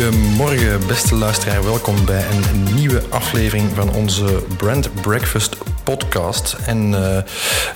Goedemorgen, 0.00 0.86
beste 0.86 1.14
luisteraar. 1.14 1.64
Welkom 1.64 2.04
bij 2.04 2.24
een 2.30 2.74
nieuwe 2.74 3.02
aflevering 3.08 3.68
van 3.74 3.94
onze 3.94 4.42
Brand 4.56 5.02
Breakfast 5.02 5.56
podcast. 5.84 6.56
En 6.66 6.92
uh, 6.92 7.16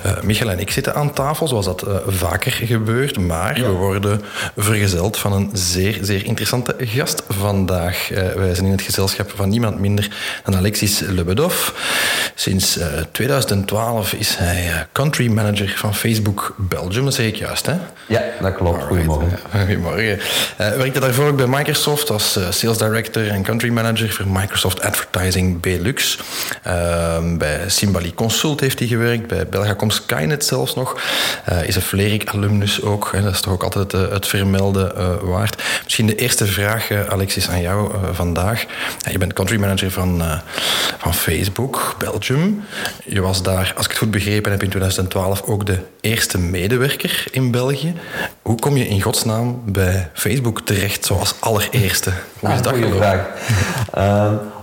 uh, 0.05 0.21
Michael 0.23 0.49
en 0.51 0.59
ik 0.59 0.71
zitten 0.71 0.95
aan 0.95 1.13
tafel, 1.13 1.47
zoals 1.47 1.65
dat 1.65 1.87
uh, 1.87 1.95
vaker 2.07 2.51
gebeurt. 2.51 3.19
Maar 3.19 3.59
ja. 3.59 3.65
we 3.65 3.71
worden 3.71 4.21
vergezeld 4.57 5.17
van 5.17 5.33
een 5.33 5.49
zeer, 5.53 5.97
zeer 6.01 6.25
interessante 6.25 6.75
gast 6.79 7.23
vandaag. 7.29 8.09
wij 8.35 8.53
zijn 8.53 8.65
in 8.65 8.71
het 8.71 8.81
gezelschap 8.81 9.31
van 9.35 9.49
niemand 9.49 9.79
minder 9.79 10.11
dan 10.43 10.55
Alexis 10.55 10.99
Lebedov. 10.99 11.71
Sinds 12.37 12.79
2012 13.11 14.13
is 14.13 14.35
hij 14.35 14.87
country 14.91 15.27
manager 15.27 15.73
van 15.75 15.95
Facebook 15.95 16.53
Belgium. 16.57 17.05
Dat 17.05 17.13
zeg 17.13 17.25
ik 17.25 17.35
juist, 17.35 17.65
hè? 17.65 17.73
Ja, 18.07 18.23
dat 18.41 18.55
klopt. 18.55 18.81
Alright. 18.81 18.87
Goedemorgen. 18.87 19.39
Goedemorgen. 19.51 20.19
werkte 20.57 20.99
daarvoor 20.99 21.27
ook 21.27 21.35
bij 21.37 21.47
Microsoft 21.47 22.09
als 22.09 22.39
sales 22.49 22.77
director 22.77 23.29
en 23.29 23.43
country 23.43 23.69
manager 23.69 24.11
voor 24.11 24.27
Microsoft 24.27 24.81
Advertising 24.81 25.61
Belux. 25.61 26.19
bij 27.37 27.59
Simbali 27.67 28.13
Consult 28.13 28.59
heeft 28.59 28.79
hij 28.79 28.87
gewerkt, 28.87 29.27
bij 29.27 29.47
Belgacom 29.47 29.89
Skynet 29.89 30.45
zelfs 30.45 30.75
nog. 30.75 31.01
Is 31.65 31.75
een 31.75 31.81
Vlerik 31.81 32.29
alumnus 32.29 32.81
ook, 32.81 33.09
hè, 33.11 33.21
dat 33.21 33.33
is 33.33 33.41
toch 33.41 33.53
ook 33.53 33.63
altijd 33.63 33.91
het, 33.91 34.27
vermelden 34.27 34.93
waard. 35.27 35.63
Misschien 35.83 36.07
de 36.07 36.15
eerste 36.15 36.45
vraag, 36.45 36.89
Alexis, 37.09 37.49
aan 37.49 37.61
jou 37.61 37.95
vandaag. 38.11 38.65
je 39.11 39.17
bent 39.17 39.33
country 39.33 39.59
manager 39.59 39.91
van, 39.91 40.23
van 40.97 41.13
Facebook, 41.13 41.95
Belgium. 41.97 42.23
Je 43.05 43.21
was 43.21 43.43
daar, 43.43 43.73
als 43.75 43.85
ik 43.85 43.91
het 43.91 43.99
goed 43.99 44.11
begrepen 44.11 44.51
heb, 44.51 44.63
in 44.63 44.69
2012 44.69 45.41
ook 45.41 45.65
de 45.65 45.79
eerste 46.01 46.39
medewerker 46.39 47.25
in 47.31 47.51
België. 47.51 47.93
Hoe 48.41 48.59
kom 48.59 48.77
je 48.77 48.87
in 48.87 49.01
godsnaam 49.01 49.61
bij 49.65 50.09
Facebook 50.13 50.61
terecht, 50.61 51.05
zoals 51.05 51.35
allereerste? 51.39 52.11
Hoe 52.39 52.49
is 52.49 52.57
ah, 52.57 52.63
dat 52.63 52.73
gelopen? 52.73 52.97
vraag. 52.97 53.27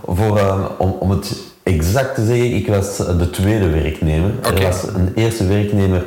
voor, 0.05 0.71
om, 0.77 0.89
om 0.89 1.09
het 1.09 1.52
exact 1.63 2.15
te 2.15 2.25
zeggen, 2.25 2.55
ik 2.55 2.67
was 2.67 2.97
de 2.97 3.29
tweede 3.29 3.69
werknemer. 3.69 4.31
Okay. 4.37 4.53
Er 4.53 4.63
was 4.63 4.83
een 4.83 5.11
eerste 5.15 5.47
werknemer 5.47 6.03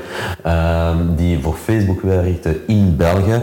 um, 0.47 1.17
die 1.17 1.39
voor 1.43 1.55
Facebook 1.65 2.01
werkte 2.01 2.61
in 2.67 2.97
België, 2.97 3.43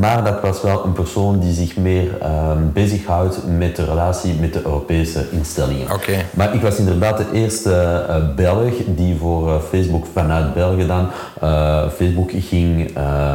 maar 0.00 0.24
dat 0.24 0.40
was 0.40 0.62
wel 0.62 0.84
een 0.84 0.92
persoon 0.92 1.40
die 1.40 1.52
zich 1.52 1.76
meer 1.76 2.08
um, 2.22 2.70
bezighoudt 2.72 3.38
met 3.58 3.76
de 3.76 3.84
relatie 3.84 4.34
met 4.34 4.52
de 4.52 4.62
Europese 4.64 5.26
instellingen. 5.30 5.92
Okay. 5.92 6.24
Maar 6.34 6.54
ik 6.54 6.60
was 6.60 6.76
inderdaad 6.76 7.18
de 7.18 7.26
eerste 7.32 8.06
uh, 8.08 8.34
Belg 8.36 8.72
die 8.86 9.16
voor 9.16 9.48
uh, 9.48 9.54
Facebook 9.68 10.06
vanuit 10.12 10.54
België 10.54 10.86
dan 10.86 11.08
uh, 11.42 11.88
Facebook 11.88 12.30
ging 12.34 12.90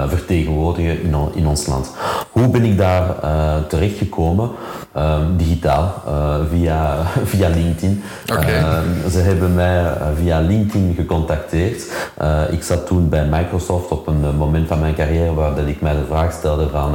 vertegenwoordigen 0.07 1.01
in, 1.01 1.16
in, 1.33 1.47
ons 1.47 1.67
land. 1.67 1.91
Hoe 2.31 2.47
ben 2.47 2.63
ik 2.63 2.77
daar 2.77 3.16
terechtgekomen? 3.67 4.49
Um, 4.97 5.38
digitaal, 5.38 6.03
via, 6.50 6.97
via 7.31 7.50
LinkedIn. 7.50 8.03
Okay. 8.31 8.59
Uh, 8.59 8.78
ze 9.12 9.19
hebben 9.19 9.56
mij 9.56 9.94
via 10.16 10.40
LinkedIn 10.40 10.94
gecontacteerd. 10.96 11.84
Uh, 12.22 12.41
ik 12.52 12.63
zat 12.63 12.88
toen 12.88 13.09
bij 13.09 13.25
Microsoft 13.25 13.91
op 13.91 14.08
een 14.08 14.35
moment 14.38 14.68
van 14.68 14.80
mijn 14.80 14.96
carrière 14.96 15.34
waar 15.34 15.56
dat 15.56 15.68
ik 15.68 15.81
mij 15.81 15.94
de 15.94 16.06
vraag 16.09 16.31
stelde 16.31 16.69
van 16.69 16.91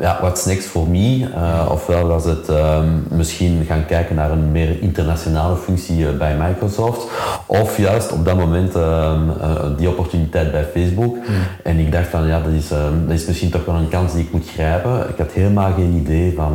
ja, 0.00 0.18
what's 0.20 0.44
next 0.44 0.66
for 0.66 0.88
me? 0.88 1.28
ofwel 1.68 2.06
was 2.06 2.24
het 2.24 2.50
misschien 3.08 3.64
gaan 3.68 3.86
kijken 3.86 4.14
naar 4.14 4.30
een 4.30 4.52
meer 4.52 4.82
internationale 4.82 5.56
functie 5.56 6.06
bij 6.06 6.36
Microsoft. 6.36 7.06
Of 7.46 7.76
juist 7.76 8.12
op 8.12 8.24
dat 8.24 8.36
moment 8.36 8.72
die 9.76 9.88
opportuniteit 9.88 10.52
bij 10.52 10.64
Facebook. 10.64 11.16
Hmm. 11.26 11.34
En 11.62 11.78
ik 11.78 11.92
dacht 11.92 12.08
van 12.08 12.26
ja, 12.26 12.40
dat 12.40 12.52
is, 12.52 12.68
dat 12.68 12.78
is 13.08 13.26
misschien 13.26 13.50
toch 13.50 13.64
wel 13.64 13.74
een 13.74 13.88
kans 13.88 14.12
die 14.12 14.24
ik 14.24 14.32
moet 14.32 14.48
grijpen. 14.54 15.08
Ik 15.08 15.18
had 15.18 15.32
helemaal 15.32 15.72
geen 15.72 15.92
idee 15.92 16.34
van 16.36 16.54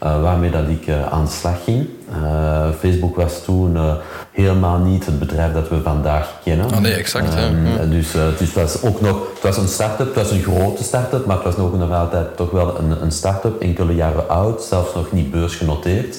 waarmee 0.00 0.50
dat 0.50 0.68
ik 0.68 0.88
aan 1.10 1.24
de 1.24 1.30
slag 1.30 1.64
ging. 1.64 1.88
Uh, 2.16 2.68
Facebook 2.78 3.16
was 3.16 3.44
toen 3.44 3.74
uh, 3.74 3.92
helemaal 4.30 4.78
niet 4.78 5.06
het 5.06 5.18
bedrijf 5.18 5.52
dat 5.52 5.68
we 5.68 5.80
vandaag 5.82 6.32
kennen. 6.44 6.66
Oh 6.66 6.78
nee, 6.78 6.94
exact. 6.94 7.34
Um, 7.34 7.66
ja. 7.66 7.84
Dus, 7.84 8.14
uh, 8.14 8.22
dus 8.38 8.54
het 8.54 8.54
was 8.54 8.82
ook 8.82 9.00
nog, 9.00 9.16
het 9.34 9.42
was 9.42 9.56
een 9.56 9.68
start-up, 9.68 10.06
het 10.06 10.14
was 10.14 10.30
een 10.30 10.42
grote 10.42 10.84
start-up, 10.84 11.26
maar 11.26 11.36
het 11.36 11.44
was 11.44 11.56
nog, 11.56 11.78
nog 11.78 11.92
altijd 11.92 12.36
toch 12.36 12.50
wel 12.50 12.78
een, 12.78 13.02
een 13.02 13.12
start-up, 13.12 13.60
enkele 13.60 13.94
jaren 13.94 14.28
oud, 14.28 14.62
zelfs 14.62 14.94
nog 14.94 15.12
niet 15.12 15.30
beursgenoteerd. 15.30 16.16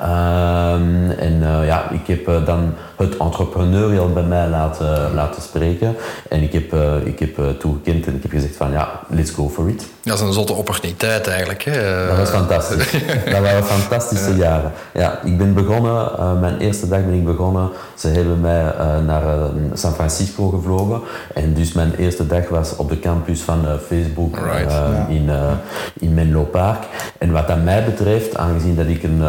Um, 0.00 1.10
en 1.10 1.64
ja, 1.64 1.90
ik 1.90 2.06
heb 2.06 2.46
dan 2.46 2.74
het 2.96 3.16
entrepreneurial 3.16 4.12
bij 4.12 4.22
mij 4.22 4.48
laten, 4.48 5.14
laten 5.14 5.42
spreken. 5.42 5.96
En 6.28 6.42
ik 6.42 6.52
heb, 6.52 6.74
ik 7.04 7.18
heb 7.18 7.40
toegekend 7.58 8.06
en 8.06 8.14
ik 8.14 8.22
heb 8.22 8.30
gezegd 8.30 8.56
van 8.56 8.70
ja, 8.70 9.00
let's 9.08 9.30
go 9.30 9.48
for 9.48 9.68
it. 9.68 9.86
Dat 10.02 10.14
is 10.14 10.20
een 10.20 10.32
zotte 10.32 10.52
opportuniteit 10.52 11.26
eigenlijk. 11.26 11.62
Hè? 11.62 12.06
Dat 12.06 12.16
was 12.16 12.30
fantastisch. 12.30 12.90
dat 13.32 13.40
waren 13.40 13.64
fantastische 13.64 14.34
jaren. 14.34 14.72
Ja, 14.94 15.20
ik 15.32 15.38
ben 15.38 15.54
begonnen, 15.54 16.10
uh, 16.18 16.40
mijn 16.40 16.58
eerste 16.58 16.88
dag 16.88 17.04
ben 17.04 17.14
ik 17.14 17.24
begonnen. 17.24 17.70
Ze 17.94 18.08
hebben 18.08 18.40
mij 18.40 18.62
uh, 18.62 18.98
naar 19.06 19.22
uh, 19.22 19.44
San 19.72 19.92
Francisco 19.92 20.48
gevlogen. 20.48 21.00
En 21.34 21.54
dus 21.54 21.72
mijn 21.72 21.94
eerste 21.94 22.26
dag 22.26 22.48
was 22.48 22.76
op 22.76 22.88
de 22.88 22.98
campus 22.98 23.40
van 23.40 23.64
Facebook 23.86 24.36
right. 24.36 24.70
yeah. 24.70 25.10
in, 25.10 25.30
in 25.98 26.14
Menlo 26.14 26.42
Park. 26.42 26.84
En 27.18 27.32
wat 27.32 27.46
dat 27.46 27.64
mij 27.64 27.84
betreft, 27.84 28.36
aangezien 28.36 28.76
dat 28.76 28.86
ik 28.86 29.02
een 29.02 29.22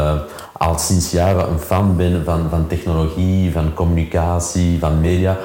al 0.64 0.78
sinds 0.78 1.12
jaren 1.12 1.50
een 1.50 1.60
fan 1.60 1.96
ben 1.96 2.24
van, 2.26 2.50
van 2.50 2.68
technologie, 2.68 3.52
van 3.52 3.74
communicatie, 3.74 4.80
van 4.80 5.02
media. 5.02 5.38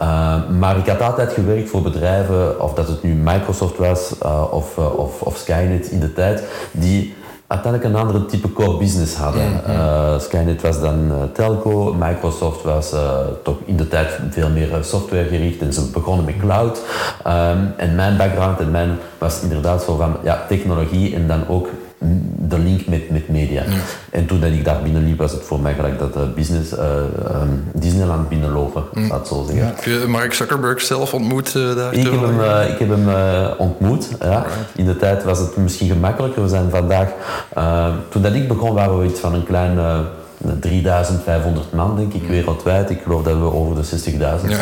Uh, 0.00 0.50
maar 0.58 0.76
ik 0.76 0.86
had 0.86 1.00
altijd 1.00 1.32
gewerkt 1.32 1.70
voor 1.70 1.82
bedrijven, 1.82 2.60
of 2.60 2.74
dat 2.74 2.88
het 2.88 3.02
nu 3.02 3.14
Microsoft 3.14 3.78
was 3.78 4.14
uh, 4.22 4.44
of, 4.50 4.76
uh, 4.78 4.98
of, 4.98 5.22
of 5.22 5.36
Skynet 5.36 5.86
in 5.86 6.00
de 6.00 6.12
tijd, 6.12 6.42
die 6.72 7.14
uiteindelijk 7.54 7.94
een 7.94 8.00
andere 8.00 8.26
type 8.26 8.52
core 8.52 8.78
business 8.78 9.14
hadden. 9.14 9.48
Mm 9.48 9.60
-hmm. 9.64 10.20
Skynet 10.20 10.62
was 10.62 10.80
dan 10.80 11.12
telco, 11.32 11.94
Microsoft 11.98 12.62
was 12.62 12.94
toch 13.42 13.56
in 13.64 13.76
de 13.76 13.88
tijd 13.88 14.18
veel 14.30 14.50
meer 14.50 14.78
software 14.80 15.28
gericht 15.28 15.60
en 15.60 15.72
ze 15.72 15.90
begonnen 15.90 16.24
met 16.24 16.36
cloud. 16.36 16.80
Um, 17.26 17.74
en 17.76 17.94
mijn 17.94 18.16
background 18.16 18.58
en 18.60 18.70
mijn 18.70 18.98
was 19.18 19.42
inderdaad 19.42 19.82
zo 19.82 19.96
van 19.96 20.16
ja, 20.22 20.44
technologie 20.48 21.14
en 21.14 21.26
dan 21.26 21.48
ook 21.48 21.68
de 22.48 22.58
link 22.58 22.86
met, 22.86 23.10
met 23.10 23.28
media. 23.28 23.62
Ja. 23.62 23.70
En 24.10 24.26
toen 24.26 24.40
dat 24.40 24.50
ik 24.50 24.64
daar 24.64 24.82
binnenliep, 24.82 25.18
was 25.18 25.32
het 25.32 25.42
voor 25.42 25.60
mij 25.60 25.74
gelijk 25.74 25.98
dat 25.98 26.16
uh, 26.16 26.22
business 26.34 26.72
uh, 26.72 26.80
um, 27.42 27.64
Disneyland 27.72 28.28
binnenlopen, 28.28 28.84
mm. 28.92 29.08
laat 29.08 29.28
zo 29.28 29.44
zeggen. 29.46 29.66
Ja. 29.66 29.72
Heb 29.74 29.84
je 29.84 30.04
Mark 30.08 30.32
Zuckerberg 30.32 30.80
zelf 30.80 31.14
ontmoet 31.14 31.54
uh, 31.54 31.76
daar? 31.76 31.94
Ik 31.94 32.02
heb 32.02 32.20
hem, 32.20 32.40
ik 32.72 32.78
heb 32.78 32.88
hem 32.88 33.08
ontmoet. 33.58 34.08
Ja. 34.20 34.46
In 34.76 34.84
de 34.84 34.96
tijd 34.96 35.24
was 35.24 35.38
het 35.38 35.56
misschien 35.56 35.88
gemakkelijker. 35.88 36.42
We 36.42 36.48
zijn 36.48 36.70
vandaag, 36.70 37.08
toen 38.08 38.22
dat 38.22 38.34
ik 38.34 38.48
begon, 38.48 38.74
waren 38.74 38.98
we 38.98 39.06
iets 39.06 39.20
van 39.20 39.34
een 39.34 39.44
klein 39.44 39.78
3500 40.60 41.72
man, 41.72 41.96
denk 41.96 42.12
ik, 42.12 42.28
wereldwijd. 42.28 42.90
Ik 42.90 43.00
geloof 43.02 43.22
dat 43.22 43.36
we 43.36 43.52
over 43.52 43.74
de 43.74 44.12
60.000 44.12 44.18
Ja. 44.18 44.36
zijn 44.38 44.56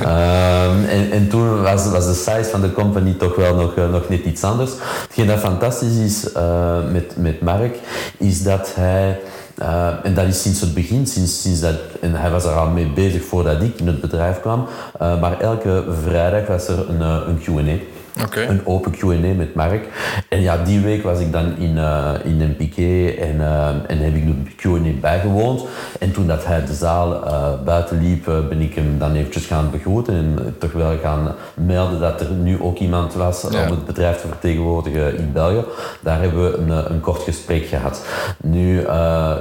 um, 0.00 0.84
en, 0.96 1.10
en 1.10 1.28
toen 1.28 1.62
was, 1.62 1.90
was 1.90 2.06
de 2.06 2.14
size 2.14 2.50
van 2.50 2.60
de 2.60 2.72
company 2.72 3.12
toch 3.12 3.36
wel 3.36 3.54
nog, 3.54 3.76
uh, 3.76 3.90
nog 3.90 4.08
net 4.08 4.24
iets 4.24 4.44
anders. 4.44 4.70
Hetgeen 5.02 5.26
dat 5.26 5.38
fantastisch 5.38 5.96
is 5.96 6.34
uh, 6.36 6.90
met, 6.92 7.16
met 7.16 7.40
Mark, 7.40 7.76
is 8.18 8.42
dat 8.42 8.72
hij... 8.74 9.20
Uh, 9.62 9.88
en 10.02 10.14
dat 10.14 10.26
is 10.26 10.42
sinds 10.42 10.60
het 10.60 10.74
begin, 10.74 11.06
sinds, 11.06 11.42
sinds 11.42 11.60
dat, 11.60 11.74
en 12.00 12.14
hij 12.14 12.30
was 12.30 12.44
er 12.44 12.52
al 12.52 12.68
mee 12.68 12.92
bezig 12.92 13.24
voordat 13.24 13.62
ik 13.62 13.80
in 13.80 13.86
het 13.86 14.00
bedrijf 14.00 14.40
kwam. 14.40 14.66
Uh, 15.02 15.20
maar 15.20 15.40
elke 15.40 15.84
vrijdag 16.04 16.46
was 16.46 16.68
er 16.68 16.88
een, 16.88 17.00
een 17.00 17.38
Q&A. 17.44 17.97
Okay. 18.24 18.46
Een 18.46 18.66
open 18.66 18.90
Q&A 18.92 19.34
met 19.36 19.54
Mark. 19.54 19.88
En 20.28 20.40
ja, 20.40 20.56
die 20.64 20.80
week 20.80 21.02
was 21.02 21.20
ik 21.20 21.32
dan 21.32 21.56
in, 21.56 21.76
uh, 21.76 22.10
in 22.24 22.40
een 22.40 22.56
piqué 22.56 23.08
en, 23.08 23.34
uh, 23.36 23.68
en 23.68 23.98
heb 23.98 24.14
ik 24.14 24.26
de 24.26 24.54
Q&A 24.56 25.00
bijgewoond. 25.00 25.64
En 26.00 26.12
toen 26.12 26.26
dat 26.26 26.46
hij 26.46 26.64
de 26.64 26.74
zaal 26.74 27.24
uh, 27.24 27.48
buiten 27.64 28.02
liep, 28.02 28.24
ben 28.24 28.60
ik 28.60 28.74
hem 28.74 28.98
dan 28.98 29.14
eventjes 29.14 29.46
gaan 29.46 29.70
begroeten 29.70 30.14
en 30.14 30.54
toch 30.58 30.72
wel 30.72 30.98
gaan 31.02 31.34
melden 31.54 32.00
dat 32.00 32.20
er 32.20 32.30
nu 32.30 32.62
ook 32.62 32.78
iemand 32.78 33.14
was 33.14 33.46
Ja. 33.50 33.64
om 33.64 33.70
het 33.70 33.84
bedrijf 33.86 34.20
te 34.20 34.26
vertegenwoordigen 34.26 35.18
in 35.18 35.32
België. 35.32 35.64
Daar 36.00 36.20
hebben 36.20 36.50
we 36.50 36.56
een, 36.56 36.92
een 36.92 37.00
kort 37.00 37.22
gesprek 37.22 37.66
gehad. 37.66 38.06
Nu, 38.42 38.78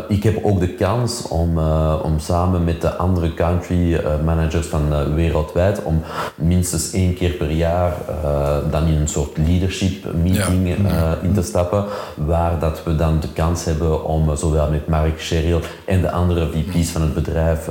ik 0.07 0.23
heb 0.23 0.39
ook 0.43 0.59
de 0.59 0.73
kans 0.77 1.27
om, 1.27 1.57
om 2.03 2.19
samen 2.19 2.63
met 2.63 2.81
de 2.81 2.95
andere 2.95 3.33
country 3.33 4.01
managers 4.25 4.67
van 4.67 5.13
wereldwijd, 5.15 5.83
om 5.83 6.01
minstens 6.35 6.91
één 6.91 7.13
keer 7.13 7.31
per 7.31 7.51
jaar 7.51 7.93
dan 8.71 8.87
in 8.87 8.95
een 9.01 9.07
soort 9.07 9.37
leadership 9.37 10.13
meeting 10.13 10.67
in 11.21 11.33
te 11.33 11.41
stappen, 11.41 11.85
waar 12.15 12.59
dat 12.59 12.83
we 12.83 12.95
dan 12.95 13.19
de 13.19 13.29
kans 13.33 13.63
hebben 13.63 14.05
om 14.05 14.35
zowel 14.35 14.69
met 14.69 14.87
Mark 14.87 15.19
Sherrill 15.19 15.59
en 15.85 16.01
de 16.01 16.11
andere 16.11 16.49
VP's 16.49 16.89
van 16.89 17.01
het 17.01 17.13
bedrijf 17.13 17.63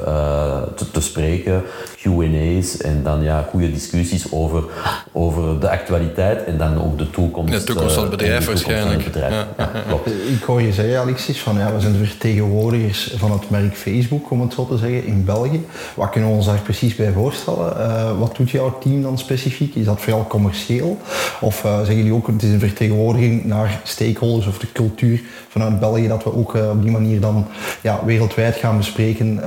te, 0.75 0.91
te 0.93 1.01
spreken, 1.01 1.63
Q&A's 2.07 2.77
en 2.77 3.03
dan 3.03 3.23
ja, 3.23 3.47
goede 3.51 3.73
discussies 3.73 4.33
over, 4.33 4.65
over 5.13 5.61
de 5.61 5.71
actualiteit 5.71 6.45
en 6.45 6.59
dan 6.59 6.85
ook 6.85 6.99
de 6.99 7.11
toekomst. 7.11 7.53
De 7.53 7.65
toekomst 7.65 7.95
van 7.95 8.03
het 8.03 8.17
bedrijf 8.17 8.47
waarschijnlijk. 8.47 9.15
Ja, 9.15 9.47
klopt. 9.89 10.07
Ik 10.07 10.43
hoor 10.43 10.63
je 10.63 10.73
zeggen, 10.73 10.99
Alexis, 10.99 11.41
van 11.41 11.59
ja, 11.59 11.75
we 11.75 11.81
zijn 11.81 11.93
de 11.93 12.05
vertegenwoordigers 12.05 13.15
van 13.17 13.33
het 13.33 13.51
merk 13.51 13.77
Facebook, 13.77 14.31
om 14.31 14.41
het 14.41 14.53
zo 14.53 14.67
te 14.67 14.77
zeggen, 14.79 15.07
in 15.07 15.25
België. 15.25 15.65
Wat 15.95 16.11
kunnen 16.11 16.31
we 16.31 16.37
ons 16.37 16.47
daar 16.47 16.59
precies 16.59 16.95
bij 16.95 17.13
voorstellen? 17.13 17.77
Uh, 17.79 18.19
wat 18.19 18.37
doet 18.37 18.51
jouw 18.51 18.79
team 18.79 19.03
dan 19.03 19.19
specifiek? 19.19 19.75
Is 19.75 19.85
dat 19.85 20.01
vooral 20.01 20.27
commercieel? 20.27 20.99
Of 21.41 21.65
uh, 21.65 21.77
zeggen 21.77 21.97
jullie 21.97 22.15
ook, 22.15 22.27
het 22.27 22.43
is 22.43 22.51
een 22.51 22.59
vertegenwoordiging 22.59 23.45
naar 23.45 23.81
stakeholders 23.83 24.47
of 24.47 24.59
de 24.59 24.73
cultuur 24.73 25.21
vanuit 25.49 25.81
België, 25.81 26.09
dat 26.09 26.25
we 26.25 26.35
ook 26.35 26.55
uh, 26.55 26.71
op 26.71 26.83
die 26.83 26.91
manier 26.91 27.21
dan 27.21 27.47
ja, 27.81 28.01
wereldwijd 28.05 28.57
gaan 28.57 28.77
bespreken? 28.77 29.41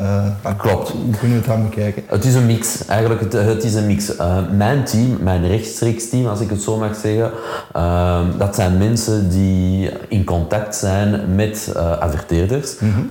Klopt. 0.58 0.90
Hoe 0.90 1.18
kunnen 1.18 1.30
we 1.30 1.44
het 1.44 1.46
dan 1.46 1.70
bekijken? 1.70 2.04
Het 2.06 2.26
is 2.26 2.36
een 2.36 2.46
mix. 2.50 2.86
Eigenlijk, 2.86 3.22
het, 3.22 3.34
het 3.34 3.64
is 3.64 3.74
een 3.74 3.86
mix. 3.86 4.12
mijn 4.52 4.84
team, 4.84 5.18
mijn 5.22 5.48
rechtstreeks 5.48 6.10
team, 6.10 6.28
als 6.28 6.40
ik 6.40 6.50
het 6.50 6.62
zo 6.62 6.78
mag 6.78 6.96
zeggen, 6.96 7.32
dat 8.38 8.56
zijn 8.56 8.78
mensen 8.78 9.30
die 9.30 9.90
in 10.08 10.24
contact 10.24 10.76
zijn 10.76 11.36
met 11.36 11.74
adverteerders. 12.00 12.80
Mm 12.80 13.08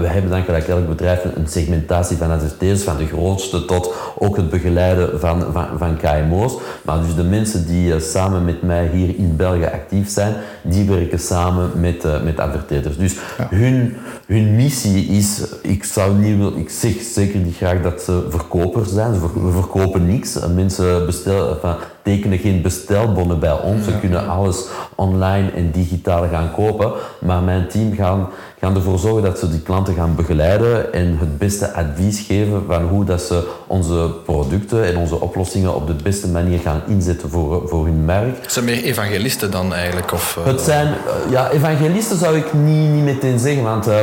we 0.00 0.06
hebben 0.06 0.30
dan 0.30 0.42
gelijk 0.42 0.68
elk 0.68 0.88
bedrijf 0.88 1.24
een 1.24 1.48
segmentatie 1.48 2.16
van 2.16 2.30
adverteerders, 2.30 2.82
van 2.82 2.96
de 2.96 3.06
grootste 3.06 3.64
tot 3.64 3.94
ook 4.18 4.36
het 4.36 4.50
begeleiden 4.50 5.20
van, 5.20 5.44
van, 5.52 5.66
van 5.78 5.96
KMO's. 5.96 6.58
Maar 6.82 7.00
dus 7.00 7.14
de 7.14 7.24
mensen 7.24 7.66
die 7.66 7.94
uh, 7.94 8.00
samen 8.00 8.44
met 8.44 8.62
mij 8.62 8.90
hier 8.92 9.14
in 9.16 9.36
België 9.36 9.64
actief 9.64 10.10
zijn, 10.10 10.34
die 10.62 10.88
werken 10.88 11.18
samen 11.18 11.80
met, 11.80 12.04
uh, 12.04 12.22
met 12.22 12.38
adverteerders. 12.38 12.96
Dus 12.96 13.16
ja. 13.38 13.46
hun, 13.50 13.96
hun 14.26 14.56
missie 14.56 15.06
is, 15.06 15.44
ik 15.62 15.84
zou 15.84 16.14
niet 16.14 16.56
ik 16.56 16.70
zeg 16.70 16.92
zeker 17.02 17.40
niet 17.40 17.56
graag 17.56 17.82
dat 17.82 18.02
ze 18.02 18.26
verkopers 18.28 18.92
zijn, 18.92 19.14
ze 19.14 19.20
verkopen 19.52 20.06
niks. 20.06 20.38
Mensen 20.54 21.06
bestellen, 21.06 21.50
enfin, 21.54 21.74
tekenen 22.10 22.38
geen 22.38 22.62
bestelbonnen 22.62 23.38
bij 23.38 23.60
ons. 23.60 23.84
Ze 23.84 23.98
kunnen 24.00 24.28
alles 24.28 24.64
online 24.94 25.50
en 25.50 25.70
digitaal 25.70 26.28
gaan 26.28 26.52
kopen. 26.52 26.92
Maar 27.18 27.42
mijn 27.42 27.68
team 27.68 27.94
gaan, 27.94 28.28
gaan 28.60 28.74
ervoor 28.74 28.98
zorgen 28.98 29.22
dat 29.22 29.38
ze 29.38 29.50
die 29.50 29.60
klanten 29.60 29.94
gaan 29.94 30.14
begeleiden 30.14 30.92
en 30.92 31.16
het 31.18 31.38
beste 31.38 31.72
advies 31.72 32.20
geven 32.20 32.62
van 32.66 32.82
hoe 32.82 33.04
dat 33.04 33.20
ze 33.20 33.48
onze 33.66 34.10
producten 34.24 34.84
en 34.84 34.96
onze 34.96 35.20
oplossingen 35.20 35.74
op 35.74 35.86
de 35.86 35.94
beste 36.02 36.28
manier 36.28 36.58
gaan 36.58 36.82
inzetten 36.86 37.30
voor, 37.30 37.68
voor 37.68 37.84
hun 37.84 38.04
merk. 38.04 38.42
Het 38.42 38.52
zijn 38.52 38.64
meer 38.64 38.82
evangelisten 38.82 39.50
dan 39.50 39.74
eigenlijk? 39.74 40.12
Of, 40.12 40.36
uh... 40.38 40.46
Het 40.46 40.60
zijn, 40.60 40.86
uh, 40.86 41.30
ja, 41.30 41.50
evangelisten 41.50 42.16
zou 42.16 42.36
ik 42.36 42.52
niet, 42.52 42.90
niet 42.90 43.04
meteen 43.04 43.38
zeggen, 43.38 43.62
want... 43.62 43.88
Uh, 43.88 43.94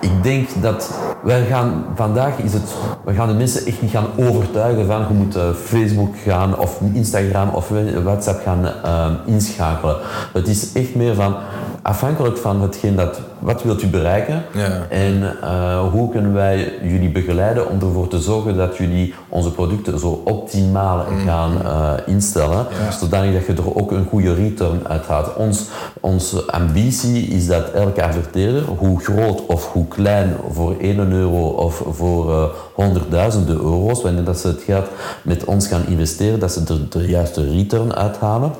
ik 0.00 0.22
denk 0.22 0.48
dat 0.60 0.98
wij 1.22 1.44
gaan 1.44 1.84
vandaag 1.94 2.38
is 2.38 2.52
het, 2.52 2.74
we 3.04 3.14
gaan 3.14 3.28
de 3.28 3.34
mensen 3.34 3.66
echt 3.66 3.82
niet 3.82 3.90
gaan 3.90 4.06
overtuigen 4.16 4.86
van 4.86 5.04
je 5.08 5.14
moet 5.14 5.38
Facebook 5.64 6.16
gaan 6.24 6.58
of 6.58 6.80
Instagram 6.92 7.48
of 7.48 7.70
WhatsApp 8.02 8.42
gaan 8.42 8.64
uh, 8.84 9.34
inschakelen. 9.34 9.96
Het 10.32 10.48
is 10.48 10.72
echt 10.72 10.94
meer 10.94 11.14
van 11.14 11.36
afhankelijk 11.86 12.36
van 12.36 12.62
hetgeen 12.62 12.96
dat, 12.96 13.20
wat 13.38 13.62
wilt 13.62 13.82
u 13.82 13.86
bereiken 13.86 14.44
ja. 14.52 14.86
en 14.88 15.36
uh, 15.42 15.90
hoe 15.90 16.10
kunnen 16.10 16.32
wij 16.32 16.72
jullie 16.82 17.10
begeleiden 17.10 17.70
om 17.70 17.80
ervoor 17.80 18.08
te 18.08 18.20
zorgen 18.20 18.56
dat 18.56 18.76
jullie 18.76 19.14
onze 19.28 19.50
producten 19.50 19.98
zo 19.98 20.22
optimaal 20.24 21.04
mm. 21.10 21.26
gaan 21.26 21.52
uh, 21.62 21.92
instellen, 22.06 22.66
ja. 22.84 22.90
zodanig 22.90 23.32
dat 23.32 23.46
je 23.46 23.62
er 23.62 23.76
ook 23.76 23.92
een 23.92 24.06
goede 24.10 24.34
return 24.34 24.88
uit 24.88 25.06
haalt. 25.06 25.34
Ons, 25.34 25.64
onze 26.00 26.52
ambitie 26.52 27.26
is 27.26 27.46
dat 27.46 27.70
elke 27.70 28.02
adverteerder, 28.02 28.62
hoe 28.62 29.00
groot 29.00 29.46
of 29.46 29.72
hoe 29.72 29.88
klein, 29.88 30.36
voor 30.52 30.76
1 30.80 31.12
euro 31.12 31.46
of 31.48 31.82
voor 31.90 32.30
uh, 32.30 32.44
honderdduizenden 32.74 33.56
euro's, 33.56 34.02
wanneer 34.02 34.24
dat 34.24 34.38
ze 34.38 34.48
het 34.48 34.62
geld 34.62 34.86
met 35.22 35.44
ons 35.44 35.66
gaan 35.66 35.86
investeren, 35.86 36.38
dat 36.38 36.52
ze 36.52 36.62
er 36.68 36.88
de 36.88 37.08
juiste 37.08 37.50
return 37.50 37.94
uithalen 37.94 38.52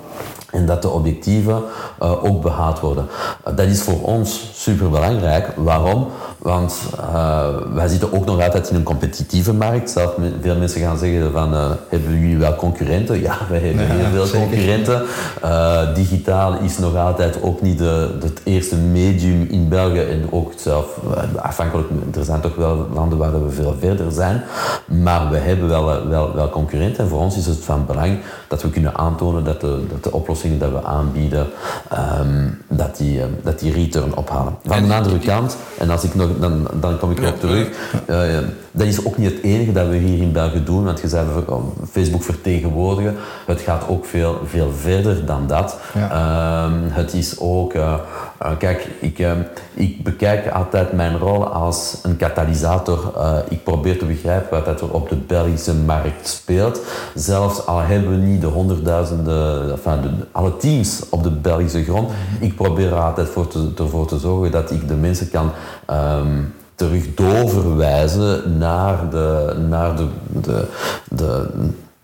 en 0.56 0.66
dat 0.66 0.82
de 0.82 0.88
objectieven 0.88 1.62
uh, 2.02 2.24
ook 2.24 2.42
behaald 2.42 2.80
worden. 2.80 3.06
Uh, 3.48 3.56
dat 3.56 3.66
is 3.66 3.82
voor 3.82 4.02
ons 4.02 4.50
super 4.54 4.90
belangrijk. 4.90 5.52
Waarom? 5.56 6.06
Want 6.46 6.80
uh, 7.00 7.48
wij 7.74 7.88
zitten 7.88 8.12
ook 8.12 8.24
nog 8.24 8.42
altijd 8.42 8.70
in 8.70 8.76
een 8.76 8.82
competitieve 8.82 9.52
markt. 9.52 9.90
Zelf 9.90 10.14
veel 10.40 10.56
mensen 10.56 10.80
gaan 10.80 10.98
zeggen 10.98 11.32
van, 11.32 11.52
hebben 11.88 12.20
jullie 12.20 12.38
wel 12.38 12.54
concurrenten? 12.54 13.20
Ja, 13.20 13.38
wij 13.48 13.58
hebben 13.58 13.86
ja, 13.86 13.92
heel 13.92 14.26
veel 14.26 14.40
concurrenten. 14.40 15.02
digitaal 15.94 16.58
is 16.58 16.78
nog 16.78 16.96
altijd 16.96 17.42
ook 17.42 17.62
niet 17.62 17.78
de, 17.78 18.18
het 18.20 18.40
eerste 18.44 18.76
medium 18.76 19.46
in 19.50 19.68
België 19.68 20.00
en 20.00 20.26
ook 20.30 20.52
zelf 20.56 20.86
afhankelijk, 21.36 21.88
er 22.14 22.24
zijn 22.24 22.40
toch 22.40 22.54
wel 22.54 22.88
landen 22.94 23.18
waar 23.18 23.44
we 23.44 23.50
veel 23.50 23.74
verder 23.80 24.12
zijn. 24.12 24.42
Maar 24.86 25.30
we 25.30 25.36
hebben 25.36 25.68
wel, 25.68 26.08
wel, 26.08 26.34
wel 26.34 26.48
concurrenten 26.48 27.04
en 27.04 27.10
voor 27.10 27.20
ons 27.20 27.36
is 27.36 27.46
het 27.46 27.64
van 27.64 27.86
belang 27.86 28.18
dat 28.48 28.62
we 28.62 28.70
kunnen 28.70 28.96
aantonen 28.96 29.44
dat 29.44 29.60
de, 29.60 29.84
dat 29.90 30.04
de 30.04 30.12
oplossingen 30.12 30.58
dat 30.58 30.70
we 30.70 30.84
aanbieden, 30.84 31.46
um, 32.20 32.62
dat, 32.68 32.96
die, 32.96 33.22
um, 33.22 33.36
dat 33.42 33.58
die 33.58 33.72
return 33.72 34.16
ophalen. 34.16 34.56
Van 34.64 34.88
de 34.88 34.94
andere 34.94 35.18
kant, 35.18 35.56
en 35.78 35.90
als 35.90 36.04
ik 36.04 36.14
nog, 36.14 36.35
dan, 36.38 36.66
dan 36.80 36.98
kom 36.98 37.10
ik 37.10 37.18
erop 37.18 37.40
terug, 37.40 37.68
dat 38.76 38.86
is 38.86 39.04
ook 39.04 39.16
niet 39.16 39.30
het 39.30 39.42
enige 39.42 39.72
dat 39.72 39.88
we 39.88 39.96
hier 39.96 40.22
in 40.22 40.32
België 40.32 40.64
doen, 40.64 40.84
want 40.84 41.00
je 41.00 41.08
zei 41.08 41.26
Facebook 41.90 42.22
vertegenwoordigen, 42.22 43.16
het 43.46 43.60
gaat 43.60 43.88
ook 43.88 44.04
veel, 44.04 44.40
veel 44.44 44.72
verder 44.72 45.26
dan 45.26 45.46
dat. 45.46 45.78
Ja. 45.94 46.64
Um, 46.64 46.82
het 46.90 47.12
is 47.12 47.38
ook, 47.38 47.74
uh, 47.74 47.94
uh, 48.42 48.50
kijk, 48.58 48.88
ik, 49.00 49.18
uh, 49.18 49.32
ik 49.74 50.04
bekijk 50.04 50.48
altijd 50.48 50.92
mijn 50.92 51.18
rol 51.18 51.46
als 51.46 51.98
een 52.02 52.16
katalysator. 52.16 53.12
ik 53.48 53.64
probeer 53.64 53.98
te 53.98 54.04
begrijpen 54.04 54.64
wat 54.64 54.80
er 54.80 54.92
op 54.92 55.08
de 55.08 55.16
Belgische 55.16 55.74
markt 55.74 56.28
speelt. 56.28 56.80
Zelfs 57.14 57.66
al 57.66 57.80
hebben 57.80 58.10
we 58.10 58.26
niet 58.26 58.40
de 58.40 58.46
honderdduizenden, 58.46 59.70
enfin, 59.70 60.00
de, 60.02 60.10
alle 60.32 60.56
teams 60.56 61.02
op 61.10 61.22
de 61.22 61.30
Belgische 61.30 61.84
grond, 61.84 62.10
ik 62.40 62.56
probeer 62.56 62.86
er 62.86 63.00
altijd 63.00 63.28
voor 63.28 63.48
te, 63.48 63.72
ervoor 63.78 64.06
te 64.06 64.18
zorgen 64.18 64.50
dat 64.50 64.70
ik 64.70 64.88
de 64.88 64.94
mensen 64.94 65.30
kan 65.30 65.50
um, 65.90 66.54
terug 66.76 67.14
doorverwijzen 67.14 68.58
naar, 68.58 69.10
de, 69.10 69.56
naar 69.68 69.96
de, 69.96 70.06
de, 70.40 70.68
de 71.08 71.48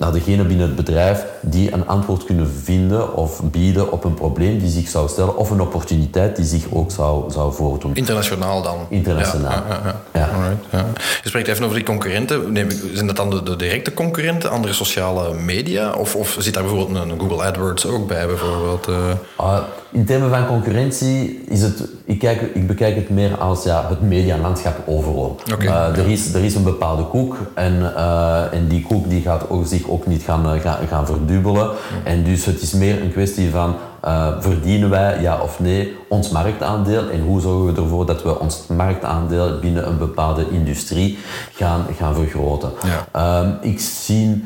naar 0.02 0.12
degene 0.12 0.44
binnen 0.44 0.66
het 0.66 0.76
bedrijf 0.76 1.24
die 1.40 1.72
een 1.72 1.86
antwoord 1.86 2.24
kunnen 2.24 2.50
vinden 2.62 3.16
of 3.16 3.42
bieden 3.42 3.92
op 3.92 4.04
een 4.04 4.14
probleem 4.14 4.58
die 4.58 4.70
zich 4.70 4.88
zou 4.88 5.08
stellen 5.08 5.36
of 5.36 5.50
een 5.50 5.60
opportuniteit 5.60 6.36
die 6.36 6.44
zich 6.44 6.64
ook 6.70 6.90
zou, 6.90 7.30
zou 7.30 7.52
voordoen. 7.52 7.94
Internationaal 7.94 8.62
dan? 8.62 8.78
Internationaal. 8.88 9.50
Ja, 9.50 9.80
ja, 10.12 10.20
ja. 10.20 10.56
ja. 10.70 10.86
Je 11.22 11.28
spreekt 11.28 11.48
even 11.48 11.64
over 11.64 11.76
die 11.76 11.84
concurrenten. 11.84 12.52
Nee, 12.52 12.66
zijn 12.92 13.06
dat 13.06 13.16
dan 13.16 13.30
de, 13.30 13.42
de, 13.42 13.56
directe 13.56 13.94
concurrenten, 13.94 14.50
andere 14.50 14.72
sociale 14.72 15.34
media? 15.34 15.92
Of, 15.92 16.16
of 16.16 16.36
zit 16.38 16.54
daar 16.54 16.62
bijvoorbeeld 16.62 17.10
een 17.10 17.20
Google 17.20 17.44
AdWords 17.44 17.86
ook 17.86 18.06
bij? 18.06 18.26
Bijvoorbeeld, 18.26 18.88
uh... 18.88 19.58
in 19.90 20.04
termen 20.04 20.30
van 20.30 20.46
concurrentie 20.46 21.44
is 21.48 21.62
het, 21.62 21.84
ik, 22.04 22.18
kijk, 22.18 22.40
ik 22.54 22.66
bekijk 22.66 22.94
het 22.94 23.10
meer 23.10 23.36
als 23.36 23.64
ja, 23.64 23.86
het 23.88 24.02
medialandschap 24.02 24.76
overal. 24.86 25.40
Okay, 25.52 25.66
uh, 25.66 25.98
er, 25.98 26.10
is, 26.10 26.34
er 26.34 26.44
is 26.44 26.54
een 26.54 26.62
bepaalde 26.62 27.04
koek 27.04 27.36
en, 27.54 27.78
uh, 27.78 28.52
en 28.52 28.68
die 28.68 28.82
koek 28.82 29.08
die 29.08 29.22
gaat 29.22 29.50
ook 29.50 29.66
zich 29.66 29.88
ook 29.92 30.06
niet 30.06 30.22
gaan, 30.22 30.60
gaan, 30.60 30.86
gaan 30.88 31.06
verdubbelen. 31.06 31.70
En 32.04 32.24
dus 32.24 32.44
het 32.44 32.60
is 32.60 32.72
meer 32.72 33.02
een 33.02 33.12
kwestie 33.12 33.50
van 33.50 33.74
uh, 34.04 34.26
verdienen 34.40 34.90
wij, 34.90 35.20
ja 35.20 35.40
of 35.40 35.60
nee, 35.60 35.96
ons 36.08 36.30
marktaandeel 36.30 37.08
en 37.10 37.20
hoe 37.20 37.40
zorgen 37.40 37.74
we 37.74 37.80
ervoor 37.80 38.06
dat 38.06 38.22
we 38.22 38.38
ons 38.38 38.66
marktaandeel 38.66 39.58
binnen 39.58 39.88
een 39.88 39.98
bepaalde 39.98 40.46
industrie 40.50 41.18
gaan, 41.52 41.86
gaan 41.96 42.14
vergroten. 42.14 42.72
Ja. 43.12 43.40
Um, 43.40 43.56
ik 43.60 43.80
zie, 43.80 44.44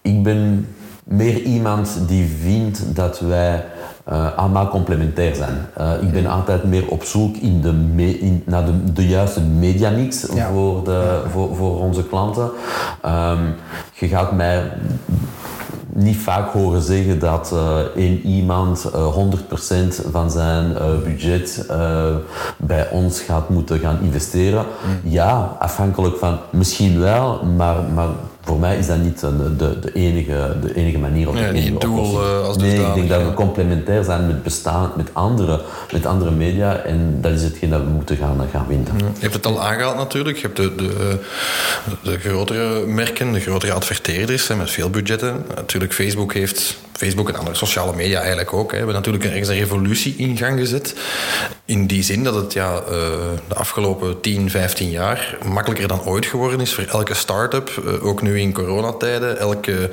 ik 0.00 0.22
ben 0.22 0.68
meer 1.04 1.42
iemand 1.42 1.98
die 2.06 2.30
vindt 2.42 2.96
dat 2.96 3.20
wij 3.20 3.64
uh, 4.08 4.36
allemaal 4.36 4.68
complementair 4.68 5.34
zijn. 5.34 5.66
Uh, 5.80 5.92
ik 6.02 6.12
ben 6.12 6.26
altijd 6.26 6.64
meer 6.64 6.88
op 6.88 7.04
zoek 7.04 7.36
in 7.36 7.60
de 7.60 7.72
me, 7.72 8.18
in, 8.18 8.42
naar 8.46 8.64
de, 8.64 8.92
de 8.92 9.08
juiste 9.08 9.40
mediamix 9.40 10.26
ja. 10.34 10.50
voor, 10.50 10.84
de, 10.84 11.22
voor, 11.30 11.56
voor 11.56 11.80
onze 11.80 12.06
klanten. 12.06 12.50
Um, 13.06 13.54
je 13.92 14.08
gaat 14.08 14.32
mij 14.32 14.72
niet 15.94 16.16
vaak 16.16 16.52
horen 16.52 16.82
zeggen 16.82 17.18
dat 17.18 17.50
uh, 17.54 17.78
één 17.96 18.20
iemand 18.26 18.90
uh, 18.94 19.16
100% 20.06 20.10
van 20.10 20.30
zijn 20.30 20.70
uh, 20.70 20.98
budget 21.04 21.66
bij 22.56 22.90
ons 22.90 23.20
gaat 23.20 23.48
moeten 23.48 23.78
gaan 23.78 23.98
investeren. 24.02 24.64
Mm. 24.64 25.10
Ja, 25.10 25.56
afhankelijk 25.58 26.16
van 26.16 26.38
misschien 26.50 27.00
wel, 27.00 27.44
maar, 27.56 27.76
maar 27.94 28.08
voor 28.44 28.58
mij 28.58 28.78
is 28.78 28.86
dat 28.86 28.98
niet 28.98 29.20
de, 29.20 29.56
de, 29.56 29.78
de, 29.78 29.92
enige, 29.92 30.56
de 30.62 30.74
enige 30.74 30.98
manier 30.98 31.28
om 31.28 31.36
ja, 31.36 31.50
niet 31.50 31.80
doel 31.80 32.22
uh, 32.22 32.46
als 32.46 32.56
Nee, 32.56 32.80
ik 32.80 32.94
denk 32.94 33.08
dat 33.08 33.22
we 33.22 33.34
complementair 33.34 34.04
zijn 34.04 34.26
met 34.26 34.42
bestaan, 34.42 34.92
met 34.96 35.08
andere, 35.12 35.60
met 35.92 36.06
andere 36.06 36.30
media 36.30 36.76
en 36.76 37.18
dat 37.20 37.32
is 37.32 37.42
hetgeen 37.42 37.70
dat 37.70 37.80
we 37.80 37.88
moeten 37.88 38.16
gaan, 38.16 38.48
gaan 38.52 38.66
vinden. 38.68 38.96
Je 38.96 39.20
hebt 39.20 39.34
het 39.34 39.46
al 39.46 39.62
aangehaald 39.62 39.96
natuurlijk. 39.96 40.36
Je 40.36 40.42
hebt 40.42 40.56
de, 40.56 40.74
de, 40.74 41.18
de 42.02 42.18
grotere 42.18 42.86
merken, 42.86 43.32
de 43.32 43.40
grotere 43.40 43.72
adverteerders 43.72 44.48
met 44.48 44.70
veel 44.70 44.90
budgetten. 44.90 45.44
Natuurlijk, 45.54 45.92
Facebook 45.92 46.34
heeft 46.34 46.78
Facebook 46.92 47.28
en 47.28 47.36
andere 47.36 47.56
sociale 47.56 47.94
media 47.94 48.18
eigenlijk 48.18 48.52
ook. 48.52 48.70
Hè, 48.70 48.76
hebben 48.76 48.94
natuurlijk 48.94 49.24
ergens 49.24 49.48
een 49.48 49.58
revolutie 49.58 50.14
in 50.16 50.36
gang 50.36 50.58
gezet. 50.58 50.94
In 51.64 51.86
die 51.86 52.02
zin 52.02 52.24
dat 52.24 52.34
het 52.34 52.52
ja, 52.52 52.80
de 53.48 53.54
afgelopen 53.54 54.20
10, 54.20 54.50
15 54.50 54.90
jaar 54.90 55.38
makkelijker 55.44 55.88
dan 55.88 56.04
ooit 56.04 56.26
geworden 56.26 56.60
is 56.60 56.74
voor 56.74 56.84
elke 56.84 57.14
start-up, 57.14 57.82
ook 58.02 58.22
nu 58.22 58.40
in 58.40 58.52
coronatijden. 58.52 59.38
Elke 59.38 59.90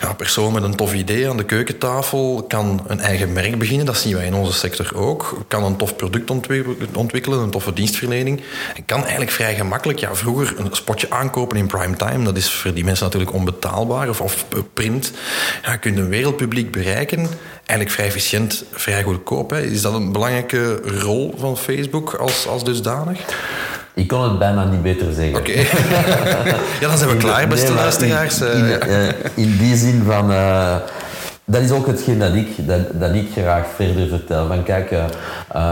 ja, 0.00 0.12
persoon 0.12 0.52
met 0.52 0.62
een 0.62 0.76
tof 0.76 0.94
idee 0.94 1.28
aan 1.28 1.36
de 1.36 1.44
keukentafel 1.44 2.44
kan 2.48 2.84
een 2.86 3.00
eigen 3.00 3.32
merk 3.32 3.58
beginnen. 3.58 3.86
Dat 3.86 3.96
zien 3.96 4.14
wij 4.14 4.26
in 4.26 4.34
onze 4.34 4.52
sector 4.52 4.90
ook. 4.94 5.38
Kan 5.48 5.64
een 5.64 5.76
tof 5.76 5.96
product 5.96 6.30
ontwikkelen, 6.94 7.38
een 7.38 7.50
toffe 7.50 7.72
dienstverlening. 7.72 8.42
En 8.74 8.84
kan 8.84 9.00
eigenlijk 9.00 9.30
vrij 9.30 9.54
gemakkelijk, 9.54 9.98
ja, 9.98 10.14
vroeger 10.14 10.54
een 10.58 10.68
spotje 10.70 11.10
aankopen 11.10 11.56
in 11.56 11.66
primetime. 11.66 12.24
Dat 12.24 12.36
is 12.36 12.52
voor 12.52 12.74
die 12.74 12.84
mensen 12.84 13.04
natuurlijk 13.04 13.32
onbetaalbaar. 13.32 14.08
Of, 14.08 14.20
of 14.20 14.44
print. 14.74 15.12
Ja, 15.62 15.76
kunt 15.76 15.96
een 16.04 16.10
wereldpubliek 16.10 16.70
bereiken. 16.70 17.18
Eigenlijk 17.56 17.90
vrij 17.90 18.06
efficiënt, 18.06 18.64
vrij 18.72 19.02
goedkoop. 19.02 19.50
Hè. 19.50 19.60
Is 19.60 19.82
dat 19.82 19.94
een 19.94 20.12
belangrijke 20.12 20.80
rol 20.84 21.34
van 21.38 21.56
Facebook 21.56 22.14
als, 22.14 22.46
als 22.46 22.64
dusdanig? 22.64 23.18
Ik 23.94 24.08
kon 24.08 24.22
het 24.22 24.38
bijna 24.38 24.64
niet 24.64 24.82
beter 24.82 25.12
zeggen. 25.12 25.36
Oké. 25.36 25.52
ja, 26.80 26.88
dan 26.88 26.98
zijn 26.98 27.10
we 27.10 27.16
klaar, 27.16 27.48
beste 27.48 27.66
nee, 27.66 27.76
luisteraars. 27.76 28.40
In, 28.40 28.48
in, 28.48 28.88
uh, 28.88 29.08
in, 29.34 29.56
die 29.58 29.76
zin 29.76 30.02
van... 30.06 30.30
Uh, 30.30 30.76
dat 31.44 31.62
is 31.62 31.70
ook 31.70 31.86
hetgeen 31.86 32.18
dat 32.18 32.34
ik, 32.34 32.66
dat, 32.66 33.00
dat 33.00 33.14
ik 33.14 33.28
graag 33.32 33.66
verder 33.74 34.08
vertel. 34.08 34.46
Van 34.46 34.62
kijk, 34.62 34.90
uh, 34.90 35.04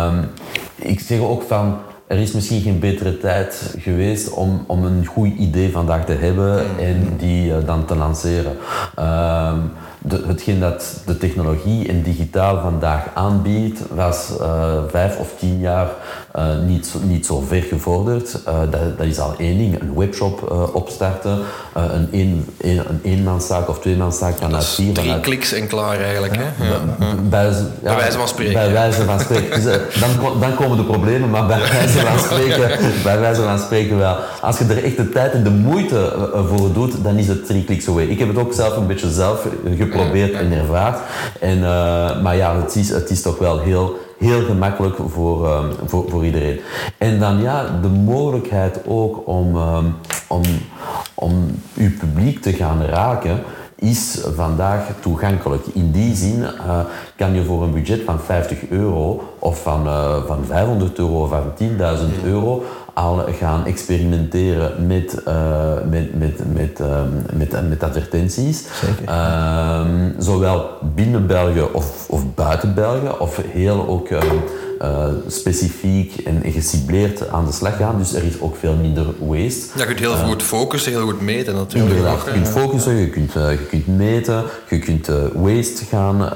um, 0.06 0.30
ik 0.76 1.00
zeg 1.00 1.18
ook 1.18 1.42
van... 1.48 1.78
Er 2.06 2.18
is 2.18 2.32
misschien 2.32 2.60
geen 2.60 2.78
betere 2.78 3.18
tijd 3.18 3.74
geweest 3.78 4.30
om, 4.30 4.64
om 4.66 4.84
een 4.84 5.06
goed 5.06 5.38
idee 5.38 5.72
vandaag 5.72 6.04
te 6.04 6.12
hebben 6.12 6.64
en 6.78 7.14
die 7.18 7.64
dan 7.64 7.84
te 7.84 7.96
lanceren. 7.96 8.56
Uh, 8.98 9.52
de, 10.02 10.22
hetgeen 10.26 10.60
dat 10.60 11.02
de 11.06 11.18
technologie 11.18 11.88
en 11.88 12.02
digitaal 12.02 12.60
vandaag 12.60 13.06
aanbiedt, 13.14 13.80
was 13.94 14.30
uh, 14.40 14.82
vijf 14.88 15.18
of 15.18 15.34
tien 15.38 15.58
jaar 15.58 15.88
uh, 16.36 16.58
niet, 16.66 16.94
niet 17.02 17.26
zo 17.26 17.40
ver 17.40 17.62
gevorderd. 17.62 18.38
Uh, 18.48 18.60
dat, 18.70 18.98
dat, 18.98 19.06
is 19.06 19.18
al 19.18 19.34
één 19.38 19.58
ding. 19.58 19.80
Een 19.80 19.94
webshop 19.94 20.50
opstarten, 20.72 21.38
een, 21.74 22.08
een, 22.12 22.46
een, 22.60 23.00
eenmanszaak 23.02 23.68
of 23.68 23.78
tweemanszaak 23.78 24.38
vanuit 24.38 24.64
vier. 24.64 24.94
Drie 24.94 25.20
kliks 25.20 25.52
en 25.52 25.66
klaar 25.66 26.00
eigenlijk. 26.00 26.36
Hè? 26.36 26.42
Ja. 26.42 26.80
Bij, 27.28 27.44
ja, 27.44 27.54
bij, 27.82 27.96
wijze 27.96 28.18
van 28.18 28.28
spreken. 28.28 28.52
Bij 28.52 28.72
wijze 28.72 29.02
van 29.02 29.20
spreken. 29.20 29.62
Dus, 29.62 30.00
dan, 30.00 30.40
dan 30.40 30.54
komen 30.54 30.76
de 30.76 30.84
problemen, 30.84 31.30
maar 31.30 31.46
bij 31.46 31.58
wijze 31.58 31.98
van 31.98 32.18
spreken, 32.18 32.78
bij 33.02 33.20
wijze 33.20 33.42
van 33.42 33.58
spreken 33.58 33.98
wel. 33.98 34.16
Als 34.40 34.58
je 34.58 34.64
er 34.64 34.84
echt 34.84 34.96
de 34.96 35.08
tijd 35.08 35.32
en 35.32 35.44
de 35.44 35.50
moeite 35.50 36.28
voor 36.48 36.72
doet, 36.72 37.04
dan 37.04 37.16
is 37.16 37.28
het 37.28 37.46
drie 37.46 37.64
kliks 37.64 37.88
away. 37.88 38.04
Ik 38.04 38.18
heb 38.18 38.28
het 38.28 38.38
ook 38.38 38.52
zelf 38.52 38.76
een 38.76 38.86
beetje 38.86 39.10
zelf 39.10 39.46
geprobeerd 39.76 40.32
en 40.32 40.52
ervaard. 40.52 40.98
En, 41.40 41.60
maar 42.22 42.36
ja, 42.36 42.60
het 42.60 42.76
is, 42.76 42.88
het 42.88 43.10
is 43.10 43.22
toch 43.22 43.38
wel 43.38 43.60
heel, 43.60 43.98
heel 44.22 44.44
gemakkelijk 44.44 44.96
voor, 45.08 45.50
um, 45.50 45.70
voor, 45.86 46.10
voor 46.10 46.24
iedereen. 46.24 46.60
En 46.98 47.18
dan 47.18 47.42
ja, 47.42 47.78
de 47.82 47.88
mogelijkheid 47.88 48.80
ook 48.86 49.26
om, 49.26 49.56
um, 49.56 49.94
om, 50.28 50.42
om 51.14 51.60
uw 51.74 51.90
publiek 51.98 52.42
te 52.42 52.52
gaan 52.52 52.82
raken 52.82 53.40
is 53.82 54.20
vandaag 54.34 54.86
toegankelijk. 55.00 55.66
In 55.72 55.90
die 55.90 56.14
zin 56.14 56.38
uh, 56.38 56.80
kan 57.16 57.34
je 57.34 57.44
voor 57.44 57.62
een 57.62 57.72
budget 57.72 58.02
van 58.04 58.20
50 58.20 58.68
euro 58.68 59.22
of 59.38 59.62
van, 59.62 59.86
uh, 59.86 60.24
van 60.26 60.44
500 60.44 60.98
euro 60.98 61.22
of 61.22 61.28
van 61.28 61.52
10.000 61.58 62.24
euro 62.24 62.64
al 62.94 63.24
gaan 63.38 63.66
experimenteren 63.66 64.86
met, 64.86 65.22
uh, 65.28 65.72
met, 65.90 66.18
met, 66.18 66.52
met, 66.52 66.80
um, 66.80 67.24
met, 67.32 67.68
met 67.68 67.82
advertenties. 67.82 68.66
Um, 69.08 70.14
zowel 70.18 70.70
binnen 70.94 71.26
België 71.26 71.62
of, 71.72 72.08
of 72.08 72.34
buiten 72.34 72.74
België, 72.74 73.10
of 73.18 73.36
heel 73.36 73.88
ook 73.88 74.10
um, 74.10 74.20
uh, 74.82 75.04
specifiek 75.26 76.16
en 76.16 76.42
gecibleerd 76.44 77.28
aan 77.28 77.46
de 77.46 77.52
slag 77.52 77.76
gaan. 77.76 77.98
Dus 77.98 78.14
er 78.14 78.24
is 78.24 78.40
ook 78.40 78.56
veel 78.56 78.74
minder 78.74 79.06
waste. 79.18 79.66
Ja, 79.74 79.80
je 79.80 79.86
kunt 79.86 79.98
heel 79.98 80.14
goed 80.14 80.42
focussen, 80.42 80.92
heel 80.92 81.06
goed 81.06 81.20
meten 81.20 81.54
natuurlijk. 81.54 81.94
Inderdaad, 81.94 82.24
je 82.24 82.30
kunt 82.30 82.48
focussen, 82.48 82.94
je 82.94 83.08
kunt, 83.08 83.34
uh, 83.36 83.50
je 83.50 83.66
kunt 83.66 83.86
meten, 83.86 84.44
je 84.68 84.78
kunt 84.78 85.10
waste 85.34 85.84
gaan 85.84 86.30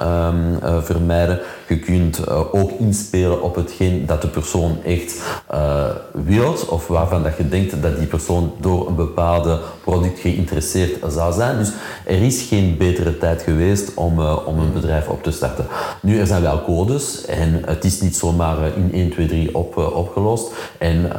vermijden. 0.84 1.40
Je 1.68 1.78
kunt 1.78 2.28
ook 2.28 2.70
inspelen 2.78 3.42
op 3.42 3.54
hetgeen 3.54 4.06
dat 4.06 4.22
de 4.22 4.28
persoon 4.28 4.78
echt 4.84 5.22
uh, 5.52 5.84
wil 6.12 6.54
of 6.68 6.86
waarvan 6.86 7.22
dat 7.22 7.36
je 7.36 7.48
denkt 7.48 7.82
dat 7.82 7.98
die 7.98 8.06
persoon 8.06 8.52
door 8.60 8.88
een 8.88 8.94
bepaalde 8.94 9.60
product 9.84 10.18
geïnteresseerd 10.18 11.12
zou 11.12 11.32
zijn. 11.32 11.58
Dus 11.58 11.72
er 12.04 12.22
is 12.22 12.42
geen 12.42 12.76
betere 12.76 13.18
tijd 13.18 13.42
geweest 13.42 13.94
om, 13.94 14.20
om 14.20 14.58
een 14.58 14.72
bedrijf 14.72 15.08
op 15.08 15.22
te 15.22 15.30
starten. 15.30 15.66
Nu, 16.02 16.18
er 16.18 16.26
zijn 16.26 16.42
wel 16.42 16.64
codes 16.64 17.24
en 17.24 17.62
het 17.64 17.84
is 17.84 18.00
niet 18.00 18.16
zomaar 18.36 18.76
in 18.76 18.92
1, 18.92 19.10
2, 19.10 19.26
3 19.26 19.54
op, 19.54 19.76
opgelost. 19.76 20.52
En, 20.78 21.12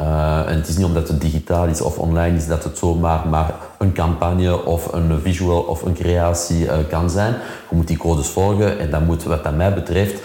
en 0.47 0.55
het 0.55 0.67
is 0.67 0.77
niet 0.77 0.85
omdat 0.85 1.07
het 1.07 1.21
digitaal 1.21 1.65
is 1.65 1.81
of 1.81 1.97
online 1.97 2.37
is 2.37 2.47
dat 2.47 2.63
het 2.63 2.77
zomaar 2.77 3.27
maar 3.27 3.53
een 3.77 3.93
campagne 3.93 4.65
of 4.65 4.93
een 4.93 5.19
visual 5.21 5.61
of 5.61 5.81
een 5.81 5.93
creatie 5.93 6.67
kan 6.89 7.09
zijn. 7.09 7.35
Je 7.69 7.75
moet 7.75 7.87
die 7.87 7.97
codes 7.97 8.27
volgen 8.27 8.79
en 8.79 8.91
dat 8.91 9.05
moet, 9.05 9.23
wat 9.23 9.43
dat 9.43 9.55
mij 9.55 9.73
betreft, 9.73 10.21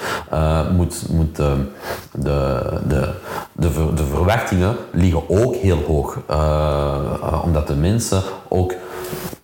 moet, 0.77 1.07
moet 1.11 1.37
de, 1.37 1.57
de, 2.13 2.71
de, 3.53 3.71
de, 3.95 4.05
verwachtingen 4.05 4.77
liggen 4.91 5.23
ook 5.29 5.55
heel 5.55 5.79
hoog. 5.87 6.19
omdat 7.45 7.67
de 7.67 7.77
mensen 7.77 8.23
ook 8.49 8.73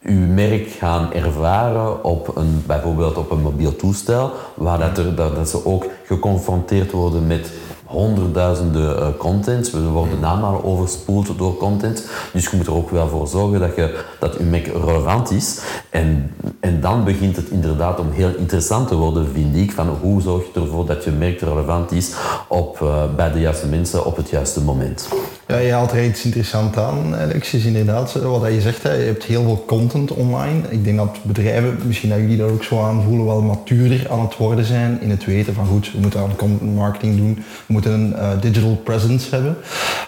uw 0.02 0.26
merk 0.26 0.68
gaan 0.68 1.12
ervaren 1.12 2.04
op 2.04 2.36
een, 2.36 2.62
bijvoorbeeld 2.66 3.16
op 3.16 3.30
een 3.30 3.42
mobiel 3.42 3.76
toestel, 3.76 4.30
waar 4.54 4.78
dat, 4.78 4.98
er, 4.98 5.14
dat, 5.14 5.34
dat 5.34 5.48
ze 5.48 5.66
ook 5.66 5.86
geconfronteerd 6.04 6.90
worden 6.90 7.26
met 7.26 7.50
honderdduizenden 7.88 8.98
uh, 8.98 9.06
contents. 9.18 9.70
We 9.70 9.80
worden 9.80 10.24
allemaal 10.24 10.64
overspoeld 10.64 11.38
door 11.38 11.56
content. 11.56 12.08
Dus 12.32 12.44
je 12.44 12.56
moet 12.56 12.66
er 12.66 12.74
ook 12.74 12.90
wel 12.90 13.08
voor 13.08 13.26
zorgen 13.26 13.60
dat, 13.60 13.76
je, 13.76 14.04
dat 14.20 14.34
je 14.38 14.44
Mac 14.44 14.66
relevant 14.66 15.30
is. 15.30 15.60
En, 15.90 16.34
en 16.60 16.80
dan 16.80 17.04
begint 17.04 17.36
het 17.36 17.48
inderdaad 17.48 18.00
om 18.00 18.10
heel 18.10 18.34
interessant 18.36 18.88
te 18.88 18.94
worden, 18.94 19.28
vind 19.32 19.56
ik. 19.56 19.72
Van 19.72 19.88
hoe 20.00 20.20
zorg 20.20 20.42
je 20.52 20.60
ervoor 20.60 20.86
dat 20.86 21.04
je 21.04 21.10
merk 21.10 21.40
relevant 21.40 21.92
is 21.92 22.14
op, 22.48 22.80
uh, 22.82 23.14
bij 23.16 23.32
de 23.32 23.40
juiste 23.40 23.66
mensen 23.66 24.04
op 24.04 24.16
het 24.16 24.30
juiste 24.30 24.60
moment. 24.60 25.08
Ja, 25.48 25.58
je 25.58 25.72
haalt 25.72 25.92
er 25.92 26.04
iets 26.04 26.24
interessants 26.24 26.78
aan, 26.78 27.16
Alexis. 27.16 27.64
Inderdaad, 27.64 28.12
wat 28.12 28.52
je 28.52 28.60
zegt, 28.60 28.82
je 28.82 28.88
hebt 28.88 29.24
heel 29.24 29.42
veel 29.42 29.64
content 29.66 30.12
online. 30.12 30.60
Ik 30.68 30.84
denk 30.84 30.96
dat 30.96 31.18
bedrijven, 31.22 31.78
misschien 31.84 32.08
dat 32.08 32.18
jullie 32.18 32.36
dat 32.36 32.50
ook 32.50 32.64
zo 32.64 32.82
aanvoelen, 32.82 33.26
wel 33.26 33.42
matuurder 33.42 34.10
aan 34.10 34.20
het 34.20 34.36
worden 34.36 34.64
zijn 34.64 35.00
in 35.00 35.10
het 35.10 35.24
weten 35.24 35.54
van 35.54 35.66
goed, 35.66 35.92
we 35.92 35.98
moeten 36.00 36.20
aan 36.20 36.36
content 36.36 36.74
marketing 36.74 37.16
doen, 37.16 37.34
we 37.66 37.72
moeten 37.72 37.92
een 37.92 38.12
uh, 38.12 38.30
digital 38.40 38.76
presence 38.76 39.34
hebben. 39.34 39.56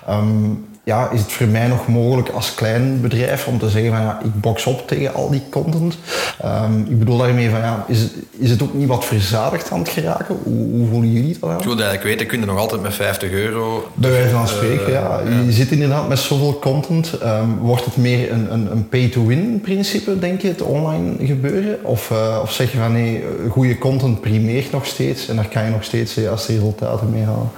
Um, 0.09 0.65
ja, 0.85 1.11
is 1.11 1.21
het 1.21 1.33
voor 1.33 1.47
mij 1.47 1.67
nog 1.67 1.89
mogelijk 1.89 2.29
als 2.29 2.55
klein 2.55 3.01
bedrijf 3.01 3.47
om 3.47 3.59
te 3.59 3.69
zeggen 3.69 3.91
van 3.91 4.01
ja, 4.01 4.21
ik 4.25 4.41
box 4.41 4.67
op 4.67 4.89
tegen 4.89 5.15
al 5.15 5.31
die 5.31 5.43
content. 5.51 5.99
Um, 6.45 6.87
ik 6.89 6.99
bedoel 6.99 7.19
daarmee 7.19 7.51
van 7.51 7.59
ja, 7.59 7.85
is 7.89 8.01
het, 8.01 8.13
is 8.39 8.51
het 8.51 8.63
ook 8.63 8.75
niet 8.75 8.89
wat 8.89 9.05
verzadigd 9.05 9.71
aan 9.71 9.79
het 9.79 9.89
geraken? 9.89 10.37
Hoe, 10.43 10.71
hoe 10.71 10.89
voelen 10.89 11.13
jullie 11.13 11.37
dat 11.41 11.51
aan? 11.51 11.59
Ik 11.59 11.65
wil 11.65 11.73
eigenlijk 11.73 12.03
weten, 12.03 12.27
kun 12.27 12.41
je 12.41 12.47
nog 12.47 12.59
altijd 12.59 12.83
met 12.83 12.95
50 12.95 13.31
euro... 13.31 13.89
Bij 13.95 14.11
wijze 14.11 14.29
van 14.29 14.49
spreken, 14.49 14.89
uh, 14.89 14.93
ja. 14.93 15.21
Je 15.21 15.45
ja. 15.45 15.51
zit 15.51 15.71
inderdaad 15.71 16.09
met 16.09 16.19
zoveel 16.19 16.59
content. 16.59 17.13
Um, 17.23 17.59
wordt 17.59 17.85
het 17.85 17.97
meer 17.97 18.33
een, 18.33 18.53
een, 18.53 18.71
een 18.71 18.89
pay-to-win 18.89 19.61
principe, 19.61 20.19
denk 20.19 20.41
je, 20.41 20.49
het 20.49 20.63
online 20.63 21.27
gebeuren? 21.27 21.85
Of, 21.85 22.11
uh, 22.11 22.39
of 22.43 22.53
zeg 22.53 22.73
je 22.73 22.79
van 22.79 22.93
nee, 22.93 23.25
goede 23.51 23.79
content 23.79 24.21
primeert 24.21 24.73
nog 24.73 24.87
steeds 24.87 25.29
en 25.29 25.37
daar 25.37 25.49
kan 25.49 25.65
je 25.65 25.71
nog 25.71 25.85
steeds 25.85 26.19
uh, 26.19 26.31
als 26.31 26.47
resultaten 26.47 27.11
mee 27.11 27.25
halen? 27.25 27.51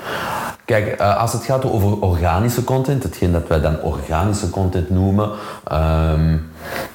Kijk, 0.73 1.01
als 1.01 1.33
het 1.33 1.45
gaat 1.45 1.65
over 1.65 2.01
organische 2.01 2.65
content, 2.65 3.03
hetgeen 3.03 3.33
dat 3.33 3.49
wij 3.49 3.61
dan 3.61 3.81
organische 3.81 4.51
content 4.51 4.91
noemen, 4.91 5.31
um, 5.73 6.51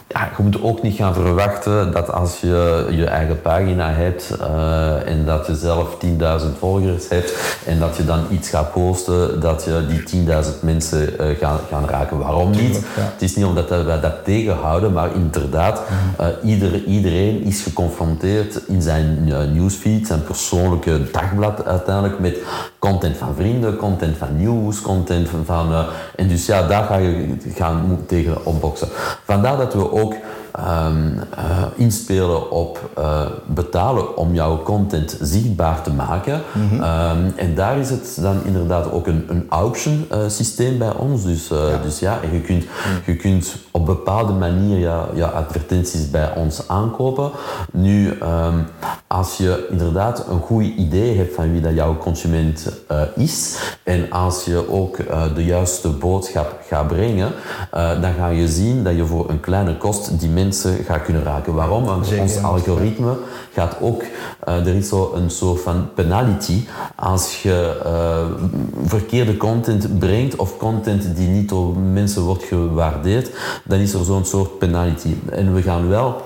ja, 0.08 0.30
je 0.38 0.44
moet 0.44 0.62
ook 0.62 0.82
niet 0.82 0.96
gaan 0.96 1.14
verwachten 1.14 1.92
dat 1.92 2.12
als 2.12 2.40
je 2.40 2.88
je 2.92 3.06
eigen 3.06 3.42
pagina 3.42 3.92
hebt 3.92 4.34
uh, 4.42 5.08
en 5.08 5.26
dat 5.26 5.48
je 5.48 5.56
zelf 5.56 5.98
10.000 6.06 6.60
volgers 6.60 7.10
hebt 7.10 7.60
en 7.66 7.80
dat 7.80 7.98
je 7.98 8.06
dan 8.06 8.20
iets 8.32 8.50
gaat 8.50 8.72
posten, 8.72 9.40
dat 9.40 9.64
je 9.64 9.86
die 9.88 10.26
10.000 10.26 10.32
mensen 10.62 11.14
uh, 11.22 11.38
gaan, 11.38 11.60
gaan 11.70 11.86
raken. 11.88 12.18
Waarom 12.18 12.52
niet? 12.52 12.76
Ja. 12.76 12.82
Het 13.02 13.22
is 13.22 13.36
niet 13.36 13.46
omdat 13.46 13.70
wij 13.70 14.00
dat 14.00 14.24
tegenhouden, 14.24 14.94
maar 14.94 15.16
inderdaad, 15.16 15.82
uh, 16.22 16.28
ieder, 16.44 16.84
iedereen 16.84 17.44
is 17.44 17.62
geconfronteerd 17.62 18.62
in 18.68 18.82
zijn 18.82 19.24
newsfeed, 19.54 20.08
zijn 20.08 20.24
persoonlijke 20.24 21.12
dagblad 21.12 21.66
uiteindelijk, 21.66 22.20
met 22.20 22.38
content 22.80 23.18
van 23.18 23.36
vrienden, 23.36 23.78
content 23.78 24.18
van 24.18 24.38
nieuws, 24.38 24.82
content 24.82 25.30
van... 25.46 25.86
en 26.16 26.28
dus 26.28 26.46
ja, 26.46 26.68
daar 26.68 26.84
ga 26.84 26.96
je 26.96 27.36
gaan 27.54 28.00
tegen 28.06 28.46
opboksen. 28.46 28.88
Vandaar 29.24 29.58
dat 29.58 29.74
we 29.74 29.92
ook 29.92 30.14
ehm, 30.58 31.18
eh, 31.36 31.64
inspelen 31.76 32.52
op 32.52 32.90
uh, 32.98 33.22
betalen 33.46 34.18
om 34.18 34.34
jouw 34.34 34.64
content 34.64 35.18
zichtbaar 35.22 35.82
te 35.82 35.92
maken. 35.92 36.42
Mhm. 36.52 36.84
Ehm, 36.84 37.30
en 37.36 37.56
daar 37.56 37.78
is 37.78 37.90
het 37.90 38.18
dan 38.22 38.36
inderdaad 38.44 38.92
ook 38.92 39.08
een, 39.08 39.26
een 39.28 39.46
auction 39.50 40.06
uh, 40.12 40.18
systeem 40.28 40.78
bij 40.78 40.94
ons. 40.94 41.24
Dus 41.24 41.48
ja, 41.48 41.78
dus 41.84 42.00
ja 42.00 42.20
je, 42.32 42.42
kunt, 42.42 42.66
je 43.06 43.16
kunt 43.16 43.56
op 43.72 43.86
bepaalde 43.86 44.34
manier 44.34 44.78
ja, 44.78 45.06
ja, 45.14 45.28
advertenties 45.28 46.10
bij 46.10 46.36
ons 46.36 46.68
aankopen. 46.68 47.32
Nu, 47.72 48.10
um, 48.10 48.66
als 49.08 49.38
je 49.38 49.68
inderdaad 49.72 50.28
een 50.30 50.40
goed 50.40 50.64
idee 50.64 51.18
hebt 51.18 51.36
van 51.36 51.52
wie 51.52 51.62
dat 51.62 51.74
jouw 51.74 51.98
consument 51.98 52.72
is 53.16 53.58
en 53.84 54.12
als 54.12 54.46
je 54.46 54.70
ook 54.70 54.98
de 55.36 55.46
juiste 55.46 55.90
boodschap 55.90 56.60
gaat 56.68 56.88
brengen, 56.88 57.32
dan 57.72 58.14
ga 58.18 58.28
je 58.28 58.48
zien 58.48 58.84
dat 58.84 58.96
je 58.96 59.06
voor 59.06 59.30
een 59.30 59.40
kleine 59.40 59.78
kost 59.78 60.20
die 60.20 60.30
mensen 60.30 60.47
gaat 60.86 61.04
kunnen 61.04 61.24
raken. 61.24 61.54
Waarom? 61.54 61.86
Want 61.86 62.20
ons 62.20 62.44
algoritme 62.44 63.18
gaat 63.54 63.76
ook, 63.82 64.02
uh, 64.02 64.68
er 64.68 64.76
is 64.76 64.88
zo 64.88 65.12
een 65.16 65.30
soort 65.30 65.62
van 65.62 65.90
penalty 65.94 66.66
als 66.96 67.42
je 67.42 67.82
uh, 67.86 68.46
verkeerde 68.86 69.38
content 69.38 70.00
brengt 70.00 70.36
of 70.36 70.58
content 70.58 71.16
die 71.16 71.28
niet 71.28 71.50
door 71.50 71.78
mensen 71.78 72.22
wordt 72.22 72.44
gewaardeerd, 72.44 73.32
dan 73.64 73.80
is 73.80 73.94
er 73.94 74.06
zo'n 74.06 74.26
soort 74.26 74.58
penalty. 74.58 75.16
En 75.30 75.54
we 75.54 75.62
gaan 75.62 75.90
wel 75.90 76.22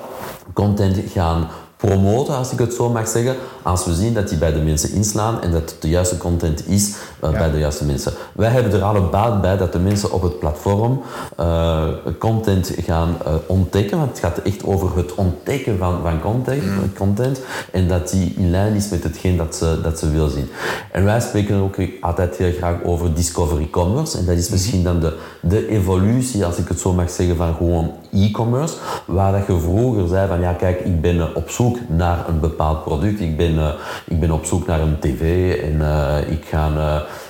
content 0.54 0.98
gaan 1.12 1.48
promoten, 1.82 2.36
als 2.36 2.52
ik 2.52 2.60
het 2.60 2.74
zo 2.74 2.90
mag 2.90 3.08
zeggen, 3.08 3.36
als 3.62 3.86
we 3.86 3.94
zien 3.94 4.14
dat 4.14 4.30
die 4.30 4.38
bij 4.38 4.54
de 4.54 4.60
mensen 4.60 4.92
inslaan 4.92 5.42
en 5.42 5.52
dat 5.52 5.62
het 5.62 5.76
de 5.80 5.90
juiste 5.90 6.18
content 6.18 6.68
is 6.68 6.88
uh, 6.90 7.32
ja. 7.32 7.38
bij 7.38 7.52
de 7.52 7.58
juiste 7.58 7.86
mensen. 7.86 8.14
Wij 8.34 8.50
hebben 8.50 8.74
er 8.74 8.84
alle 8.84 9.02
baat 9.02 9.42
bij 9.42 9.58
dat 9.58 9.74
de 9.74 9.80
mensen 9.80 10.12
op 10.12 10.22
het 10.22 10.40
platform 10.40 11.02
uh, 11.40 11.84
content 12.20 12.72
gaan 12.78 13.18
uh, 13.28 13.34
ontdekken, 13.46 13.98
want 13.98 14.10
het 14.10 14.20
gaat 14.20 14.38
echt 14.38 14.66
over 14.66 14.98
het 14.98 15.16
ontdekken 15.16 15.78
van, 15.78 16.00
van 16.02 16.22
content, 16.22 16.64
mm. 16.64 16.94
content 16.98 17.42
en 17.72 17.88
dat 17.88 18.10
die 18.10 18.34
in 18.38 18.50
lijn 18.50 18.74
is 18.74 18.90
met 18.90 19.04
hetgeen 19.04 19.38
dat 19.38 19.56
ze, 19.56 19.80
dat 19.84 20.00
ze 20.00 20.12
wil 20.12 20.28
zien. 20.28 20.50
En 20.92 21.04
wij 21.04 21.20
spreken 21.20 21.56
ook 21.56 21.76
altijd 22.02 22.36
heel 22.36 22.54
graag 22.54 22.84
over 22.84 23.14
discovery 23.14 23.70
commerce 23.70 24.18
en 24.18 24.26
dat 24.26 24.38
is 24.38 24.50
misschien 24.50 24.84
dan 24.84 25.00
de, 25.00 25.18
de 25.42 25.68
evolutie, 25.68 26.46
als 26.46 26.58
ik 26.58 26.68
het 26.68 26.80
zo 26.80 26.94
mag 26.94 27.10
zeggen, 27.10 27.36
van 27.36 27.56
gewoon 27.56 27.92
e-commerce, 28.12 28.76
waar 29.06 29.32
dat 29.32 29.46
je 29.48 29.60
vroeger 29.60 30.08
zei 30.08 30.28
van 30.28 30.40
ja 30.40 30.54
kijk, 30.54 30.80
ik 30.80 31.02
ben 31.02 31.36
op 31.36 31.50
zoek 31.50 31.78
naar 31.88 32.28
een 32.28 32.40
bepaald 32.40 32.84
product, 32.84 33.20
ik 33.20 33.38
ben, 33.38 33.54
uh, 33.54 33.74
ik 34.08 34.20
ben 34.20 34.32
op 34.32 34.46
zoek 34.46 34.68
naar 34.68 34.80
een 34.80 35.00
tv 35.00 35.56
en 35.62 35.74
uh, 35.74 36.32
ik, 36.32 36.46
ga, 36.46 36.70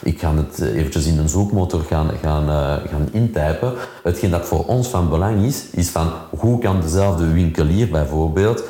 ik 0.04 0.20
ga 0.20 0.34
het 0.36 0.62
eventjes 0.62 1.06
in 1.06 1.18
een 1.18 1.30
zoekmotor 1.30 1.82
gaan, 1.82 2.10
gaan, 2.22 2.46
gaan 2.90 3.08
intypen. 3.12 3.74
Hetgeen 4.04 4.32
dat 4.32 4.46
voor 4.46 4.66
ons 4.66 4.88
van 4.88 5.10
belang 5.10 5.44
is, 5.44 5.66
is 5.72 5.90
van 5.90 6.12
hoe 6.30 6.60
kan 6.60 6.82
dezelfde 6.82 7.32
winkelier 7.32 7.90
bijvoorbeeld 7.90 8.64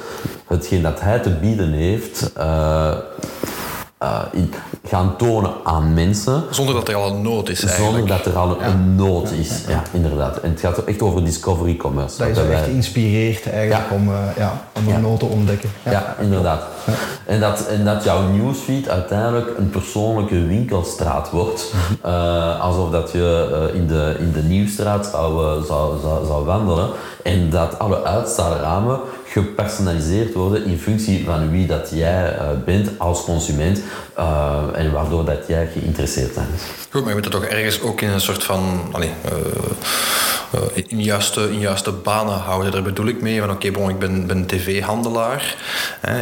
hetgeen 0.48 0.82
dat 0.82 1.02
hij 1.02 1.20
te 1.20 1.30
bieden 1.30 1.72
heeft 1.72 2.32
uh, 4.04 4.22
gaan 4.86 5.16
tonen 5.18 5.52
aan 5.64 5.94
mensen. 5.94 6.44
Zonder 6.50 6.76
dat 6.76 6.88
er 6.88 6.96
al 6.96 7.10
een 7.10 7.22
nood 7.22 7.50
is 7.50 7.66
eigenlijk. 7.66 7.98
Zonder 7.98 8.18
dat 8.18 8.26
er 8.26 8.40
al 8.40 8.58
ja. 8.60 8.66
een 8.66 8.96
nood 8.96 9.32
is, 9.32 9.64
ja. 9.68 9.72
ja. 9.72 9.84
inderdaad. 9.92 10.38
En 10.38 10.50
het 10.50 10.60
gaat 10.60 10.84
echt 10.84 11.02
over 11.02 11.24
discovery 11.24 11.76
commerce. 11.76 12.18
Dat 12.18 12.36
je 12.36 12.42
echt 12.42 12.68
inspireert 12.68 13.50
eigenlijk 13.50 13.92
om, 13.92 14.10
uh, 14.10 14.16
ja, 14.38 14.62
om 14.78 14.94
een 14.94 15.02
nood 15.02 15.20
te 15.20 15.26
ontdekken. 15.26 15.70
Ja, 15.84 16.16
inderdaad. 16.20 16.64
En, 17.26 17.40
dat, 17.40 17.68
en 17.68 17.86
dat 17.86 18.04
jouw 18.04 18.22
newsfeed 18.22 18.90
uiteindelijk 18.90 19.58
een 19.58 19.70
persoonlijke 19.70 20.46
winkelstraat 20.46 21.30
wordt. 21.30 21.74
uh, 22.06 22.62
alsof 22.62 22.92
dat 22.92 23.12
je 23.12 23.70
in, 23.74 23.88
de, 23.88 24.16
in 24.20 24.32
de 24.32 24.42
Nieuwstraat 24.42 25.06
zou, 25.06 25.64
zou, 25.66 26.00
zou, 26.02 26.26
zou 26.26 26.46
wandelen. 26.46 26.90
En 27.24 27.50
dat 27.50 27.80
alle 27.80 28.04
uitstaalramen 28.04 29.00
gepersonaliseerd 29.32 30.34
worden 30.34 30.66
in 30.66 30.80
functie 30.80 31.26
van 31.26 31.52
wie 31.52 31.68
dat 31.68 31.90
jij 31.94 32.36
uh, 32.36 32.50
bent 32.66 32.90
als 32.98 33.24
consument 33.24 33.82
uh, 34.20 34.62
en 34.74 34.92
waardoor 34.92 35.26
dat 35.26 35.48
jij 35.48 35.70
geïnteresseerd 35.74 36.34
bent. 36.34 36.62
Goed, 36.90 37.02
maar 37.02 37.10
je 37.10 37.16
moet 37.16 37.24
het 37.24 37.34
toch 37.34 37.46
ergens 37.46 37.82
ook 37.82 38.02
in 38.02 38.10
een 38.10 38.22
soort 38.22 38.44
van 38.44 38.94
uh, 39.00 40.62
in, 40.74 41.04
juiste, 41.04 41.52
in 41.52 41.60
juiste 41.60 41.92
banen 41.92 42.38
houden. 42.38 42.72
Daar 42.72 42.82
bedoel 42.82 43.08
ik 43.08 43.22
mee 43.22 43.40
van 43.40 43.52
oké, 43.52 43.68
ik 43.68 44.00
ben, 44.00 44.28
ben 44.28 44.46
tv-handelaar. 44.46 45.56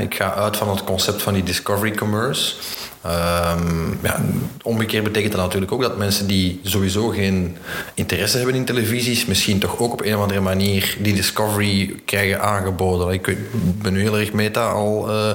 Ik 0.01 0.15
ga 0.15 0.33
uit 0.33 0.57
van 0.57 0.69
het 0.69 0.83
concept 0.83 1.21
van 1.21 1.33
die 1.33 1.43
discovery 1.43 1.95
commerce. 1.95 2.55
Um, 3.05 3.99
ja, 4.03 4.21
omgekeerd 4.63 5.03
betekent 5.03 5.31
dat 5.31 5.41
natuurlijk 5.41 5.71
ook 5.71 5.81
dat 5.81 5.97
mensen 5.97 6.27
die 6.27 6.59
sowieso 6.63 7.07
geen 7.07 7.57
interesse 7.93 8.37
hebben 8.37 8.55
in 8.55 8.65
televisies, 8.65 9.25
misschien 9.25 9.59
toch 9.59 9.79
ook 9.79 9.93
op 9.93 10.01
een 10.01 10.15
of 10.15 10.21
andere 10.21 10.39
manier 10.39 10.97
die 10.99 11.13
discovery 11.13 11.95
krijgen 12.05 12.41
aangeboden. 12.41 13.13
Ik 13.13 13.37
ben 13.81 13.93
nu 13.93 14.01
heel 14.01 14.17
erg 14.17 14.33
meta 14.33 14.69
al. 14.69 15.09
Uh, 15.09 15.29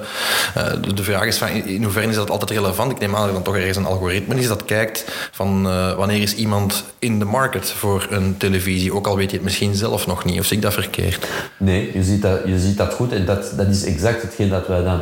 uh, 0.57 0.73
de 0.95 1.03
vraag 1.03 1.25
is 1.25 1.37
van 1.37 1.49
in 1.49 1.83
hoeverre 1.83 2.09
is 2.09 2.15
dat 2.15 2.31
altijd 2.31 2.51
relevant? 2.51 2.93
Ik 2.93 2.99
neem 2.99 3.15
aan 3.15 3.21
dat 3.21 3.29
er 3.29 3.35
dan 3.35 3.43
toch 3.43 3.57
ergens 3.57 3.77
een 3.77 3.87
algoritme 3.87 4.35
is 4.35 4.49
dat 4.49 4.65
kijkt 4.65 5.05
van 5.33 5.67
uh, 5.67 5.95
wanneer 5.95 6.23
is 6.23 6.35
iemand 6.35 6.85
in 6.99 7.19
de 7.19 7.25
market 7.25 7.71
voor 7.71 8.07
een 8.11 8.37
televisie, 8.37 8.95
ook 8.95 9.07
al 9.07 9.17
weet 9.17 9.31
je 9.31 9.37
het 9.37 9.45
misschien 9.45 9.75
zelf 9.75 10.07
nog 10.07 10.25
niet. 10.25 10.39
Of 10.39 10.47
zie 10.47 10.57
ik 10.57 10.63
dat 10.63 10.73
verkeerd? 10.73 11.27
Nee, 11.57 11.91
je 11.95 12.03
ziet 12.03 12.23
dat, 12.23 12.41
je 12.47 12.59
ziet 12.59 12.77
dat 12.77 12.95
goed 12.95 13.13
en 13.13 13.25
dat, 13.25 13.53
dat 13.57 13.67
is 13.67 13.85
exact 13.85 14.23
hetgeen 14.23 14.49
dat 14.49 14.67
wij 14.67 14.83
dan 14.83 15.01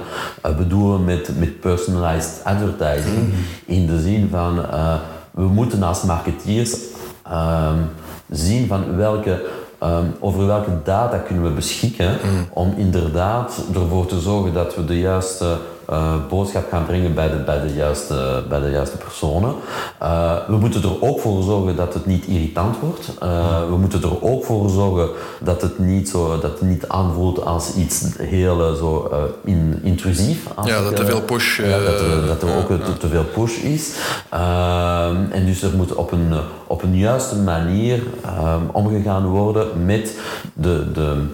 bedoelen 0.56 1.04
met, 1.04 1.38
met 1.38 1.60
personalized 1.60 2.40
advertising. 2.54 3.34
In 3.66 3.86
de 3.86 4.00
zin 4.00 4.28
van, 4.30 4.58
uh, 4.58 4.94
we 5.30 5.42
moeten 5.42 5.82
als 5.82 6.02
marketeers 6.02 6.76
uh, 7.26 7.72
zien 8.30 8.66
van 8.66 8.96
welke, 8.96 9.44
um, 9.82 10.14
over 10.20 10.46
welke 10.46 10.70
data 10.84 11.18
kunnen 11.18 11.44
we 11.44 11.50
beschikken 11.50 12.10
mm. 12.10 12.46
om 12.52 12.74
inderdaad 12.76 13.64
ervoor 13.74 14.06
te 14.06 14.20
zorgen 14.20 14.52
dat 14.52 14.74
we 14.74 14.84
de 14.84 14.98
juiste 14.98 15.56
uh, 15.92 16.14
boodschap 16.28 16.68
gaan 16.70 16.84
brengen 16.86 17.14
bij 17.14 17.30
de, 17.30 17.36
bij 17.36 17.60
de, 17.60 17.74
juiste, 17.74 18.42
bij 18.48 18.60
de 18.60 18.70
juiste 18.70 18.96
personen. 18.96 19.54
Uh, 20.02 20.34
we 20.48 20.56
moeten 20.56 20.82
er 20.82 21.02
ook 21.02 21.20
voor 21.20 21.42
zorgen 21.42 21.76
dat 21.76 21.94
het 21.94 22.06
niet 22.06 22.26
irritant 22.26 22.76
wordt. 22.80 23.12
Uh, 23.22 23.68
we 23.68 23.76
moeten 23.76 24.02
er 24.02 24.22
ook 24.22 24.44
voor 24.44 24.70
zorgen 24.70 25.08
dat 25.40 25.62
het 25.62 25.78
niet, 25.78 26.08
zo, 26.08 26.40
dat 26.40 26.50
het 26.50 26.62
niet 26.62 26.88
aanvoelt 26.88 27.44
als 27.44 27.74
iets 27.74 28.04
heel 28.18 28.74
zo, 28.74 29.10
in, 29.44 29.80
intrusief. 29.82 30.46
ja, 30.64 30.82
dat 30.82 30.98
er 30.98 31.06
veel 31.06 31.22
push... 31.22 31.56
Ja, 31.56 31.78
dat, 31.78 32.00
er, 32.00 32.26
dat 32.26 32.42
er 32.42 32.56
ook 32.56 32.66
te, 32.66 32.96
te, 32.98 33.08
veel 33.08 33.24
push 33.24 33.58
is. 33.58 33.96
en 35.30 35.46
dus 35.46 35.62
er 35.62 35.76
moet 35.76 35.94
op 35.94 36.12
een, 36.12 36.32
op 36.66 36.82
een 36.82 36.96
juiste 36.96 37.36
manier 37.36 38.02
omgegaan 38.72 39.26
worden 39.26 39.84
met 39.84 40.18
de, 40.54 40.92
de 40.92 41.26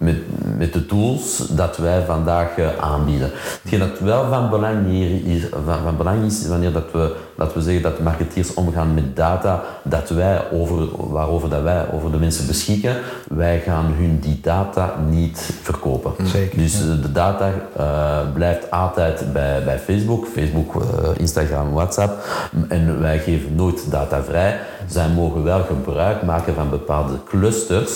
met, 0.00 0.16
met 0.56 0.72
de 0.72 0.86
tools 0.86 1.36
dat 1.50 1.76
wij 1.76 2.04
vandaag 2.04 2.58
uh, 2.58 2.68
aanbieden. 2.78 3.30
Hetgeen 3.62 3.78
dat 3.78 3.98
wel 3.98 4.28
van 4.28 4.50
belang, 4.50 4.86
hier 4.86 5.24
is, 5.24 5.42
van, 5.64 5.78
van 5.82 5.96
belang 5.96 6.24
is, 6.24 6.46
wanneer 6.46 6.72
dat 6.72 6.92
we, 6.92 7.16
dat 7.36 7.54
we 7.54 7.62
zeggen 7.62 7.82
dat 7.82 8.00
marketeers 8.00 8.54
omgaan 8.54 8.94
met 8.94 9.16
data, 9.16 9.62
dat 9.82 10.08
wij 10.08 10.50
over, 10.52 11.10
waarover 11.12 11.48
dat 11.48 11.62
wij 11.62 11.86
over 11.92 12.10
de 12.10 12.18
mensen 12.18 12.46
beschikken, 12.46 12.96
wij 13.28 13.60
gaan 13.60 13.94
hun 13.98 14.18
die 14.20 14.38
data 14.42 14.94
niet 15.08 15.50
verkopen. 15.62 16.26
Zeker, 16.26 16.58
dus 16.58 16.78
ja. 16.78 16.84
de 17.02 17.12
data 17.12 17.50
uh, 17.78 18.32
blijft 18.34 18.70
altijd 18.70 19.32
bij, 19.32 19.64
bij 19.64 19.78
Facebook, 19.78 20.26
Facebook, 20.26 20.74
uh, 20.74 20.82
Instagram, 21.16 21.72
WhatsApp, 21.72 22.24
en 22.68 23.00
wij 23.00 23.18
geven 23.18 23.54
nooit 23.54 23.90
data 23.90 24.22
vrij. 24.22 24.60
Zij 24.90 25.08
mogen 25.08 25.44
wel 25.44 25.64
gebruik 25.64 26.22
maken 26.22 26.54
van 26.54 26.70
bepaalde 26.70 27.18
clusters, 27.28 27.90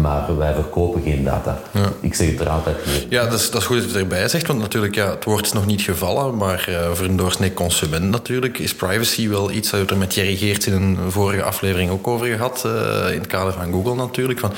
maar 0.00 0.36
wij 0.38 0.54
verkopen 0.54 1.02
geen 1.02 1.24
data. 1.24 1.58
Ja. 1.70 1.88
Ik 2.00 2.14
zeg 2.14 2.30
het 2.30 2.40
er 2.40 2.48
altijd 2.48 2.76
weer. 2.84 3.06
Ja, 3.08 3.24
dat 3.24 3.40
is, 3.40 3.50
dat 3.50 3.60
is 3.60 3.66
goed 3.66 3.80
dat 3.80 3.90
je 3.90 3.98
erbij 3.98 4.28
zegt, 4.28 4.46
want 4.46 4.60
natuurlijk, 4.60 4.94
ja, 4.94 5.10
het 5.10 5.24
woord 5.24 5.44
is 5.44 5.52
nog 5.52 5.66
niet 5.66 5.80
gevallen, 5.80 6.36
maar 6.36 6.66
uh, 6.68 6.90
voor 6.92 7.06
een 7.06 7.16
doorsnee 7.16 7.54
consument 7.54 8.10
natuurlijk 8.10 8.58
is 8.58 8.74
privacy 8.74 9.28
wel 9.28 9.50
iets, 9.50 9.70
dat 9.70 9.80
we 9.80 9.86
er 9.86 9.96
met 9.96 10.14
Jerry 10.14 10.36
Geerts 10.36 10.66
in 10.66 10.72
een 10.72 10.98
vorige 11.08 11.42
aflevering 11.42 11.90
ook 11.90 12.06
over 12.06 12.26
gehad, 12.26 12.62
uh, 12.66 12.72
in 13.12 13.18
het 13.18 13.26
kader 13.26 13.52
van 13.52 13.72
Google 13.72 13.94
natuurlijk. 13.94 14.38
Van, 14.38 14.52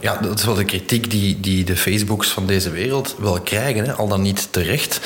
ja, 0.00 0.18
dat 0.20 0.38
is 0.38 0.44
wel 0.44 0.54
de 0.54 0.64
kritiek 0.64 1.10
die, 1.10 1.40
die 1.40 1.64
de 1.64 1.76
Facebooks 1.76 2.28
van 2.28 2.46
deze 2.46 2.70
wereld 2.70 3.14
wel 3.18 3.40
krijgen, 3.40 3.84
hè, 3.84 3.92
al 3.92 4.08
dan 4.08 4.22
niet 4.22 4.48
terecht. 4.52 5.00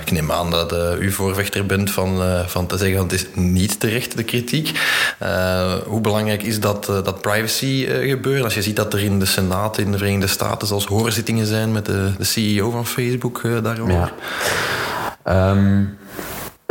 ik 0.00 0.10
neem 0.10 0.32
aan 0.32 0.50
dat 0.50 0.74
u 0.98 1.12
voorvechter 1.12 1.66
bent 1.66 1.90
van, 1.90 2.22
van 2.46 2.66
te 2.66 2.76
zeggen, 2.76 3.02
het 3.02 3.12
is 3.12 3.21
niet 3.34 3.80
terecht 3.80 4.16
de 4.16 4.22
kritiek. 4.22 4.78
hoe 5.86 6.00
belangrijk 6.00 6.42
is 6.42 6.60
dat, 6.60 6.84
dat 6.84 7.20
privacy 7.20 7.86
gebeuren. 7.86 8.44
Als 8.44 8.54
je 8.54 8.62
ziet 8.62 8.76
dat 8.76 8.92
er 8.92 9.02
in 9.02 9.18
de 9.18 9.24
Senaat 9.24 9.78
in 9.78 9.92
de 9.92 9.98
Verenigde 9.98 10.26
Staten 10.26 10.68
zelfs 10.68 10.86
hoorzittingen 10.86 11.46
zijn 11.46 11.72
met 11.72 11.86
de, 11.86 12.10
de 12.18 12.24
CEO 12.24 12.70
van 12.70 12.86
Facebook 12.86 13.42
daarover. 13.62 14.12
Ja. 15.24 15.50
Um, 15.50 15.98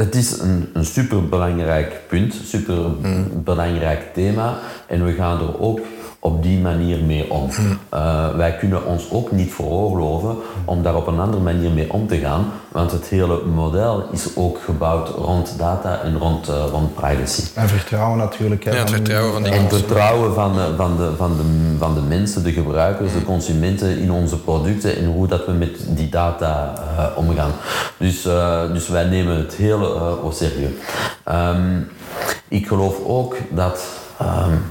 het 0.01 0.15
is 0.15 0.39
een, 0.39 0.69
een 0.73 0.85
superbelangrijk 0.85 2.01
punt, 2.07 2.35
superbelangrijk 2.45 3.99
mm. 3.99 4.13
thema. 4.13 4.59
En 4.87 5.05
we 5.05 5.13
gaan 5.13 5.39
er 5.39 5.59
ook 5.59 5.79
op 6.23 6.43
die 6.43 6.59
manier 6.59 7.03
mee 7.03 7.31
om. 7.31 7.49
Uh, 7.93 8.35
wij 8.35 8.57
kunnen 8.57 8.85
ons 8.85 9.11
ook 9.11 9.31
niet 9.31 9.53
veroorloven 9.53 10.35
om 10.65 10.83
daar 10.83 10.95
op 10.95 11.07
een 11.07 11.19
andere 11.19 11.41
manier 11.41 11.71
mee 11.71 11.93
om 11.93 12.07
te 12.07 12.17
gaan, 12.17 12.45
want 12.71 12.91
het 12.91 13.07
hele 13.07 13.41
model 13.45 14.03
is 14.11 14.35
ook 14.35 14.59
gebouwd 14.65 15.09
rond 15.09 15.57
data 15.57 16.01
en 16.03 16.17
rond, 16.17 16.49
uh, 16.49 16.63
rond 16.71 16.95
privacy. 16.95 17.41
En 17.55 17.69
vertrouwen 17.69 18.17
natuurlijk. 18.17 18.63
Hè, 18.63 18.71
ja, 18.71 18.77
het 18.77 18.89
vertrouwen 18.89 19.33
van 19.33 19.43
de 19.43 19.49
En 19.49 19.69
vertrouwen 19.69 20.33
van 20.33 20.53
de, 20.53 20.73
van, 20.75 20.97
de, 20.97 21.11
van, 21.17 21.37
de, 21.37 21.75
van 21.77 21.93
de 21.93 22.01
mensen, 22.01 22.43
de 22.43 22.51
gebruikers, 22.51 23.13
de 23.13 23.23
consumenten 23.23 23.97
in 23.97 24.11
onze 24.11 24.37
producten 24.37 24.97
en 24.97 25.05
hoe 25.05 25.27
dat 25.27 25.45
we 25.45 25.51
met 25.51 25.77
die 25.87 26.09
data 26.09 26.73
uh, 26.97 27.17
omgaan. 27.17 27.51
Dus, 27.97 28.21
dus 28.73 28.87
wij 28.87 29.03
nemen 29.03 29.37
het 29.37 29.53
heel 29.53 29.97
au 29.99 30.33
serieus. 30.33 30.71
Um, 31.29 31.89
ik 32.47 32.67
geloof 32.67 32.95
ook 33.05 33.35
dat. 33.49 33.85
Um, 34.21 34.63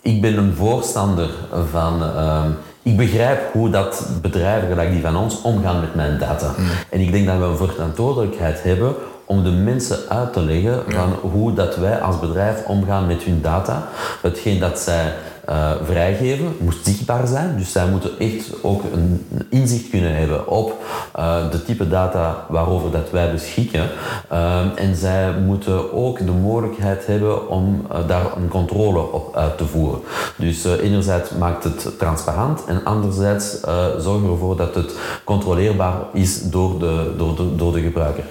ik 0.00 0.20
ben 0.20 0.38
een 0.38 0.54
voorstander 0.54 1.30
van. 1.70 2.02
Um, 2.02 2.56
ik 2.82 2.96
begrijp 2.96 3.52
hoe 3.52 3.70
dat 3.70 4.08
bedrijven 4.22 4.68
gelijk 4.68 4.90
die 4.90 5.00
van 5.00 5.16
ons 5.16 5.42
omgaan 5.42 5.80
met 5.80 5.94
mijn 5.94 6.18
data. 6.18 6.54
Mm. 6.56 6.66
En 6.90 7.00
ik 7.00 7.12
denk 7.12 7.26
dat 7.26 7.38
we 7.38 7.44
een 7.44 7.56
verantwoordelijkheid 7.56 8.62
hebben 8.62 8.94
om 9.24 9.42
de 9.42 9.50
mensen 9.50 9.98
uit 10.08 10.32
te 10.32 10.40
leggen 10.40 10.82
van 10.88 11.30
hoe 11.30 11.54
dat 11.54 11.76
wij 11.76 12.00
als 12.00 12.18
bedrijf 12.18 12.64
omgaan 12.66 13.06
met 13.06 13.22
hun 13.22 13.42
data. 13.42 13.88
Hetgeen 14.22 14.58
dat 14.58 14.78
zij 14.78 15.12
uh, 15.50 15.70
vrijgeven, 15.84 16.56
moet 16.58 16.76
zichtbaar 16.82 17.26
zijn. 17.26 17.56
Dus 17.56 17.72
zij 17.72 17.86
moeten 17.86 18.10
echt 18.18 18.52
ook 18.62 18.82
een 18.92 19.26
inzicht 19.50 19.90
kunnen 19.90 20.14
hebben 20.14 20.48
op 20.48 20.84
uh, 21.18 21.50
de 21.50 21.64
type 21.64 21.88
data 21.88 22.46
waarover 22.48 22.90
dat 22.90 23.10
wij 23.10 23.32
beschikken. 23.32 23.88
Uh, 24.32 24.60
en 24.74 24.96
zij 24.96 25.32
moeten 25.32 25.92
ook 25.92 26.18
de 26.18 26.32
mogelijkheid 26.32 27.06
hebben 27.06 27.48
om 27.48 27.86
daar 28.06 28.36
een 28.36 28.48
controle 28.48 29.12
op 29.12 29.36
uit 29.36 29.58
te 29.58 29.66
voeren. 29.66 30.00
Dus 30.36 30.64
enerzijds 30.64 31.30
maakt 31.30 31.64
het 31.64 31.98
transparant 31.98 32.64
en 32.64 32.84
anderzijds 32.84 33.60
zorgen 33.98 34.22
we 34.22 34.32
ervoor 34.32 34.56
dat 34.56 34.74
het 34.74 34.92
controleerbaar 35.24 35.94
is 36.12 36.42
door 36.50 36.78
de, 36.78 37.14
door 37.16 37.36
de, 37.36 37.56
door 37.56 37.72
de 37.72 37.80
gebruiker. 37.80 38.24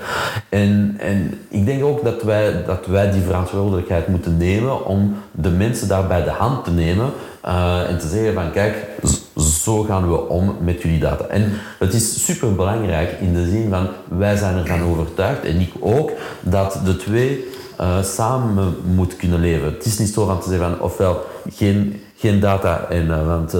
En, 0.49 0.95
en 0.99 1.33
ik 1.49 1.65
denk 1.65 1.83
ook 1.83 2.03
dat 2.03 2.23
wij, 2.23 2.63
dat 2.65 2.85
wij 2.85 3.11
die 3.11 3.21
verantwoordelijkheid 3.21 4.07
moeten 4.07 4.37
nemen 4.37 4.85
om 4.85 5.15
de 5.41 5.49
mensen 5.49 5.87
daarbij 5.87 6.23
de 6.23 6.29
hand 6.29 6.63
te 6.63 6.71
nemen 6.71 7.11
uh, 7.45 7.89
en 7.89 7.99
te 7.99 8.07
zeggen 8.07 8.33
van 8.33 8.51
kijk, 8.51 8.75
zo 9.63 9.83
gaan 9.83 10.09
we 10.09 10.27
om 10.27 10.55
met 10.61 10.81
jullie 10.81 10.99
data. 10.99 11.25
En 11.25 11.51
het 11.79 11.93
is 11.93 12.25
super 12.25 12.55
belangrijk 12.55 13.11
in 13.19 13.33
de 13.33 13.49
zin 13.49 13.69
van 13.69 13.87
wij 14.07 14.35
zijn 14.35 14.57
ervan 14.57 14.81
overtuigd 14.81 15.45
en 15.45 15.59
ik 15.59 15.73
ook 15.79 16.11
dat 16.41 16.79
de 16.85 16.95
twee 16.95 17.47
uh, 17.81 18.03
samen 18.03 18.75
moet 18.83 19.15
kunnen 19.15 19.39
leven. 19.39 19.73
Het 19.73 19.85
is 19.85 19.97
niet 19.97 20.13
zo 20.13 20.25
van 20.25 20.39
te 20.39 20.49
zeggen 20.49 20.69
van 20.69 20.81
ofwel 20.81 21.25
geen, 21.49 22.01
geen 22.15 22.39
data 22.39 22.85
en 22.89 23.05
uh, 23.05 23.27
want 23.27 23.53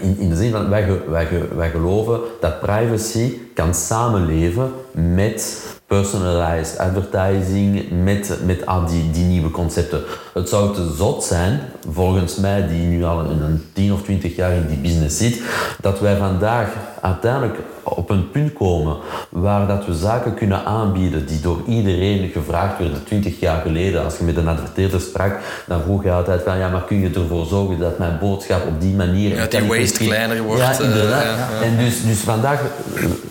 in, 0.00 0.18
in 0.18 0.28
de 0.28 0.36
zin 0.36 0.52
van 0.52 0.68
wij, 0.68 1.00
wij, 1.08 1.28
wij 1.56 1.70
geloven 1.70 2.20
dat 2.40 2.60
privacy 2.60 3.38
kan 3.54 3.74
samenleven 3.74 4.72
met 4.92 5.64
personalized 5.86 6.78
advertising, 6.78 7.84
met, 8.02 8.38
met 8.44 8.66
al 8.66 8.86
die, 8.86 9.10
die 9.10 9.24
nieuwe 9.24 9.50
concepten. 9.50 10.02
Het 10.34 10.48
zou 10.48 10.74
te 10.74 10.94
zot 10.96 11.24
zijn, 11.24 11.60
volgens 11.90 12.36
mij, 12.36 12.68
die 12.68 12.82
nu 12.82 13.04
al 13.04 13.20
een, 13.20 13.42
een 13.42 13.64
10 13.72 13.92
of 13.92 14.02
20 14.02 14.36
jaar 14.36 14.52
in 14.52 14.66
die 14.66 14.78
business 14.78 15.18
zit, 15.18 15.42
dat 15.80 16.00
wij 16.00 16.16
vandaag 16.16 16.68
uiteindelijk 17.00 17.58
op 17.82 18.10
een 18.10 18.30
punt 18.30 18.52
komen 18.52 18.96
waar 19.28 19.66
dat 19.66 19.86
we 19.86 19.94
zaken 19.94 20.34
kunnen 20.34 20.64
aanbieden 20.64 21.26
die 21.26 21.40
door 21.40 21.58
iedereen 21.66 22.28
gevraagd 22.28 22.78
werden 22.78 23.04
20 23.04 23.40
jaar 23.40 23.62
geleden. 23.62 24.04
Als 24.04 24.16
je 24.18 24.24
met 24.24 24.36
een 24.36 24.48
adverteerder 24.48 25.00
sprak, 25.00 25.38
dan 25.66 25.82
vroeg 25.82 26.02
je 26.02 26.10
altijd 26.10 26.42
van 26.42 26.58
ja, 26.58 26.68
maar 26.68 26.84
kun 26.84 27.00
je 27.00 27.10
ervoor 27.14 27.46
zorgen 27.46 27.78
dat 27.78 27.98
mijn 27.98 28.18
boodschap 28.18 28.66
op 28.66 28.80
die 28.80 28.94
manier... 28.94 29.36
Ja, 29.36 29.46
die 29.46 29.64
waste 29.64 30.04
kleiner 30.04 30.42
wordt. 30.42 30.60
Ja, 30.60 30.80
inderdaad. 30.80 31.22
Uh, 31.22 31.28
ja, 31.28 31.48
ja. 31.60 31.62
En 31.62 31.76
dus, 31.76 32.04
dus 32.04 32.18
vandaag 32.18 32.60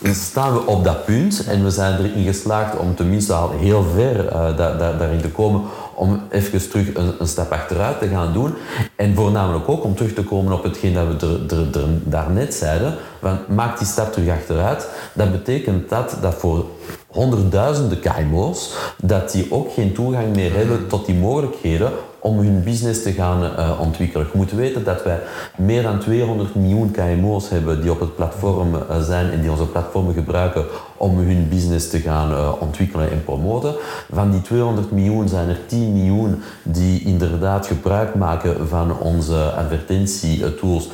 staan 0.03 0.53
we 0.53 0.65
op 0.65 0.83
dat 0.83 1.05
punt 1.05 1.45
en 1.47 1.63
we 1.63 1.69
zijn 1.69 1.99
erin 1.99 2.23
geslaagd 2.23 2.44
om 2.79 2.95
tenminste 2.95 3.33
al 3.33 3.51
heel 3.51 3.83
ver 3.83 4.29
da, 4.55 4.75
daarin 4.97 5.21
te 5.21 5.29
komen 5.29 5.61
om 5.95 6.21
even 6.29 6.69
terug 6.69 6.95
een, 6.95 7.13
een, 7.19 7.27
stap 7.27 7.51
achteruit 7.51 7.99
te 7.99 8.07
gaan 8.07 8.33
doen. 8.33 8.53
En 8.95 9.15
voornamelijk 9.15 9.69
ook 9.69 9.83
om 9.83 9.95
terug 9.95 10.13
te 10.13 10.23
komen 10.23 10.53
op 10.53 10.63
hetgeen 10.63 10.93
dat 10.93 11.21
we 11.21 11.99
daarnet 12.03 12.53
zeiden. 12.53 12.95
Van, 13.21 13.37
maak 13.47 13.77
die 13.77 13.87
stap 13.87 14.13
terug 14.13 14.29
achteruit. 14.29 14.87
Dat 15.13 15.31
betekent 15.31 15.89
dat, 15.89 16.17
dat 16.21 16.33
voor 16.33 16.65
honderdduizenden 17.07 17.99
KMO's, 17.99 18.73
dat 19.01 19.31
die 19.31 19.51
ook 19.51 19.73
geen 19.73 19.93
toegang 19.93 20.35
meer 20.35 20.53
hebben 20.53 20.87
tot 20.87 21.05
die 21.05 21.15
mogelijkheden 21.15 21.91
om 22.25 22.37
hun 22.37 22.63
business 22.63 23.01
te 23.01 23.11
gaan 23.11 23.43
uh, 23.43 23.79
ontwikkelen. 23.79 24.27
Je 24.31 24.37
moet 24.37 24.51
weten 24.51 24.83
dat 24.83 25.03
wij 25.03 25.19
meer 25.57 25.83
dan 25.83 25.99
200 25.99 26.55
miljoen 26.55 26.91
KMO's 26.91 27.49
hebben 27.49 27.81
die 27.81 27.91
op 27.91 27.99
het 27.99 28.15
platform 28.15 28.73
uh, 28.73 29.01
zijn 29.01 29.31
en 29.31 29.41
die 29.41 29.51
onze 29.51 29.65
platformen 29.65 30.13
gebruiken 30.13 30.65
om 30.97 31.17
hun 31.17 31.49
business 31.49 31.89
te 31.89 31.99
gaan 31.99 32.31
uh, 32.31 32.51
ontwikkelen 32.59 33.11
en 33.11 33.23
promoten. 33.23 33.73
Van 34.11 34.31
die 34.31 34.41
200 34.41 34.91
miljoen 34.91 35.27
zijn 35.27 35.49
er 35.49 35.59
10 35.65 35.93
miljoen 35.93 36.43
die 36.63 37.03
inderdaad 37.03 37.67
gebruik 37.67 38.15
maken 38.15 38.67
van 38.67 38.99
onze 38.99 39.35
advertentietools. 39.35 40.89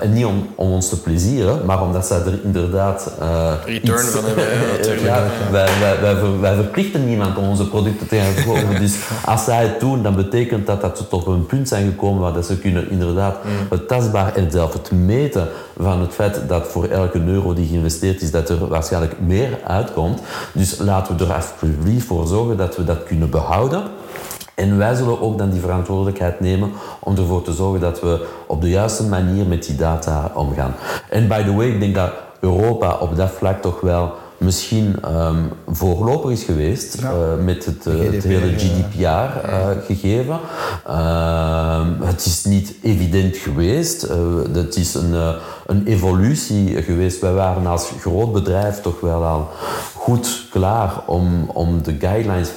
en 0.00 0.12
niet 0.12 0.24
om, 0.24 0.46
om, 0.54 0.70
ons 0.72 0.88
te 0.88 1.00
plezieren, 1.00 1.66
maar 1.66 1.82
omdat 1.82 2.06
ze 2.06 2.14
er 2.14 2.38
inderdaad... 2.44 3.12
Return 3.64 4.06
iets, 4.06 4.10
van 4.10 4.24
hebben, 4.24 5.02
ja, 5.02 5.22
wij, 5.50 5.68
wij, 5.80 6.00
wij, 6.00 6.38
wij, 6.40 6.54
verplichten 6.54 7.06
niemand 7.06 7.36
om 7.36 7.48
onze 7.48 7.68
producten 7.68 8.08
te 8.08 8.16
gaan 8.16 8.32
verkopen. 8.32 8.80
dus 8.84 8.96
als 9.24 9.44
zij 9.44 9.62
het 9.62 9.80
doen, 9.80 10.02
dan 10.02 10.14
betekent 10.64 10.82
dat, 10.82 10.96
dat 10.96 10.98
ze 10.98 11.08
tot 11.08 11.26
een 11.26 11.46
punt 11.46 11.68
zijn 11.68 11.86
gekomen 11.86 12.22
waar 12.22 12.32
dat 12.32 12.46
ze 12.46 12.58
kunnen 12.58 12.90
inderdaad 12.90 13.36
het 13.70 13.88
tastbaar 13.88 14.34
en 14.34 14.50
zelf 14.50 14.72
het 14.72 14.90
meten 14.90 15.48
van 15.78 16.00
het 16.00 16.12
feit 16.12 16.48
dat 16.48 16.66
voor 16.66 16.84
elke 16.84 17.24
euro 17.24 17.54
die 17.54 17.66
geïnvesteerd 17.66 18.22
is, 18.22 18.30
dat 18.30 18.48
er 18.48 18.68
waarschijnlijk 18.68 19.20
meer 19.20 19.58
uitkomt. 19.66 20.20
Dus 20.52 20.78
laten 20.78 21.16
we 21.16 21.24
er 21.24 21.32
alsjeblieft 21.32 22.06
voor 22.06 22.26
zorgen 22.26 22.56
dat 22.56 22.76
we 22.76 22.84
dat 22.84 23.04
kunnen 23.04 23.30
behouden. 23.30 23.82
En 24.54 24.78
wij 24.78 24.94
zullen 24.94 25.20
ook 25.20 25.38
dan 25.38 25.50
die 25.50 25.60
verantwoordelijkheid 25.60 26.40
nemen 26.40 26.72
om 27.00 27.16
ervoor 27.16 27.42
te 27.42 27.52
zorgen 27.52 27.80
dat 27.80 28.00
we 28.00 28.26
op 28.46 28.60
de 28.60 28.68
juiste 28.68 29.04
manier 29.04 29.46
met 29.46 29.66
die 29.66 29.76
data 29.76 30.30
omgaan. 30.34 30.74
En 31.08 31.28
by 31.28 31.42
the 31.42 31.54
way, 31.54 31.66
ik 31.66 31.80
denk 31.80 31.94
dat 31.94 32.10
Europa 32.40 32.96
op 33.00 33.16
dat 33.16 33.30
vlak 33.30 33.62
toch 33.62 33.80
wel 33.80 34.12
misschien 34.42 34.96
um, 35.04 35.50
voorloper 35.66 36.32
is 36.32 36.42
geweest 36.42 37.00
ja. 37.00 37.12
uh, 37.12 37.44
met 37.44 37.64
het, 37.64 37.86
uh, 37.86 38.12
het 38.12 38.24
hele 38.24 38.58
GDPR-gegeven. 38.58 40.40
Uh, 40.88 41.86
het 42.00 42.24
is 42.24 42.44
niet 42.44 42.74
evident 42.82 43.36
geweest. 43.36 44.02
het 44.52 44.76
is 44.76 44.94
een, 44.94 45.14
een 45.72 45.86
evolutie 45.86 46.82
geweest. 46.82 47.20
Wij 47.20 47.32
waren 47.32 47.66
als 47.66 47.92
groot 48.00 48.32
bedrijf 48.32 48.80
toch 48.80 49.00
wel 49.00 49.24
al 49.24 49.48
goed 49.94 50.46
klaar 50.50 51.02
om, 51.06 51.50
om 51.52 51.82
de 51.82 51.96
guidelines 51.98 52.50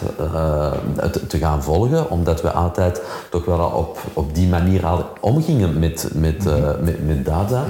te, 1.12 1.28
te, 1.28 1.38
gaan 1.38 1.63
volgen, 1.63 2.10
omdat 2.10 2.41
we 2.41 2.51
altijd 2.51 3.01
toch 3.30 3.45
wel 3.45 3.60
op, 3.60 3.99
op 4.13 4.36
die 4.36 4.47
manier 4.47 4.86
al 4.86 5.06
omgingen 5.19 5.80
met, 5.80 6.10
met, 6.13 6.43
met, 6.82 7.06
met, 7.06 7.25
data. 7.25 7.63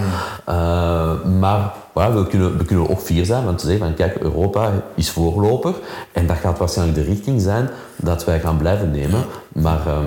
maar 1.39 1.73
maar 1.95 2.15
we 2.15 2.27
kunnen, 2.27 2.58
we 2.58 2.65
kunnen 2.65 2.89
ook 2.89 2.99
fier 2.99 3.25
zijn, 3.25 3.45
want 3.45 3.58
te 3.58 3.67
zeggen 3.67 3.86
van 3.86 3.95
kijk, 3.95 4.17
Europa 4.17 4.71
is 4.95 5.10
voorloper 5.10 5.73
en 6.12 6.27
dat 6.27 6.38
gaat 6.38 6.58
waarschijnlijk 6.58 6.97
de 6.97 7.03
richting 7.03 7.41
zijn 7.41 7.69
dat 7.95 8.25
wij 8.25 8.39
gaan 8.39 8.58
blijven 8.58 8.91
nemen. 8.91 9.23
Maar, 9.47 9.79
uh... 9.88 9.97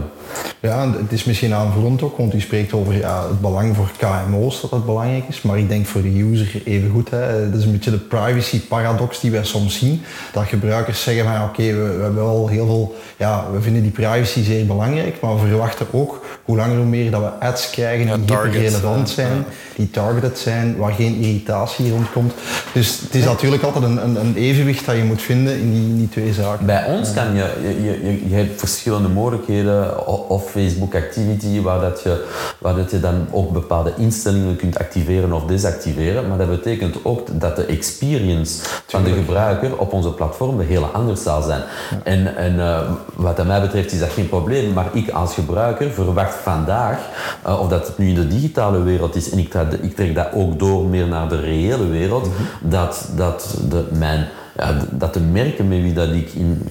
Ja, 0.60 0.92
het 0.92 1.12
is 1.12 1.24
misschien 1.24 1.54
aanvullend 1.54 2.02
ook, 2.02 2.16
want 2.16 2.34
u 2.34 2.40
spreekt 2.40 2.72
over 2.72 2.96
ja, 2.96 3.28
het 3.28 3.40
belang 3.40 3.76
voor 3.76 3.90
KMO's 3.98 4.60
dat 4.60 4.70
dat 4.70 4.86
belangrijk 4.86 5.24
is, 5.28 5.42
maar 5.42 5.58
ik 5.58 5.68
denk 5.68 5.86
voor 5.86 6.02
de 6.02 6.20
user 6.22 6.62
even 6.64 6.90
goed. 6.90 7.10
Hè. 7.10 7.50
Dat 7.50 7.58
is 7.58 7.64
een 7.64 7.72
beetje 7.72 7.90
de 7.90 7.98
privacy 7.98 8.60
paradox 8.60 9.20
die 9.20 9.30
wij 9.30 9.44
soms 9.44 9.78
zien. 9.78 10.02
Dat 10.32 10.44
gebruikers 10.44 11.02
zeggen 11.02 11.24
van 11.24 11.42
oké, 11.42 11.62
we, 11.62 11.72
we, 11.72 12.02
hebben 12.02 12.14
wel 12.14 12.48
heel 12.48 12.66
veel, 12.66 12.96
ja, 13.16 13.46
we 13.52 13.60
vinden 13.60 13.82
die 13.82 13.90
privacy 13.90 14.42
zeer 14.42 14.66
belangrijk, 14.66 15.20
maar 15.20 15.40
we 15.40 15.46
verwachten 15.46 15.86
ook 15.90 16.24
hoe 16.48 16.56
langer 16.56 16.76
hoe 16.76 16.86
meer 16.86 17.10
dat 17.10 17.20
we 17.20 17.46
ads 17.46 17.70
krijgen 17.70 18.26
die 18.26 18.36
ja, 18.36 18.40
relevant 18.40 19.10
zijn, 19.10 19.36
ja. 19.36 19.44
die 19.76 19.90
targeted 19.90 20.38
zijn, 20.38 20.76
waar 20.76 20.92
geen 20.92 21.14
irritatie 21.14 21.90
rondkomt. 21.90 22.32
Dus 22.72 23.00
het 23.00 23.14
is 23.14 23.24
natuurlijk 23.24 23.62
altijd 23.62 23.84
een, 23.84 24.04
een, 24.04 24.20
een, 24.20 24.34
evenwicht 24.36 24.86
dat 24.86 24.96
je 24.96 25.04
moet 25.04 25.22
vinden 25.22 25.58
in 25.58 25.72
die, 25.72 25.82
in 25.82 25.96
die 25.96 26.08
twee 26.08 26.32
zaken. 26.32 26.66
Bij 26.66 26.84
ons 26.86 27.12
kan 27.12 27.34
je, 27.34 27.44
je, 27.62 28.04
je, 28.04 28.28
je 28.28 28.34
hebt 28.34 28.58
verschillende 28.58 29.08
mogelijkheden, 29.08 30.06
of 30.28 30.50
Facebook 30.50 30.94
Activity, 30.94 31.60
waar, 31.60 31.80
dat 31.80 32.02
je, 32.02 32.24
waar 32.58 32.74
dat 32.74 32.90
je 32.90 33.00
dan 33.00 33.26
ook 33.30 33.52
bepaalde 33.52 33.92
instellingen 33.96 34.56
kunt 34.56 34.78
activeren 34.78 35.32
of 35.32 35.44
desactiveren. 35.44 36.28
Maar 36.28 36.38
dat 36.38 36.50
betekent 36.50 37.04
ook 37.04 37.40
dat 37.40 37.56
de 37.56 37.64
experience 37.64 38.62
van 38.86 39.04
de 39.04 39.12
gebruiker 39.12 39.78
op 39.78 39.92
onze 39.92 40.10
platform 40.10 40.60
heel 40.60 40.84
anders 40.84 41.22
zal 41.22 41.42
zijn. 41.42 41.62
En, 42.04 42.36
en 42.36 42.54
uh, 42.54 42.80
wat 43.14 43.46
mij 43.46 43.60
betreft 43.60 43.92
is 43.92 43.98
dat 43.98 44.10
geen 44.10 44.28
probleem, 44.28 44.72
maar 44.72 44.88
ik 44.92 45.10
als 45.10 45.34
gebruiker 45.34 45.90
verwacht 45.90 46.36
vandaag, 46.42 46.98
uh, 47.46 47.60
of 47.60 47.68
dat 47.68 47.86
het 47.86 47.98
nu 47.98 48.08
in 48.08 48.14
de 48.14 48.28
digitale 48.28 48.82
wereld 48.82 49.14
is, 49.14 49.30
en 49.30 49.38
ik, 49.38 49.54
ik 49.80 49.96
trek 49.96 50.14
dat 50.14 50.32
ook 50.32 50.58
door 50.58 50.84
meer 50.84 51.06
naar 51.06 51.28
de 51.28 51.40
reële 51.40 51.86
wereld, 51.86 52.26
mm 52.26 52.32
-hmm. 52.32 52.70
dat, 52.70 53.08
dat, 53.16 53.58
de, 53.68 53.84
mijn, 53.92 54.28
ja, 54.56 54.76
dat 54.90 55.14
de 55.14 55.20
merken 55.20 55.68
met 55.68 55.82
wie 55.82 55.92
dat 55.92 56.08
ik 56.08 56.32
in 56.32 56.68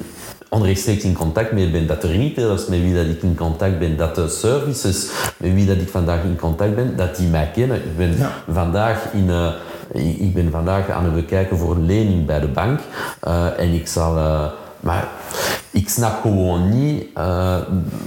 onrechtstreeks 0.50 1.04
in 1.04 1.14
contact 1.14 1.52
mee 1.52 1.72
ben, 1.72 1.88
dat 1.88 2.02
de 2.02 2.08
retailers 2.08 2.68
met 2.68 2.80
wie 2.80 2.96
dat 2.96 3.06
ik 3.06 3.22
in 3.22 3.36
contact 3.36 3.80
ben, 3.80 3.98
dat 3.98 4.16
de 4.16 4.30
services 4.30 5.10
met 5.38 5.54
wie 5.54 5.66
dat 5.66 5.78
ik 5.78 5.90
vandaag 5.90 6.24
in 6.24 6.36
contact 6.36 6.76
ben, 6.76 6.96
dat 6.96 7.16
die 7.16 7.28
mij 7.28 7.52
kennen. 7.54 7.78
Ik 7.78 7.98
ben 7.98 8.16
vandaag 8.52 9.14
in... 9.14 9.28
Uh, 9.28 9.48
ik 10.20 10.34
ben 10.34 10.52
vandaag 10.52 10.90
aan 10.90 11.04
het 11.04 11.14
bekijken 11.14 11.58
voor 11.58 11.76
een 11.76 11.86
lening 11.86 12.26
bij 12.26 12.40
de 12.40 12.48
bank. 12.48 12.80
Uh, 13.28 13.60
en 13.60 13.74
ik 13.74 13.88
zal... 13.88 14.14
Maar 14.80 15.08
ik 15.78 15.90
snap 15.90 16.22
gewoon 16.22 16.70
niet 16.80 17.06
uh, 17.18 17.56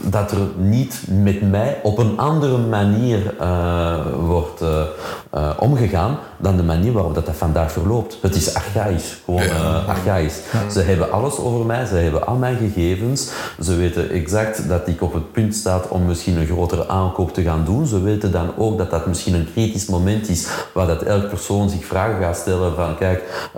dat 0.02 0.30
er 0.30 0.38
niet 0.56 1.02
met 1.08 1.50
mij 1.50 1.78
op 1.82 1.98
een 1.98 2.18
andere 2.18 2.58
manier 2.58 3.34
uh, 3.40 3.96
wordt 4.20 4.62
uh, 4.62 5.50
omgegaan 5.58 6.18
dan 6.38 6.56
de 6.56 6.62
manier 6.62 6.92
waarop 6.92 7.14
dat, 7.14 7.26
dat 7.26 7.36
vandaag 7.36 7.72
verloopt. 7.72 8.18
Het 8.20 8.34
is 8.34 8.54
archaïs, 8.54 9.20
gewoon 9.24 9.50
archaïs. 9.86 10.34
Ze 10.72 10.80
hebben 10.80 11.12
alles 11.12 11.38
over 11.38 11.66
mij, 11.66 11.86
ze 11.86 11.94
hebben 11.94 12.26
al 12.26 12.36
mijn 12.36 12.56
gegevens. 12.56 13.30
Ze 13.62 13.76
weten 13.76 14.10
exact 14.10 14.68
dat 14.68 14.88
ik 14.88 15.02
op 15.02 15.12
het 15.12 15.32
punt 15.32 15.54
sta 15.54 15.80
om 15.88 16.06
misschien 16.06 16.36
een 16.36 16.46
grotere 16.46 16.88
aankoop 16.88 17.34
te 17.34 17.42
gaan 17.42 17.64
doen. 17.64 17.86
Ze 17.86 18.02
weten 18.02 18.32
dan 18.32 18.56
ook 18.56 18.78
dat 18.78 18.90
dat 18.90 19.06
misschien 19.06 19.34
een 19.34 19.48
kritisch 19.52 19.86
moment 19.86 20.28
is 20.28 20.48
waar 20.74 20.86
dat 20.86 21.02
elk 21.02 21.28
persoon 21.28 21.70
zich 21.70 21.84
vragen 21.84 22.22
gaat 22.22 22.36
stellen 22.36 22.74
van 22.74 22.96
kijk, 22.96 23.50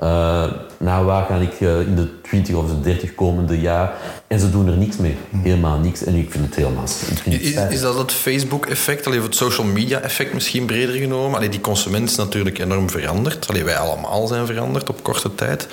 nou 0.79 1.05
waar 1.05 1.25
ga 1.25 1.35
ik 1.35 1.61
in 1.61 1.95
de 1.95 2.21
20 2.23 2.55
of 2.55 2.69
de 2.69 2.81
30 2.81 3.15
komende 3.15 3.61
jaar 3.63 3.93
en 4.33 4.41
ze 4.41 4.51
doen 4.51 4.69
er 4.69 4.77
niks 4.77 4.97
mee. 4.97 5.17
Helemaal 5.43 5.79
niks. 5.79 6.05
En 6.05 6.15
ik 6.15 6.31
vind 6.31 6.45
het 6.45 6.55
helemaal... 6.55 6.87
Vind 6.87 7.25
het 7.25 7.43
is, 7.43 7.55
is, 7.69 7.81
dat 7.81 7.99
het 7.99 8.13
Facebook-effect, 8.13 9.07
of 9.07 9.23
het 9.23 9.37
social 9.37 9.67
media-effect 9.67 10.35
misschien 10.35 10.67
breder 10.67 10.95
genomen? 10.95 11.37
Allee, 11.37 11.49
die 11.49 11.61
consument 11.61 12.11
is 12.11 12.17
natuurlijk 12.17 12.59
enorm 12.59 12.91
veranderd. 12.91 13.49
Allee, 13.49 13.65
wij 13.65 13.77
allemaal 13.77 14.27
zijn 14.27 14.47
veranderd 14.47 14.89
op 14.89 15.03
korte 15.03 15.35
tijd. 15.35 15.67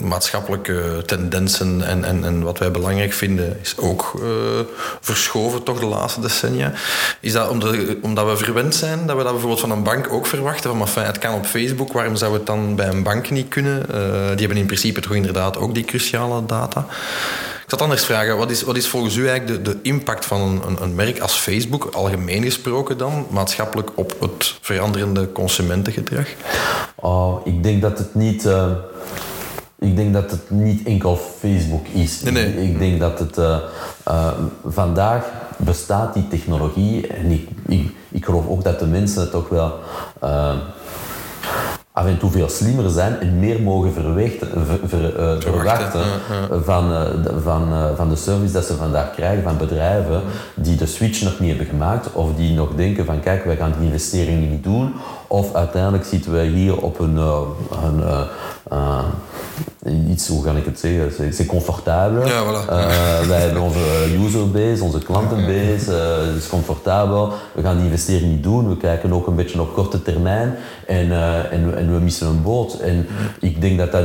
Maatschappelijke 0.00 1.02
tendensen 1.06 1.82
en, 1.86 2.04
en, 2.04 2.24
en 2.24 2.42
wat 2.42 2.58
wij 2.58 2.70
belangrijk 2.70 3.12
vinden 3.12 3.58
is 3.62 3.76
ook 3.76 4.20
uh, 4.22 4.28
verschoven, 5.00 5.62
toch 5.62 5.80
de 5.80 5.86
laatste 5.86 6.20
decennia. 6.20 6.72
Is 7.20 7.32
dat 7.32 7.48
omdat, 7.48 7.76
omdat 8.00 8.26
we 8.26 8.44
verwend 8.44 8.74
zijn, 8.74 9.06
dat 9.06 9.16
we 9.16 9.22
dat 9.22 9.32
bijvoorbeeld 9.32 9.60
van 9.60 9.70
een 9.70 9.82
bank 9.82 10.12
ook 10.12 10.26
verwachten? 10.26 10.86
Van, 10.86 11.04
het 11.04 11.18
kan 11.18 11.34
op 11.34 11.46
Facebook, 11.46 11.92
waarom 11.92 12.16
zou 12.16 12.34
het 12.34 12.46
dan 12.46 12.76
bij 12.76 12.88
een 12.88 13.02
bank 13.02 13.30
niet 13.30 13.48
kunnen? 13.48 13.82
Uh, 13.90 13.96
die 14.28 14.38
hebben 14.38 14.56
in 14.56 14.66
principe 14.66 15.00
toch 15.00 15.14
inderdaad 15.14 15.58
ook 15.58 15.74
die 15.74 15.84
cruciale 15.84 16.46
data. 16.46 16.86
Ik 17.64 17.70
zal 17.70 17.78
anders 17.78 18.04
vragen, 18.04 18.36
wat 18.36 18.50
is, 18.50 18.62
wat 18.62 18.76
is 18.76 18.88
volgens 18.88 19.16
u 19.16 19.28
eigenlijk 19.28 19.64
de, 19.64 19.72
de 19.72 19.78
impact 19.82 20.24
van 20.24 20.40
een, 20.40 20.62
een, 20.66 20.82
een, 20.82 20.94
merk 20.94 21.18
als 21.18 21.32
Facebook, 21.32 21.84
algemeen 21.84 22.42
gesproken 22.42 22.98
dan, 22.98 23.26
maatschappelijk 23.30 23.90
op 23.94 24.16
het 24.20 24.58
veranderende 24.60 25.32
consumentengedrag? 25.32 26.26
Oh, 26.94 27.46
ik 27.46 27.62
denk 27.62 27.82
dat 27.82 27.98
het 27.98 28.14
niet... 28.14 28.44
Uh, 28.44 28.70
ik 29.78 29.96
denk 29.96 30.12
dat 30.12 30.30
het 30.30 30.50
niet 30.50 30.86
enkel 30.86 31.16
Facebook 31.16 31.86
is. 31.86 32.20
Nee, 32.20 32.32
nee. 32.32 32.46
Ik, 32.46 32.70
ik, 32.70 32.78
denk 32.78 33.00
dat 33.00 33.18
het... 33.18 33.38
Uh, 33.38 33.58
uh, 34.08 34.28
vandaag 34.66 35.24
bestaat 35.56 36.14
die 36.14 36.28
technologie 36.28 37.06
en 37.06 37.30
ik, 37.30 37.48
ik, 37.66 37.90
ik 38.10 38.24
geloof 38.24 38.48
ook 38.48 38.64
dat 38.64 38.78
de 38.78 38.86
mensen 38.86 39.30
toch 39.30 39.48
wel 39.48 39.78
af 41.96 42.06
en 42.06 42.18
toe 42.18 42.30
veel 42.30 42.48
slimmer 42.48 42.90
zijn 42.90 43.20
en 43.20 43.38
meer 43.38 43.62
mogen 43.62 43.92
verwechten, 43.92 44.66
ver, 44.66 44.78
ver, 44.84 45.20
uh, 45.20 45.40
verwachten 45.40 46.04
van, 46.64 46.92
uh, 46.92 47.00
van, 47.42 47.72
uh, 47.72 47.96
van 47.96 48.08
de 48.08 48.16
service 48.16 48.52
dat 48.52 48.64
ze 48.64 48.74
vandaag 48.74 49.14
krijgen 49.14 49.42
van 49.42 49.56
bedrijven 49.56 50.22
die 50.54 50.76
de 50.76 50.86
switch 50.86 51.22
nog 51.22 51.40
niet 51.40 51.48
hebben 51.48 51.66
gemaakt 51.66 52.12
of 52.12 52.34
die 52.36 52.54
nog 52.54 52.74
denken 52.76 53.04
van 53.04 53.20
kijk, 53.20 53.44
wij 53.44 53.56
gaan 53.56 53.72
die 53.78 53.86
investeringen 53.86 54.50
niet 54.50 54.64
doen 54.64 54.94
of 55.34 55.54
uiteindelijk 55.54 56.04
zitten 56.04 56.32
wij 56.32 56.46
hier 56.46 56.76
op 56.76 56.98
een, 56.98 57.16
een 59.82 60.10
iets, 60.10 60.28
hoe 60.28 60.44
ga 60.44 60.52
ik 60.52 60.64
het 60.64 60.78
zeggen, 60.78 61.32
c'est 61.32 61.46
comfortabel. 61.46 62.26
Ja, 62.26 62.42
voilà. 62.44 62.70
uh, 62.70 63.28
wij 63.28 63.40
hebben 63.40 63.62
onze 63.62 64.16
userbase, 64.24 64.84
onze 64.84 64.98
klantenbase, 64.98 65.90
uh, 65.90 66.26
het 66.26 66.42
is 66.42 66.48
comfortabel. 66.48 67.32
We 67.52 67.62
gaan 67.62 67.76
die 67.76 67.84
investering 67.84 68.30
niet 68.30 68.42
doen. 68.42 68.68
We 68.68 68.76
kijken 68.76 69.12
ook 69.12 69.26
een 69.26 69.34
beetje 69.34 69.60
op 69.60 69.74
korte 69.74 70.02
termijn 70.02 70.56
en, 70.86 71.12
en, 71.50 71.76
en, 71.76 71.94
we 71.94 72.00
missen 72.00 72.26
een 72.26 72.42
boot. 72.42 72.74
En 72.74 73.06
ik 73.40 73.60
denk 73.60 73.78
dat 73.78 73.92
dat 73.92 74.04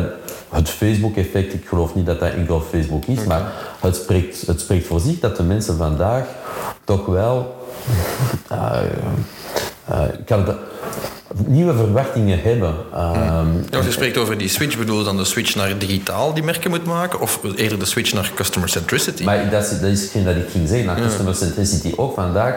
het 0.49 0.69
Facebook-effect, 0.69 1.53
ik 1.53 1.67
geloof 1.67 1.95
niet 1.95 2.05
dat 2.05 2.19
dat 2.19 2.33
enkel 2.33 2.61
Facebook 2.61 3.05
is, 3.05 3.23
maar 3.23 3.51
het 3.79 3.95
spreekt, 3.95 4.47
het 4.47 4.59
spreekt 4.59 4.87
voor 4.87 4.99
zich 4.99 5.19
dat 5.19 5.37
de 5.37 5.43
mensen 5.43 5.77
vandaag 5.77 6.25
toch 6.83 7.05
wel. 7.05 7.57
kan 10.25 10.45
het, 10.45 10.55
nieuwe 11.45 11.73
verwachtingen 11.73 12.41
hebben. 12.41 12.69
Um, 12.69 13.65
ja, 13.69 13.77
als 13.77 13.85
je 13.85 13.91
spreekt 13.91 14.17
over 14.17 14.37
die 14.37 14.47
switch, 14.47 14.77
bedoel 14.77 14.97
je 14.97 15.03
dan 15.03 15.17
de 15.17 15.25
switch 15.25 15.55
naar 15.55 15.77
digitaal 15.77 16.33
die 16.33 16.43
merken 16.43 16.69
moet 16.69 16.85
maken? 16.85 17.19
Of 17.19 17.39
eerder 17.55 17.79
de 17.79 17.85
switch 17.85 18.13
naar 18.13 18.31
customer 18.35 18.69
centricity? 18.69 19.23
Maar 19.23 19.49
dat 19.49 19.63
is, 19.63 19.79
dat 19.79 19.89
is 19.89 20.01
hetgeen 20.01 20.23
dat 20.23 20.35
ik 20.35 20.49
ging 20.51 20.67
zeggen, 20.67 20.85
naar 20.85 21.01
customer 21.01 21.35
centricity. 21.35 21.93
Ook 21.95 22.13
vandaag 22.13 22.55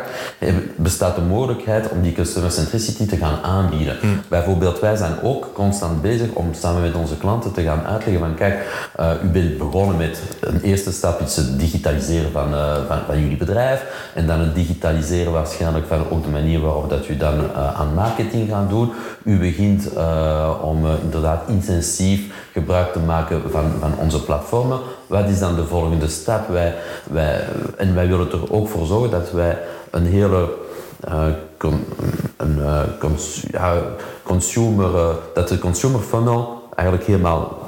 bestaat 0.76 1.14
de 1.14 1.20
mogelijkheid 1.20 1.88
om 1.88 2.02
die 2.02 2.12
customer 2.12 2.50
centricity 2.50 3.06
te 3.06 3.16
gaan 3.16 3.42
aanbieden. 3.42 3.96
Mm. 4.02 4.20
Bijvoorbeeld, 4.28 4.80
wij 4.80 4.96
zijn 4.96 5.22
ook 5.22 5.54
constant 5.54 6.02
bezig 6.02 6.28
om 6.32 6.54
samen 6.60 6.82
met 6.82 6.94
onze 6.94 7.16
klanten 7.16 7.52
te 7.52 7.62
gaan 7.62 7.84
uitleggen 7.84 8.18
van 8.18 8.34
kijk, 8.34 8.90
uh, 9.00 9.10
u 9.24 9.26
bent 9.26 9.58
begonnen 9.58 9.96
met 9.96 10.20
een 10.40 10.60
eerste 10.60 10.92
stap, 10.92 11.18
het 11.18 11.48
digitaliseren 11.56 12.32
van, 12.32 12.54
uh, 12.54 12.74
van, 12.88 12.98
van, 13.06 13.20
jullie 13.20 13.36
bedrijf 13.36 14.10
en 14.14 14.26
dan 14.26 14.40
het 14.40 14.54
digitaliseren 14.54 15.32
waarschijnlijk 15.32 15.86
van 15.86 16.10
ook 16.10 16.24
de 16.24 16.30
manier 16.30 16.60
waarop 16.60 16.90
dat 16.90 17.08
u 17.08 17.16
dan 17.16 17.34
uh, 17.40 17.80
aan 17.80 17.94
marketing 17.94 18.48
gaat 18.48 18.68
doen. 18.68 18.92
U 19.24 19.38
begint 19.38 19.88
om 20.62 20.86
inderdaad 21.02 21.48
intensief 21.48 22.20
gebruik 22.52 22.92
te 22.92 22.98
maken 22.98 23.42
van, 23.50 23.72
van 23.80 23.94
onze 23.98 24.24
platformen. 24.24 24.78
Wat 25.06 25.28
is 25.28 25.38
dan 25.38 25.54
de 25.54 25.66
volgende 25.66 26.08
stap? 26.08 26.48
Wij, 26.48 26.74
wij, 27.10 27.44
en 27.76 27.94
wij 27.94 28.08
willen 28.08 28.30
er 28.32 28.52
ook 28.52 28.68
voor 28.68 28.86
zorgen 28.86 29.10
dat 29.10 29.30
wij 29.30 29.58
een 29.90 30.06
hele 30.06 30.48
een, 32.36 32.60
consumer, 34.22 35.16
dat 35.34 35.48
de 35.48 35.58
consumer 35.58 36.00
funnel 36.00 36.62
eigenlijk 36.74 37.06
helemaal 37.06 37.58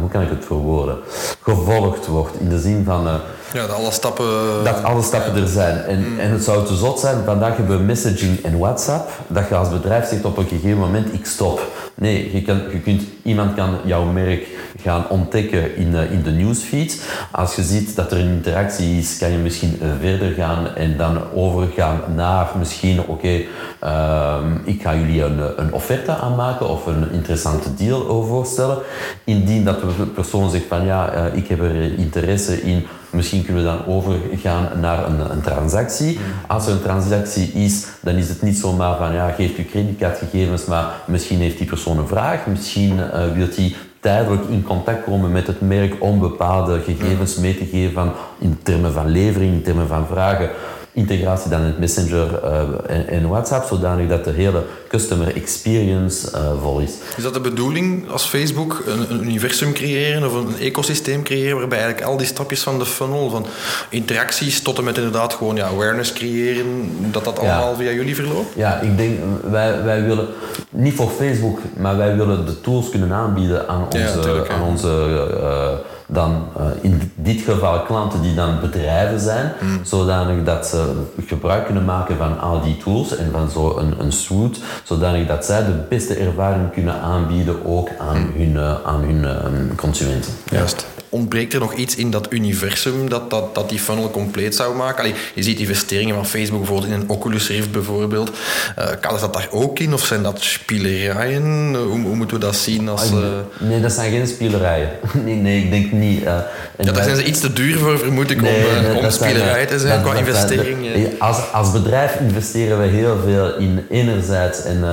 hoe 0.00 0.08
kan 0.10 0.22
ik 0.22 0.28
het 0.28 0.44
verwoorden? 0.44 0.98
Gevolgd 1.42 2.06
wordt 2.06 2.40
in 2.40 2.48
de 2.48 2.60
zin 2.60 2.84
van 2.84 3.20
ja, 3.52 3.66
dat 3.66 3.76
alle 3.76 3.90
stappen... 3.90 4.64
Dat 4.64 4.82
alle 4.82 5.02
stappen 5.02 5.42
er 5.42 5.48
zijn. 5.48 5.84
En, 5.84 6.12
mm. 6.12 6.18
en 6.18 6.30
het 6.30 6.44
zou 6.44 6.66
te 6.66 6.74
zot 6.74 7.00
zijn, 7.00 7.24
vandaag 7.24 7.56
hebben 7.56 7.78
we 7.78 7.82
messaging 7.82 8.44
en 8.44 8.58
WhatsApp, 8.58 9.10
dat 9.26 9.48
je 9.48 9.54
als 9.54 9.68
bedrijf 9.68 10.08
zegt 10.08 10.24
op 10.24 10.36
een 10.36 10.46
gegeven 10.46 10.78
moment, 10.78 11.12
ik 11.12 11.26
stop. 11.26 11.60
Nee, 11.98 12.32
je, 12.32 12.42
kan, 12.42 12.60
je 12.72 12.80
kunt, 12.80 13.02
iemand 13.22 13.54
kan 13.54 13.76
jouw 13.84 14.04
merk 14.04 14.46
gaan 14.82 15.08
ontdekken 15.08 15.76
in, 15.76 15.92
uh, 15.92 16.12
in 16.12 16.22
de 16.22 16.30
newsfeed. 16.30 17.02
Als 17.30 17.54
je 17.54 17.62
ziet 17.62 17.96
dat 17.96 18.12
er 18.12 18.18
een 18.18 18.32
interactie 18.32 18.98
is, 18.98 19.18
kan 19.18 19.30
je 19.30 19.38
misschien 19.38 19.78
uh, 19.82 19.88
verder 20.00 20.32
gaan 20.32 20.74
en 20.74 20.96
dan 20.96 21.18
overgaan 21.34 22.00
naar 22.14 22.48
misschien, 22.58 23.00
oké, 23.00 23.10
okay, 23.10 23.48
uh, 23.84 24.36
ik 24.64 24.82
ga 24.82 24.94
jullie 24.94 25.22
een, 25.22 25.60
een 25.60 25.72
offerte 25.72 26.12
aanmaken 26.12 26.68
of 26.68 26.86
een 26.86 27.12
interessante 27.12 27.74
deal 27.74 28.24
voorstellen. 28.24 28.78
Indien 29.24 29.64
dat 29.64 29.80
de 29.80 30.06
persoon 30.06 30.50
zegt 30.50 30.66
van 30.68 30.84
ja, 30.84 31.30
ik 31.32 31.48
heb 31.48 31.60
er 31.60 31.98
interesse 31.98 32.62
in 32.62 32.86
Misschien 33.16 33.44
kunnen 33.44 33.62
we 33.62 33.68
dan 33.68 33.86
overgaan 33.94 34.80
naar 34.80 35.06
een, 35.06 35.30
een, 35.30 35.40
transactie. 35.40 36.18
Als 36.46 36.66
er 36.66 36.72
een 36.72 36.82
transactie 36.82 37.52
is, 37.52 37.86
dan 38.06 38.14
is 38.14 38.28
het 38.28 38.42
niet 38.42 38.58
zomaar 38.58 38.96
van 38.96 39.12
ja, 39.12 39.28
geef 39.30 39.56
je 39.56 39.64
creditcardgegevens, 39.64 40.64
maar 40.64 40.86
misschien 41.06 41.38
heeft 41.38 41.58
die 41.58 41.66
persoon 41.66 41.98
een 41.98 42.06
vraag. 42.06 42.46
Misschien 42.46 42.96
uh, 42.96 43.32
wil 43.32 43.46
hij 43.54 43.74
tijdelijk 44.00 44.48
in 44.48 44.62
contact 44.62 45.04
komen 45.04 45.32
met 45.32 45.46
het 45.46 45.60
merk 45.60 45.94
om 45.98 46.18
bepaalde 46.18 46.80
gegevens 46.80 47.36
mee 47.36 47.58
te 47.58 47.64
geven 47.64 48.12
in 48.38 48.58
termen 48.62 48.92
van 48.92 49.08
levering, 49.08 49.52
in 49.52 49.62
termen 49.62 49.86
van 49.86 50.06
vragen 50.06 50.50
integratie 50.96 51.50
dan 51.50 51.60
in 51.60 51.74
Messenger 51.78 52.40
uh, 52.44 52.60
en, 52.86 53.08
en, 53.08 53.28
WhatsApp, 53.28 53.66
zodanig 53.66 54.08
dat 54.08 54.24
de 54.24 54.30
hele 54.30 54.62
customer 54.88 55.36
experience 55.36 56.30
uh, 56.34 56.62
vol 56.62 56.78
is. 56.78 56.92
Is 57.16 57.22
dat 57.22 57.34
de 57.34 57.40
bedoeling 57.40 58.10
als 58.10 58.24
Facebook 58.24 58.82
een, 58.86 59.10
een, 59.10 59.22
universum 59.22 59.72
creëren 59.72 60.26
of 60.26 60.32
een 60.32 60.58
ecosysteem 60.58 61.22
creëren 61.22 61.58
waarbij 61.58 61.78
eigenlijk 61.78 62.08
al 62.08 62.16
die 62.16 62.26
stapjes 62.26 62.62
van 62.62 62.78
de 62.78 62.86
funnel, 62.86 63.30
van 63.30 63.46
interacties 63.88 64.62
tot 64.62 64.78
en 64.78 64.84
met 64.84 64.96
inderdaad 64.96 65.34
gewoon 65.34 65.56
ja, 65.56 65.66
awareness 65.66 66.12
creëren, 66.12 66.90
dat 67.10 67.24
dat 67.24 67.38
allemaal 67.38 67.74
via 67.74 67.90
jullie 67.90 68.14
verloopt? 68.14 68.54
Ja, 68.54 68.80
ik 68.80 68.96
denk, 68.96 69.18
wij, 69.50 69.82
wij 69.82 70.02
willen, 70.02 70.28
niet 70.70 70.94
voor 70.94 71.10
Facebook, 71.10 71.58
maar 71.76 71.96
wij 71.96 72.16
willen 72.16 72.46
de 72.46 72.60
tools 72.60 72.90
kunnen 72.90 73.12
aanbieden 73.12 73.68
aan 73.68 73.84
onze, 73.84 73.98
ja, 73.98 74.20
tuurlijk, 74.20 74.48
aan 74.48 74.62
onze 74.62 75.28
uh, 75.40 75.95
dan 76.06 76.48
uh, 76.58 76.64
in 76.80 77.12
dit 77.14 77.40
geval 77.40 77.82
klanten 77.82 78.22
die 78.22 78.34
dan 78.34 78.60
bedrijven 78.60 79.20
zijn, 79.20 79.52
mm. 79.60 79.84
zodanig 79.84 80.44
dat 80.44 80.66
ze 80.66 80.92
gebruik 81.26 81.64
kunnen 81.64 81.84
maken 81.84 82.16
van 82.16 82.40
al 82.40 82.60
die 82.60 82.76
tools 82.76 83.16
en 83.16 83.30
van 83.32 83.50
zo'n 83.50 83.78
een, 83.78 84.00
een 84.00 84.12
suite, 84.12 84.60
zodanig 84.84 85.26
dat 85.26 85.44
zij 85.44 85.64
de 85.64 85.84
beste 85.88 86.14
ervaring 86.14 86.72
kunnen 86.72 87.00
aanbieden 87.00 87.66
ook 87.66 87.88
aan 87.98 88.30
hun, 88.36 88.52
uh, 88.52 88.74
aan 88.84 89.00
hun 89.00 89.24
um, 89.24 89.74
consumenten. 89.74 90.32
Juist. 90.50 90.86
Ontbreekt 91.08 91.52
er 91.52 91.60
nog 91.60 91.74
iets 91.74 91.96
in 91.96 92.10
dat 92.10 92.26
universum 92.30 93.08
dat, 93.08 93.30
dat, 93.30 93.54
dat 93.54 93.68
die 93.68 93.78
funnel 93.78 94.10
compleet 94.10 94.54
zou 94.54 94.76
maken? 94.76 94.98
Allee, 94.98 95.14
je 95.34 95.42
ziet 95.42 95.58
investeringen 95.58 96.14
van 96.14 96.26
Facebook 96.26 96.58
bijvoorbeeld 96.58 96.92
in 96.92 97.00
een 97.00 97.08
Oculus 97.08 97.48
Rift 97.48 97.70
bijvoorbeeld. 97.70 98.30
Uh, 98.78 98.84
kan 99.00 99.20
dat 99.20 99.32
daar 99.32 99.48
ook 99.50 99.78
in 99.78 99.92
of 99.92 100.04
zijn 100.04 100.22
dat 100.22 100.42
spielerijen? 100.42 101.74
Hoe, 101.74 102.00
hoe 102.00 102.16
moeten 102.16 102.36
we 102.36 102.44
dat 102.44 102.56
zien? 102.56 102.88
Als, 102.88 103.10
uh... 103.10 103.18
Nee, 103.58 103.80
dat 103.80 103.92
zijn 103.92 104.10
geen 104.10 104.26
spielerijen. 104.26 104.90
nee, 105.24 105.34
nee, 105.34 105.62
ik 105.62 105.70
denk 105.70 105.92
niet. 105.92 106.22
Ja, 106.22 106.46
daar 106.76 107.04
zijn 107.04 107.16
ze 107.16 107.24
iets 107.24 107.40
te 107.40 107.52
duur 107.52 107.78
voor, 107.78 107.98
vermoed 107.98 108.30
ik, 108.30 108.40
nee, 108.40 108.66
om, 108.66 108.82
nee, 108.82 109.04
om 109.04 109.10
spielerij 109.10 109.66
te 109.66 109.78
zijn 109.78 110.02
qua 110.02 110.14
investering. 110.14 110.86
als, 111.18 111.52
als 111.52 111.72
bedrijf 111.72 112.20
investeren 112.20 112.80
we 112.80 112.86
heel 112.86 113.18
veel 113.24 113.56
in 113.56 113.86
enerzijds 113.90 114.64
in 114.64 114.84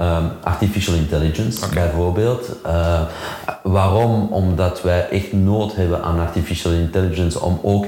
um, 0.00 0.30
artificial 0.42 0.94
intelligence 0.94 1.64
okay. 1.64 1.84
bijvoorbeeld. 1.84 2.48
waarom? 3.62 4.28
Omdat 4.32 4.82
wij 4.82 5.08
echt 5.08 5.32
nood 5.32 5.74
hebben 5.74 6.02
aan 6.02 6.20
artificial 6.20 6.72
intelligence 6.72 7.40
om 7.40 7.58
ook 7.62 7.86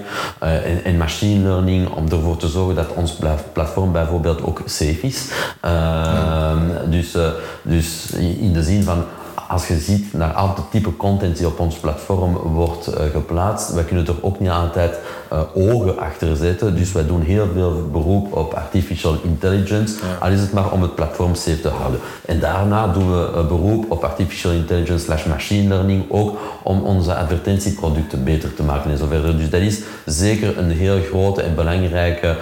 in, 0.64 0.84
in 0.84 0.96
machine 0.96 1.48
learning, 1.48 1.88
om 1.88 2.08
ervoor 2.08 2.36
te 2.36 2.48
zorgen 2.48 2.74
dat 2.74 2.94
ons 2.94 3.18
platform 3.52 3.92
bijvoorbeeld 3.92 4.42
ook 4.42 4.62
safe 4.64 5.00
is. 5.00 5.30
Uh, 5.64 6.56
dus, 6.90 7.14
uh, 7.14 7.28
dus 7.62 8.10
in 8.12 8.52
de 8.52 8.62
zin 8.62 8.82
van 8.82 9.04
als 9.50 9.66
je 9.68 9.78
ziet 9.78 10.12
naar 10.12 10.32
aantal 10.32 10.64
type 10.70 10.96
content 10.96 11.36
die 11.36 11.46
op 11.46 11.58
ons 11.58 11.76
platform 11.76 12.34
wordt 12.36 12.88
uh, 12.88 13.04
geplaatst, 13.12 13.72
wij 13.72 13.84
kunnen 13.84 14.06
er 14.06 14.14
ook 14.20 14.40
niet 14.40 14.50
altijd 14.50 14.98
uh, 15.32 15.40
ogen 15.54 15.98
achter 15.98 16.36
zetten. 16.36 16.76
Dus 16.76 16.92
wij 16.92 17.06
doen 17.06 17.22
heel 17.22 17.46
veel 17.52 17.88
beroep 17.92 18.36
op 18.36 18.54
artificial 18.54 19.16
intelligence, 19.22 19.94
ja. 19.94 20.26
al 20.26 20.32
is 20.32 20.40
het 20.40 20.52
maar 20.52 20.70
om 20.70 20.82
het 20.82 20.94
platform 20.94 21.34
safe 21.34 21.60
te 21.60 21.68
houden. 21.68 22.00
En 22.24 22.40
daarna 22.40 22.86
doen 22.88 23.10
we 23.10 23.28
uh, 23.34 23.46
beroep 23.46 23.90
op 23.90 24.04
artificial 24.04 24.52
intelligence 24.52 25.04
slash 25.04 25.24
machine 25.24 25.68
learning 25.68 26.04
ook 26.08 26.38
om 26.62 26.82
onze 26.82 27.14
advertentieproducten 27.14 28.24
beter 28.24 28.54
te 28.54 28.62
maken 28.62 28.90
en 28.90 28.98
zo 28.98 29.06
verder. 29.06 29.36
Dus 29.36 29.50
dat 29.50 29.60
is 29.60 29.80
zeker 30.06 30.58
een 30.58 30.70
heel 30.70 31.00
grote 31.00 31.42
en 31.42 31.54
belangrijke 31.54 32.36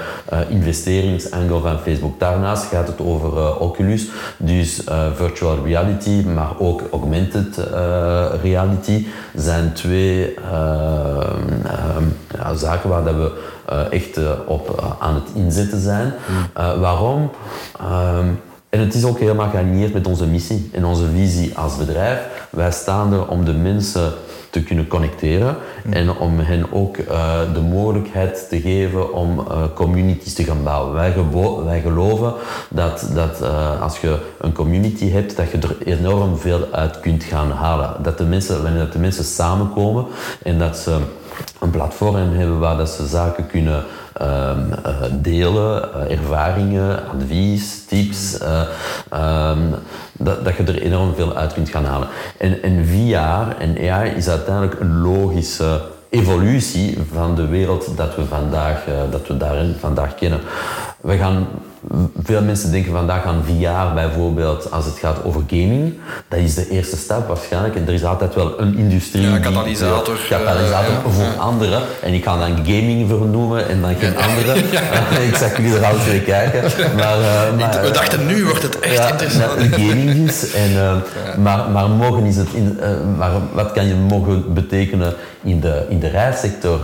investeringsangel 0.49 1.61
van 1.61 1.79
Facebook. 1.79 2.21
Daarnaast 2.21 2.65
gaat 2.65 2.87
het 2.87 3.01
over 3.01 3.59
Oculus, 3.59 4.07
dus 4.37 4.83
virtual 5.15 5.65
reality, 5.65 6.25
maar 6.35 6.59
ook 6.59 6.83
augmented 6.99 7.57
reality 8.43 9.07
zijn 9.35 9.73
twee 9.73 10.35
ja, 12.35 12.55
zaken 12.55 12.89
waar 12.89 13.05
dat 13.05 13.15
we 13.15 13.33
echt 13.91 14.19
op 14.47 14.97
aan 14.99 15.15
het 15.15 15.29
inzetten 15.35 15.81
zijn. 15.81 16.13
waarom? 16.55 17.31
Um, 17.83 18.41
en 18.69 18.81
het 18.81 18.95
is 18.95 19.05
ook 19.05 19.19
helemaal 19.19 19.51
gealigneerd 19.51 19.93
met 19.93 20.07
onze 20.07 20.27
missie 20.27 20.71
en 20.73 20.85
onze 20.85 21.09
visie 21.15 21.59
als 21.59 21.77
bedrijf. 21.77 22.47
Wij 22.51 22.71
staan 22.71 23.13
er 23.13 23.29
om 23.29 23.45
de 23.45 23.53
mensen 23.53 24.13
te 24.59 24.65
kunnen 24.65 24.87
connecteren 24.87 25.57
en 25.91 26.17
om 26.17 26.39
hen 26.39 26.73
ook 26.73 26.97
uh, 26.97 27.41
de 27.55 27.61
mogelijkheid 27.61 28.47
te 28.49 28.61
geven 28.61 29.15
om 29.15 29.39
uh, 29.39 29.63
communities 29.75 30.35
te 30.35 30.45
gaan 30.45 30.63
bouwen. 30.63 30.95
Wij, 30.95 31.15
wij 31.65 31.81
geloven 31.81 32.33
dat, 32.71 33.11
dat 33.15 33.43
uh, 33.43 33.83
als 33.83 34.01
je 34.01 34.19
een 34.41 34.53
community 34.53 35.11
hebt, 35.11 35.37
dat 35.37 35.51
je 35.51 35.59
er 35.59 35.99
enorm 35.99 36.39
veel 36.39 36.69
uit 36.73 37.01
kunt 37.01 37.25
gaan 37.25 37.51
halen. 37.51 38.03
Dat 38.03 38.19
de 38.19 38.25
mensen, 38.25 38.63
wanneer 38.63 38.91
de 38.91 38.99
mensen 38.99 39.25
samenkomen 39.25 40.07
en 40.43 40.59
dat 40.59 40.77
ze 40.77 40.99
een 41.61 41.71
platform 41.71 42.15
hebben 42.15 42.59
waar 42.59 42.77
dat 42.77 42.89
ze 42.89 43.07
zaken 43.07 43.47
kunnen 43.47 43.85
um, 44.23 44.73
uh, 44.87 45.03
delen, 45.13 45.89
uh, 45.97 46.19
ervaringen, 46.19 47.01
advies, 47.09 47.85
tips, 47.85 48.39
uh, 48.43 49.51
um, 49.51 49.75
dat, 50.13 50.45
dat 50.45 50.57
je 50.57 50.63
er 50.63 50.83
enorm 50.83 51.15
veel 51.15 51.37
uit 51.37 51.53
kunt 51.53 51.69
gaan 51.69 51.85
halen. 51.85 52.09
En, 52.39 52.63
en 52.63 52.87
VR 52.87 53.61
en 53.61 53.91
AI 53.91 54.11
is 54.11 54.29
uiteindelijk 54.29 54.81
een 54.81 55.01
logische 55.01 55.81
evolutie 56.11 56.99
van 57.13 57.35
de 57.35 57.47
wereld 57.47 57.97
dat 57.97 58.17
we 58.17 58.25
vandaag, 58.25 58.85
dat 59.11 59.27
we 59.27 59.37
daarin 59.37 59.77
vandaag 59.79 60.15
kennen. 60.15 60.41
We 61.01 61.17
gaan 61.17 61.47
veel 62.23 62.43
mensen 62.43 62.71
denken 62.71 62.93
vandaag 62.93 63.25
aan 63.25 63.45
VR 63.45 63.95
bijvoorbeeld 63.95 64.71
als 64.71 64.85
het 64.85 64.99
gaat 64.99 65.25
over 65.25 65.43
gaming. 65.47 65.95
Dat 66.29 66.39
is 66.39 66.55
de 66.55 66.69
eerste 66.69 66.97
stap 66.97 67.29
waarschijnlijk. 67.29 67.77
En 67.77 67.87
er 67.87 67.93
is 67.93 68.05
altijd 68.05 68.35
wel 68.35 68.61
een 68.61 68.77
industrie. 68.77 69.23
Ja, 69.23 69.39
katalysator. 69.39 70.15
Die, 70.15 70.29
katalysator 70.29 70.93
uh, 70.93 71.13
voor 71.13 71.41
anderen. 71.41 71.83
En 72.03 72.13
ik 72.13 72.25
ga 72.25 72.39
dan 72.39 72.57
gaming 72.57 73.09
vernoemen 73.09 73.69
en 73.69 73.81
dan 73.81 73.95
geen 73.95 74.17
andere. 74.17 74.59
ik 75.31 75.37
zag 75.37 75.57
jullie 75.57 75.77
er 75.77 75.85
altijd 75.85 76.05
twee 76.05 76.21
kijken. 76.21 76.63
Maar, 76.97 77.19
uh, 77.19 77.57
maar, 77.59 77.83
We 77.83 77.91
dachten 77.91 78.27
nu 78.27 78.45
wordt 78.45 78.63
het 78.63 78.79
echt 78.79 78.95
ja, 78.95 79.11
interessant. 79.11 79.53
gaming 79.61 80.29
is. 80.29 80.53
En, 80.53 80.71
uh, 80.71 80.93
maar, 81.37 81.71
maar 81.71 81.91
mogen 81.91 82.25
is 82.25 82.37
het 82.37 82.49
in, 82.53 82.79
maar 83.17 83.31
wat 83.53 83.73
kan 83.73 83.87
je 83.87 83.95
mogen 83.95 84.55
betekenen 84.55 85.15
in 85.43 85.61
de, 85.61 85.87
in 85.89 85.99
de 85.99 86.09
rijsector? 86.09 86.81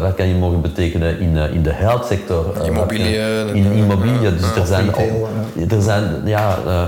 wat 0.00 0.14
kan 0.14 0.28
je 0.28 0.34
mogen 0.34 0.60
betekenen 0.60 1.20
in, 1.20 1.36
in 1.36 1.62
de 1.62 1.72
healthsector? 1.72 2.64
Immobilië. 2.64 3.16
in 3.52 3.72
immobilië 3.72 4.36
dus 4.36 4.56
er 4.56 4.66
zijn, 4.66 4.90
er 5.68 5.82
zijn 5.82 6.20
ja, 6.24 6.58
uh, 6.66 6.82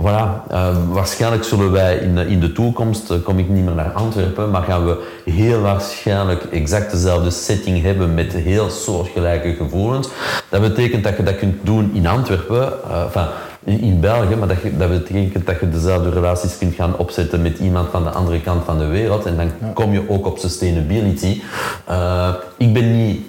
voilà, 0.00 0.52
uh, 0.52 0.68
waarschijnlijk 0.88 1.44
zullen 1.44 1.72
wij 1.72 1.96
in, 1.96 2.18
in 2.18 2.40
de 2.40 2.52
toekomst, 2.52 3.10
uh, 3.10 3.16
kom 3.22 3.38
ik 3.38 3.48
niet 3.48 3.64
meer 3.64 3.74
naar 3.74 3.92
Antwerpen, 3.92 4.50
maar 4.50 4.62
gaan 4.62 4.86
we 4.86 5.02
heel 5.24 5.60
waarschijnlijk 5.60 6.44
exact 6.44 6.90
dezelfde 6.90 7.30
setting 7.30 7.82
hebben 7.82 8.14
met 8.14 8.32
heel 8.32 8.70
soortgelijke 8.70 9.54
gevoelens. 9.54 10.08
Dat 10.48 10.60
betekent 10.60 11.04
dat 11.04 11.16
je 11.16 11.22
dat 11.22 11.36
kunt 11.36 11.56
doen 11.62 11.90
in 11.94 12.06
Antwerpen, 12.06 12.72
enfin, 13.04 13.26
in, 13.64 14.00
België, 14.00 14.36
maar 14.36 14.48
dat, 14.48 14.62
je, 14.62 14.76
dat 14.76 14.88
betekent 14.88 15.46
dat 15.46 15.60
je 15.60 15.68
dezelfde 15.68 16.10
relaties 16.10 16.58
kunt 16.58 16.74
gaan 16.74 16.96
opzetten 16.96 17.42
met 17.42 17.58
iemand 17.58 17.90
van 17.90 18.02
de 18.02 18.10
andere 18.10 18.40
kant 18.40 18.64
van 18.64 18.78
de 18.78 18.86
wereld 18.86 19.26
en 19.26 19.36
dan 19.36 19.50
ja. 19.60 19.70
kom 19.74 19.92
je 19.92 20.08
ook 20.08 20.26
op 20.26 20.38
sustainability. 20.38 21.40
ik 22.56 22.72
ben 22.72 22.96
niet... 22.96 23.20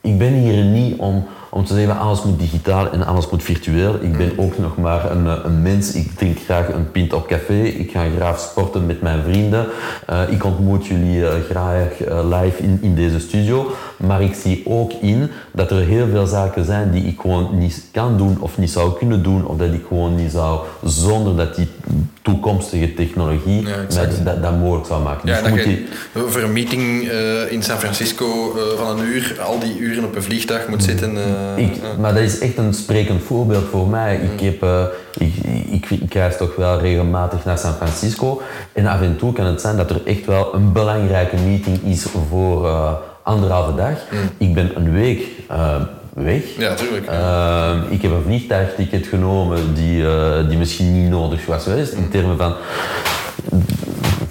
Ik 0.00 0.18
ben 0.18 0.32
hier 0.32 0.64
niet 0.64 0.98
om 0.98 1.26
om 1.54 1.64
te 1.64 1.74
zeggen 1.74 1.98
alles 1.98 2.22
moet 2.22 2.38
digitaal 2.38 2.90
en 2.90 3.06
alles 3.06 3.30
moet 3.30 3.42
virtueel. 3.42 3.94
Ik 4.00 4.16
ben 4.16 4.32
ook 4.36 4.58
nog 4.58 4.76
maar 4.76 5.10
een, 5.10 5.26
eh, 5.26 5.44
een 5.44 5.62
mens. 5.62 5.92
Ik 5.92 6.10
drink 6.10 6.38
graag 6.38 6.68
een 6.68 6.90
pint 6.90 7.12
op 7.12 7.26
café. 7.26 7.62
Ik 7.62 7.90
ga 7.90 8.04
graag 8.16 8.38
sporten 8.38 8.86
met 8.86 9.02
mijn 9.02 9.22
vrienden. 9.22 9.66
Uh, 10.10 10.20
ik 10.30 10.44
ontmoet 10.44 10.86
jullie 10.86 11.16
uh, 11.16 11.28
graag 11.50 11.98
live 12.24 12.62
in, 12.62 12.78
in 12.80 12.94
deze 12.94 13.20
studio. 13.20 13.70
Maar 13.96 14.22
ik 14.22 14.34
zie 14.34 14.62
ook 14.66 14.92
in 14.92 15.30
dat 15.52 15.70
er 15.70 15.80
heel 15.80 16.06
veel 16.06 16.26
zaken 16.26 16.64
zijn 16.64 16.90
die 16.90 17.04
ik 17.04 17.20
gewoon 17.20 17.58
niet 17.58 17.84
kan 17.92 18.16
doen 18.16 18.36
of 18.40 18.58
niet 18.58 18.70
zou 18.70 18.98
kunnen 18.98 19.22
doen. 19.22 19.46
Of 19.46 19.56
dat 19.56 19.72
ik 19.72 19.84
gewoon 19.88 20.14
niet 20.14 20.30
zou 20.30 20.60
zonder 20.84 21.36
dat 21.36 21.56
die 21.56 21.68
toekomstige 22.22 22.94
technologie 22.94 23.66
ja, 23.66 23.76
met, 23.76 24.20
dat, 24.24 24.42
dat, 24.42 24.58
mogelijk 24.58 24.86
zou 24.86 25.02
maken. 25.02 25.28
Ja, 25.28 25.40
dus 25.40 25.50
dat 25.50 25.58
je, 25.58 25.64
die... 25.64 25.86
Voor 26.26 26.40
een 26.40 26.52
meeting 26.52 27.08
in 27.48 27.62
San 27.62 27.78
Francisco 27.78 28.56
van 28.76 28.98
een 28.98 29.04
uur, 29.06 29.40
al 29.40 29.58
die 29.58 29.78
uren 29.78 30.04
op 30.04 30.16
een 30.16 30.22
vliegtuig 30.22 30.68
moet 30.68 30.82
zitten. 30.82 31.16
Ik, 31.56 31.72
maar 31.98 32.14
dat 32.14 32.22
is 32.22 32.38
echt 32.38 32.56
een 32.56 32.74
sprekend 32.74 33.22
voorbeeld 33.22 33.64
voor 33.70 33.88
mij. 33.88 34.16
Ik, 34.16 34.40
heb, 34.40 34.62
uh, 34.62 34.84
ik, 35.18 35.34
ik, 35.70 35.90
ik, 35.90 36.14
reis 36.14 36.36
toch 36.36 36.56
wel 36.56 36.80
regelmatig 36.80 37.44
naar 37.44 37.58
San 37.58 37.74
Francisco. 37.74 38.42
En 38.72 38.86
af 38.86 39.00
en 39.00 39.16
toe 39.16 39.32
kan 39.32 39.46
het 39.46 39.60
zijn 39.60 39.76
dat 39.76 39.90
er 39.90 40.00
echt 40.04 40.26
wel 40.26 40.54
een 40.54 40.72
belangrijke 40.72 41.36
meeting 41.36 41.82
is 41.84 42.06
voor 42.28 42.68
anderhalve 43.22 43.74
dag. 43.74 43.98
Mm. 44.10 44.18
Ik 44.38 44.54
ben 44.54 44.76
een 44.76 44.92
week 44.92 45.26
weg. 46.14 46.42
Ja, 46.58 46.74
tuurlijk. 46.74 47.06
ik 47.90 48.02
heb 48.02 48.10
een 48.10 48.22
vliegtuigticket 48.24 49.06
genomen 49.06 49.74
die, 49.74 50.04
die 50.48 50.58
misschien 50.58 51.02
niet 51.02 51.10
nodig 51.10 51.46
was 51.46 51.62
geweest. 51.62 51.92
In 51.92 52.08
termen 52.08 52.36
van 52.36 52.54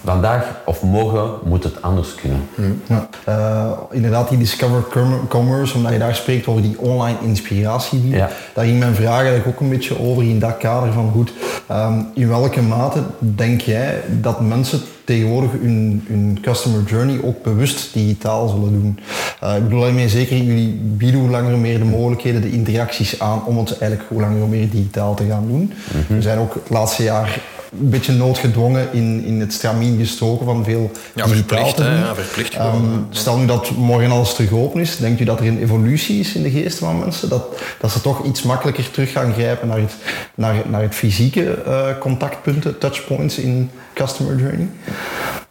vandaag 0.03 0.61
of 0.65 0.81
morgen 0.81 1.29
moet 1.43 1.63
het 1.63 1.81
anders 1.81 2.15
kunnen. 2.15 2.49
Ja. 2.87 3.09
Uh, 3.29 3.71
inderdaad, 3.91 4.29
die 4.29 4.37
Discover 4.37 4.83
Commerce, 5.27 5.75
omdat 5.75 5.91
je 5.91 5.99
daar 5.99 6.15
spreekt 6.15 6.47
over 6.47 6.61
die 6.61 6.79
online 6.79 7.17
inspiratie. 7.21 8.09
Ja. 8.09 8.29
Daar 8.53 8.65
ging 8.65 8.79
mijn 8.79 8.95
vraag 8.95 9.19
eigenlijk 9.19 9.47
ook 9.47 9.59
een 9.59 9.69
beetje 9.69 9.99
over 9.99 10.23
in 10.23 10.39
dat 10.39 10.57
kader 10.57 10.93
van 10.93 11.11
goed, 11.11 11.31
um, 11.71 12.07
in 12.13 12.27
welke 12.27 12.61
mate 12.61 12.99
denk 13.17 13.61
jij 13.61 14.01
dat 14.07 14.41
mensen 14.41 14.81
tegenwoordig 15.11 15.51
hun, 15.51 16.03
hun 16.07 16.37
customer 16.41 16.83
journey 16.83 17.19
ook 17.23 17.43
bewust 17.43 17.93
digitaal 17.93 18.47
zullen 18.47 18.71
doen. 18.71 18.99
Uh, 19.43 19.55
ik 19.55 19.63
bedoel 19.63 19.81
daarmee 19.81 20.09
zeker, 20.09 20.37
jullie 20.37 20.79
bieden 20.83 21.19
hoe 21.19 21.29
langer 21.29 21.57
meer 21.57 21.77
de 21.77 21.85
mogelijkheden, 21.85 22.41
de 22.41 22.51
interacties 22.51 23.19
aan 23.19 23.45
om 23.45 23.57
het 23.57 23.77
eigenlijk 23.77 24.09
hoe 24.09 24.21
langer 24.21 24.47
meer 24.47 24.69
digitaal 24.69 25.15
te 25.15 25.25
gaan 25.25 25.47
doen. 25.47 25.73
Mhm. 25.91 26.13
We 26.13 26.21
zijn 26.21 26.37
ook 26.37 26.53
het 26.53 26.69
laatste 26.69 27.03
jaar 27.03 27.41
een 27.79 27.89
beetje 27.89 28.13
noodgedwongen 28.13 28.87
in, 28.91 29.23
in 29.25 29.39
het 29.39 29.53
stramien 29.53 29.97
gestoken 29.97 30.45
van 30.45 30.63
veel 30.63 30.91
ja, 31.15 31.25
digitaal 31.25 31.73
te 31.73 31.83
doen. 31.83 31.93
Ja, 31.93 32.15
verplicht 32.15 32.55
um, 32.55 33.07
stel 33.09 33.37
nu 33.37 33.45
dat 33.45 33.71
morgen 33.71 34.11
alles 34.11 34.33
terug 34.33 34.51
open 34.51 34.81
is, 34.81 34.97
denkt 34.97 35.19
u 35.19 35.23
dat 35.23 35.39
er 35.39 35.47
een 35.47 35.61
evolutie 35.61 36.19
is 36.19 36.35
in 36.35 36.43
de 36.43 36.49
geesten 36.49 36.85
van 36.85 36.99
mensen? 36.99 37.29
Dat, 37.29 37.43
dat 37.79 37.91
ze 37.91 38.01
toch 38.01 38.25
iets 38.25 38.43
makkelijker 38.43 38.91
terug 38.91 39.11
gaan 39.11 39.33
grijpen 39.33 39.67
naar 39.67 39.79
het, 39.79 39.95
naar, 40.35 40.55
naar 40.65 40.81
het 40.81 40.95
fysieke 40.95 41.63
uh, 41.67 41.85
contactpunten, 41.99 42.77
touchpoints 42.77 43.37
in 43.37 43.69
customer 43.93 44.35
journey? 44.35 44.69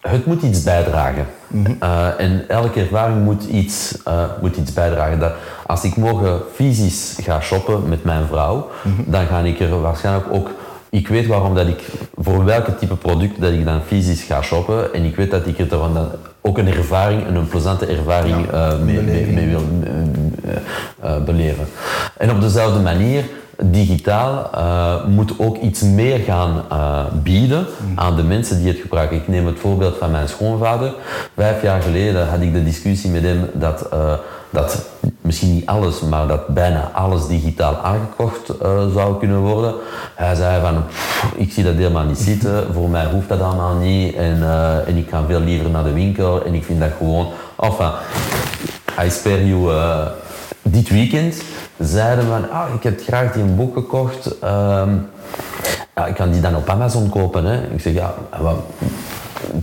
Het 0.01 0.27
moet 0.27 0.43
iets 0.43 0.63
bijdragen. 0.63 1.27
Mm 1.47 1.77
uh, 1.83 2.21
en 2.21 2.45
elke 2.49 2.81
ervaring 2.81 3.25
moet 3.25 3.45
iets, 3.45 3.95
uh, 4.09 4.25
moet 4.41 4.57
iets 4.57 4.73
bijdragen. 4.73 5.19
Dat 5.19 5.33
als 5.67 5.85
ik 5.85 5.97
morgen 5.97 6.41
fysisch 6.55 7.17
ga 7.23 7.41
shoppen 7.41 7.89
met 7.89 8.05
mijn 8.05 8.27
vrouw, 8.27 8.71
mm 8.83 8.95
-hmm. 8.95 9.05
dan 9.07 9.27
ga 9.27 9.39
ik 9.39 9.61
er 9.61 9.81
waarschijnlijk 9.81 10.27
ook 10.33 10.51
ik 10.91 11.09
weet 11.09 11.27
waarom 11.27 11.55
dat 11.55 11.67
ik, 11.67 11.83
voor 12.17 12.45
welke 12.45 12.75
type 12.75 12.97
product 12.97 13.41
dat 13.41 13.53
ik 13.53 13.65
dan 13.65 13.83
fysisch 13.83 14.23
ga 14.23 14.43
shoppen 14.43 14.95
en 14.95 15.05
ik 15.05 15.17
weet 15.17 15.31
dat 15.31 15.47
ik 15.47 15.59
er 15.59 15.69
dan 15.69 16.09
ook 16.41 16.59
een 16.59 16.69
ervaring, 16.69 17.27
een 17.27 17.49
plezante 17.49 17.87
ervaring 17.87 18.47
Ja, 18.51 18.71
eh, 18.71 18.79
mee, 18.79 19.01
mee, 19.01 19.27
mee 19.27 19.49
wil 19.49 19.63
eh, 19.85 20.57
eh, 21.01 21.25
beleven. 21.25 21.67
En 22.17 22.31
op 22.31 22.41
dezelfde 22.41 22.81
manier, 22.81 23.25
digitaal 23.63 24.51
eh, 24.55 25.05
moet 25.07 25.33
ook 25.39 25.57
iets 25.57 25.83
meer 25.83 26.19
gaan 26.19 26.63
eh, 26.71 27.05
bieden 27.23 27.67
aan 27.95 28.17
de 28.17 28.23
mensen 28.23 28.59
die 28.59 28.69
het 28.69 28.81
gebruiken. 28.81 29.17
Ik 29.17 29.29
neem 29.29 29.47
het 29.47 29.59
voorbeeld 29.59 29.97
van 29.97 30.11
mijn 30.11 30.29
schoonvader. 30.29 30.93
Vijf 31.37 31.63
jaar 31.63 31.83
geleden 31.83 32.29
had 32.29 32.41
ik 32.41 32.53
de 32.53 32.65
discussie 32.65 33.11
met 33.11 33.23
hem 33.23 33.51
dat, 33.53 33.89
eh, 33.93 34.13
dat 34.51 34.87
misschien 35.21 35.55
niet 35.55 35.67
alles, 35.67 36.01
maar 36.01 36.27
dat 36.27 36.47
bijna 36.47 36.91
alles 36.95 37.27
digitaal 37.27 37.77
aangekocht 37.77 38.53
zou 38.95 39.19
kunnen 39.19 39.41
worden. 39.41 39.75
Hij 40.15 40.35
zei 40.35 40.61
van, 40.61 40.85
"Pff, 40.87 41.33
ik 41.37 41.53
zie 41.53 41.65
dat 41.65 41.75
helemaal 41.75 42.05
niet 42.05 42.19
zitten, 42.19 42.67
voor 42.75 42.89
mij 42.89 43.07
hoeft 43.07 43.29
dat 43.29 43.41
allemaal 43.41 43.75
niet 43.75 44.15
en, 44.15 44.43
en 44.87 44.97
ik 44.97 45.09
ga 45.09 45.25
veel 45.27 45.41
liever 45.41 45.71
naar 45.71 45.85
de 45.85 45.93
winkel 45.93 46.45
en 46.45 46.55
ik 46.55 46.65
vind 46.65 46.81
dat 46.81 46.91
gewoon... 46.99 47.29
Enfin, 47.59 47.91
I 49.05 49.11
spare 49.11 49.49
you... 49.49 49.73
dit 50.63 50.89
weekend 50.89 51.43
zeiden 51.79 52.27
van, 52.27 52.51
ah, 52.51 52.75
ik 52.75 52.83
heb 52.83 53.01
graag 53.03 53.33
die 53.33 53.45
boek 53.45 53.75
gekocht. 53.75 54.39
ehm, 54.39 54.91
ja, 55.95 56.07
ik 56.07 56.15
kan 56.15 56.31
die 56.31 56.41
dan 56.41 56.57
op 56.57 56.69
Amazon 56.69 57.09
kopen. 57.09 57.45
Hè. 57.45 57.63
Ik 57.75 57.81
zeg, 57.81 57.93
ja, 57.93 58.15
wat, 58.41 58.57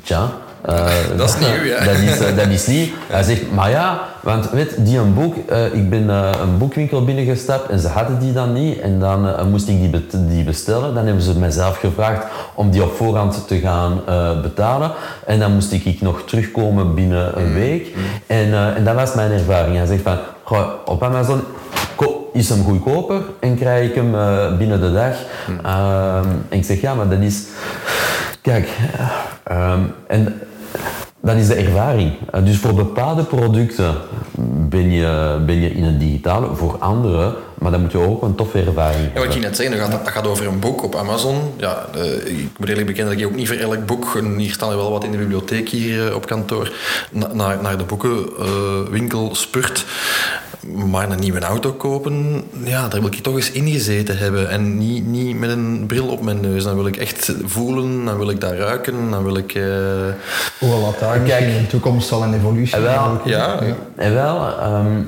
tja. 0.03 0.29
Eh, 0.61 1.17
Dat 1.17 1.29
is 1.29 1.37
nieuw, 1.39 1.63
ja. 1.63 1.83
Dat 1.83 1.95
is, 1.95 2.19
eh, 2.19 2.35
dat 2.35 2.47
is 2.47 2.67
niet. 2.67 2.93
Hij 3.07 3.23
zegt, 3.23 3.51
maar 3.51 3.69
ja, 3.69 3.99
want 4.21 4.49
weet 4.49 4.85
die 4.85 4.97
een 4.97 5.13
boek, 5.13 5.35
eh, 5.49 5.73
ik 5.73 5.89
ben 5.89 6.09
een 6.09 6.57
boekwinkel 6.57 7.03
binnengestapt 7.03 7.69
en 7.69 7.79
ze 7.79 7.87
hadden 7.87 8.19
die 8.19 8.33
dan 8.33 8.53
niet. 8.53 8.79
En 8.79 8.99
dan 8.99 9.49
moest 9.49 9.67
ik 9.67 9.79
die, 9.79 10.05
die 10.27 10.43
bestellen. 10.43 10.93
Dan 10.93 11.05
hebben 11.05 11.23
ze 11.23 11.39
mijzelf 11.39 11.77
gevraagd 11.77 12.25
om 12.53 12.71
die 12.71 12.83
op 12.83 12.95
voorhand 12.95 13.47
te 13.47 13.59
gaan 13.59 14.01
betalen. 14.41 14.91
En 15.25 15.39
dan 15.39 15.53
moest 15.53 15.71
ik, 15.71 15.85
ik 15.85 16.01
nog 16.01 16.21
terugkomen 16.25 16.93
binnen 16.93 17.39
een 17.39 17.53
week. 17.53 17.95
En, 18.27 18.53
en 18.75 18.83
dat 18.83 18.95
was 18.95 19.13
mijn 19.13 19.31
ervaring. 19.31 19.77
Hij 19.77 19.85
zegt 19.85 20.01
van, 20.01 20.17
goh, 20.43 20.67
op 20.85 21.03
Amazon 21.03 21.41
is 22.31 22.49
hem 22.49 22.63
goedkoper 22.63 23.21
en 23.39 23.55
krijg 23.55 23.89
ik 23.89 23.95
hem 23.95 24.11
binnen 24.57 24.81
de 24.81 24.93
dag. 24.93 25.15
Ehm, 25.63 26.27
en 26.49 26.57
ik 26.57 26.63
zeg, 26.63 26.81
ja, 26.81 26.93
maar 26.93 27.09
dat 27.09 27.19
is... 27.19 27.43
Kijk, 28.47 28.69
ehm, 29.43 29.79
en 30.07 30.39
dat 31.21 31.35
is 31.35 31.47
de 31.47 31.53
ervaring. 31.55 32.11
Eh, 32.31 32.45
Dus 32.45 32.57
voor 32.57 32.73
bepaalde 32.73 33.23
producten 33.23 33.95
ben 34.69 34.91
je, 34.91 35.39
ben 35.45 35.61
je 35.61 35.69
in 35.71 35.83
het 35.83 35.99
digitale, 35.99 36.55
voor 36.55 36.77
andere, 36.79 37.35
maar 37.57 37.71
dan 37.71 37.81
moet 37.81 37.91
je 37.91 37.97
ook 37.97 38.21
een 38.23 38.35
toffe 38.35 38.59
ervaring 38.63 38.99
Ja, 38.99 39.03
wat 39.03 39.13
hebben. 39.13 39.31
ging 39.31 39.43
net 39.43 39.55
zeggen, 39.55 39.77
dat 39.77 39.89
gaat, 39.89 40.03
dat 40.05 40.13
gaat 40.13 40.27
over 40.27 40.47
een 40.47 40.59
boek 40.59 40.83
op 40.83 40.95
Amazon. 40.95 41.53
Ja, 41.57 41.85
eh, 41.95 42.15
ik 42.39 42.49
moet 42.59 42.69
eerlijk 42.69 42.87
bekennen 42.87 43.13
dat 43.13 43.21
ik 43.23 43.29
ook 43.29 43.35
niet 43.35 43.47
voor 43.47 43.57
elk 43.57 43.85
boek, 43.85 44.15
en 44.15 44.37
hier 44.37 44.51
staan 44.51 44.69
er 44.71 44.77
wel 44.77 44.91
wat 44.91 45.03
in 45.03 45.11
de 45.11 45.17
bibliotheek 45.17 45.69
hier 45.69 46.07
eh, 46.07 46.15
op 46.15 46.25
kantoor, 46.25 46.71
na- 47.11 47.33
naar, 47.33 47.61
naar 47.61 47.77
de 47.77 47.83
boekenwinkel 47.83 49.35
spurt. 49.35 49.85
Maar 50.85 51.09
een 51.11 51.19
nieuwe 51.19 51.39
auto 51.39 51.71
kopen, 51.73 52.43
ja, 52.63 52.87
daar 52.87 53.01
wil 53.01 53.09
ik 53.13 53.19
toch 53.23 53.35
eens 53.35 53.51
ingezeten 53.51 54.17
hebben. 54.17 54.49
En 54.49 54.77
niet, 54.77 55.05
niet 55.05 55.39
met 55.39 55.49
een 55.49 55.83
bril 55.87 56.07
op 56.07 56.21
mijn 56.21 56.39
neus. 56.39 56.63
Dan 56.63 56.75
wil 56.75 56.87
ik 56.87 56.97
echt 56.97 57.33
voelen, 57.45 58.05
dan 58.05 58.17
wil 58.17 58.29
ik 58.29 58.41
dat 58.41 58.51
ruiken, 58.51 59.09
dan 59.09 59.23
wil 59.23 59.37
ik... 59.37 59.53
eh, 59.53 59.63
Hoewel 60.59 60.85
dat 60.85 60.99
daar 60.99 61.19
Kijk. 61.19 61.41
in 61.47 61.61
de 61.61 61.67
toekomst 61.67 62.11
al 62.11 62.23
een 62.23 62.33
evolutie 62.33 62.75
En 62.75 62.81
wel, 62.83 63.19
ja, 63.25 63.59
En 63.95 64.13
wel, 64.13 64.47
ehm, 64.59 65.01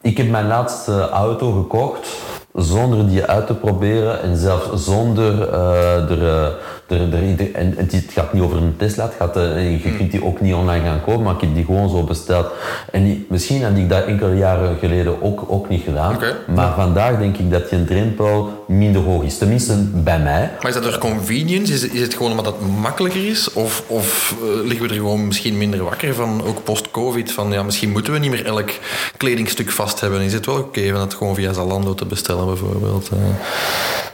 ik 0.00 0.16
heb 0.16 0.28
mijn 0.30 0.46
laatste 0.46 1.08
auto 1.08 1.52
gekocht 1.52 2.08
zonder 2.54 3.08
die 3.08 3.24
uit 3.24 3.46
te 3.46 3.54
proberen 3.54 4.22
en 4.22 4.36
zelfs 4.36 4.84
zonder 4.84 5.48
eh, 5.52 6.10
er, 6.10 6.28
eh, 6.28 6.46
er, 6.88 7.00
er, 7.00 7.40
er- 7.40 7.54
en 7.54 7.74
het 7.76 8.04
gaat 8.10 8.32
niet 8.32 8.42
over 8.42 8.56
een 8.56 8.74
Tesla, 8.76 9.04
het 9.04 9.14
gaat, 9.18 9.36
eh, 9.36 9.84
je 9.84 9.96
kunt 9.96 10.10
die 10.10 10.24
ook 10.24 10.40
niet 10.40 10.54
online 10.54 10.84
gaan 10.84 11.00
kopen, 11.04 11.22
maar 11.22 11.34
ik 11.34 11.40
heb 11.40 11.54
die 11.54 11.64
gewoon 11.64 11.88
zo 11.90 12.02
besteld. 12.02 12.46
En 12.92 13.04
die- 13.04 13.26
misschien 13.28 13.62
had 13.64 13.76
ik 13.76 13.88
dat 13.88 14.04
enkele 14.04 14.36
jaren 14.36 14.76
geleden 14.78 15.22
ook, 15.22 15.44
ook 15.48 15.68
niet 15.68 15.82
gedaan, 15.82 16.18
maar 16.54 16.74
vandaag 16.74 17.18
denk 17.18 17.36
ik 17.36 17.50
dat 17.50 17.70
je 17.70 17.84
drempel 17.84 18.64
minder 18.68 19.02
hoog 19.02 19.22
is, 19.24 19.38
tenminste 19.38 19.74
bij 19.94 20.18
mij. 20.18 20.50
Maar 20.60 20.68
is 20.68 20.74
dat 20.74 20.82
door 20.82 20.98
convenience? 20.98 21.72
Is, 21.72 21.88
is 21.88 22.00
het 22.00 22.14
gewoon 22.14 22.30
omdat 22.30 22.46
het 22.46 22.54
makkelijker 22.80 23.28
is? 23.28 23.52
Of, 23.52 23.82
of 23.86 24.34
eh, 24.42 24.64
liggen 24.66 24.82
we 24.86 24.88
er 24.88 25.00
gewoon 25.00 25.26
misschien 25.26 25.56
minder 25.58 25.82
wakker 25.84 26.14
van, 26.14 26.42
ook 26.46 26.64
post-covid, 26.64 27.32
van 27.32 27.52
ja, 27.52 27.62
misschien 27.62 27.90
moeten 27.90 28.12
we 28.12 28.18
niet 28.18 28.30
meer 28.30 28.46
elk 28.46 28.70
kledingstuk 29.16 29.70
vast 29.70 30.00
hebben. 30.00 30.20
Is 30.20 30.32
het 30.32 30.46
wel 30.46 30.56
oké 30.58 30.80
om 30.86 30.92
dat 30.94 31.14
gewoon 31.14 31.34
via 31.34 31.52
Zalando 31.52 31.94
te 31.94 32.04
bestellen 32.06 32.46
bijvoorbeeld? 32.46 33.08
eh? 33.12 33.18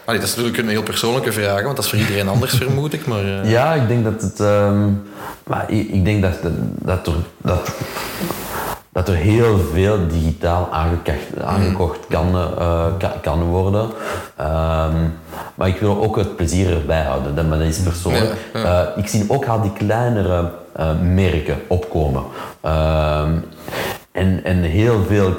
Allee, 0.04 0.20
dat 0.20 0.28
is 0.28 0.34
natuurlijk 0.36 0.62
een 0.62 0.68
heel 0.70 0.82
persoonlijke 0.82 1.32
vraag, 1.32 1.62
want 1.62 1.76
dat 1.76 1.84
is 1.84 1.90
voor 1.90 1.98
iedereen 1.98 2.28
anders 2.28 2.52
vermoed 2.64 2.92
ik, 2.92 3.06
maar... 3.06 3.24
eh, 3.24 3.50
Ja, 3.50 3.72
ik 3.74 3.88
denk 3.88 4.04
dat 4.04 4.22
het. 4.22 4.40
ehm, 4.40 4.88
maar 5.46 5.64
ik, 5.70 5.88
ik 5.88 6.04
denk 6.04 6.22
dat, 6.22 6.38
dat, 6.78 7.06
er, 7.06 7.12
dat, 7.36 7.70
dat 8.92 9.08
er 9.08 9.14
heel 9.14 9.58
veel 9.72 9.98
digitaal 10.08 10.68
aangekocht, 10.72 11.42
aangekocht 11.44 11.98
kan, 12.08 12.34
eh, 12.36 12.86
kan, 12.98 13.10
kan 13.22 13.42
worden. 13.42 13.90
Ehm, 14.36 14.96
maar 15.54 15.68
ik 15.68 15.76
wil 15.80 16.02
ook 16.02 16.16
het 16.16 16.36
plezier 16.36 16.70
erbij 16.72 17.02
houden, 17.02 17.34
dat, 17.34 17.46
maar 17.48 17.58
dat 17.58 17.66
is 17.66 17.78
persoonlijk. 17.78 18.34
Eh, 18.52 18.80
ik 18.96 19.06
zie 19.08 19.24
ook 19.28 19.46
al 19.46 19.62
die 19.62 19.72
kleinere 19.72 20.50
merken 21.02 21.56
opkomen. 21.68 22.22
Ehm, 22.60 23.30
en, 24.12 24.40
en 24.44 24.62
heel 24.62 25.02
veel 25.08 25.30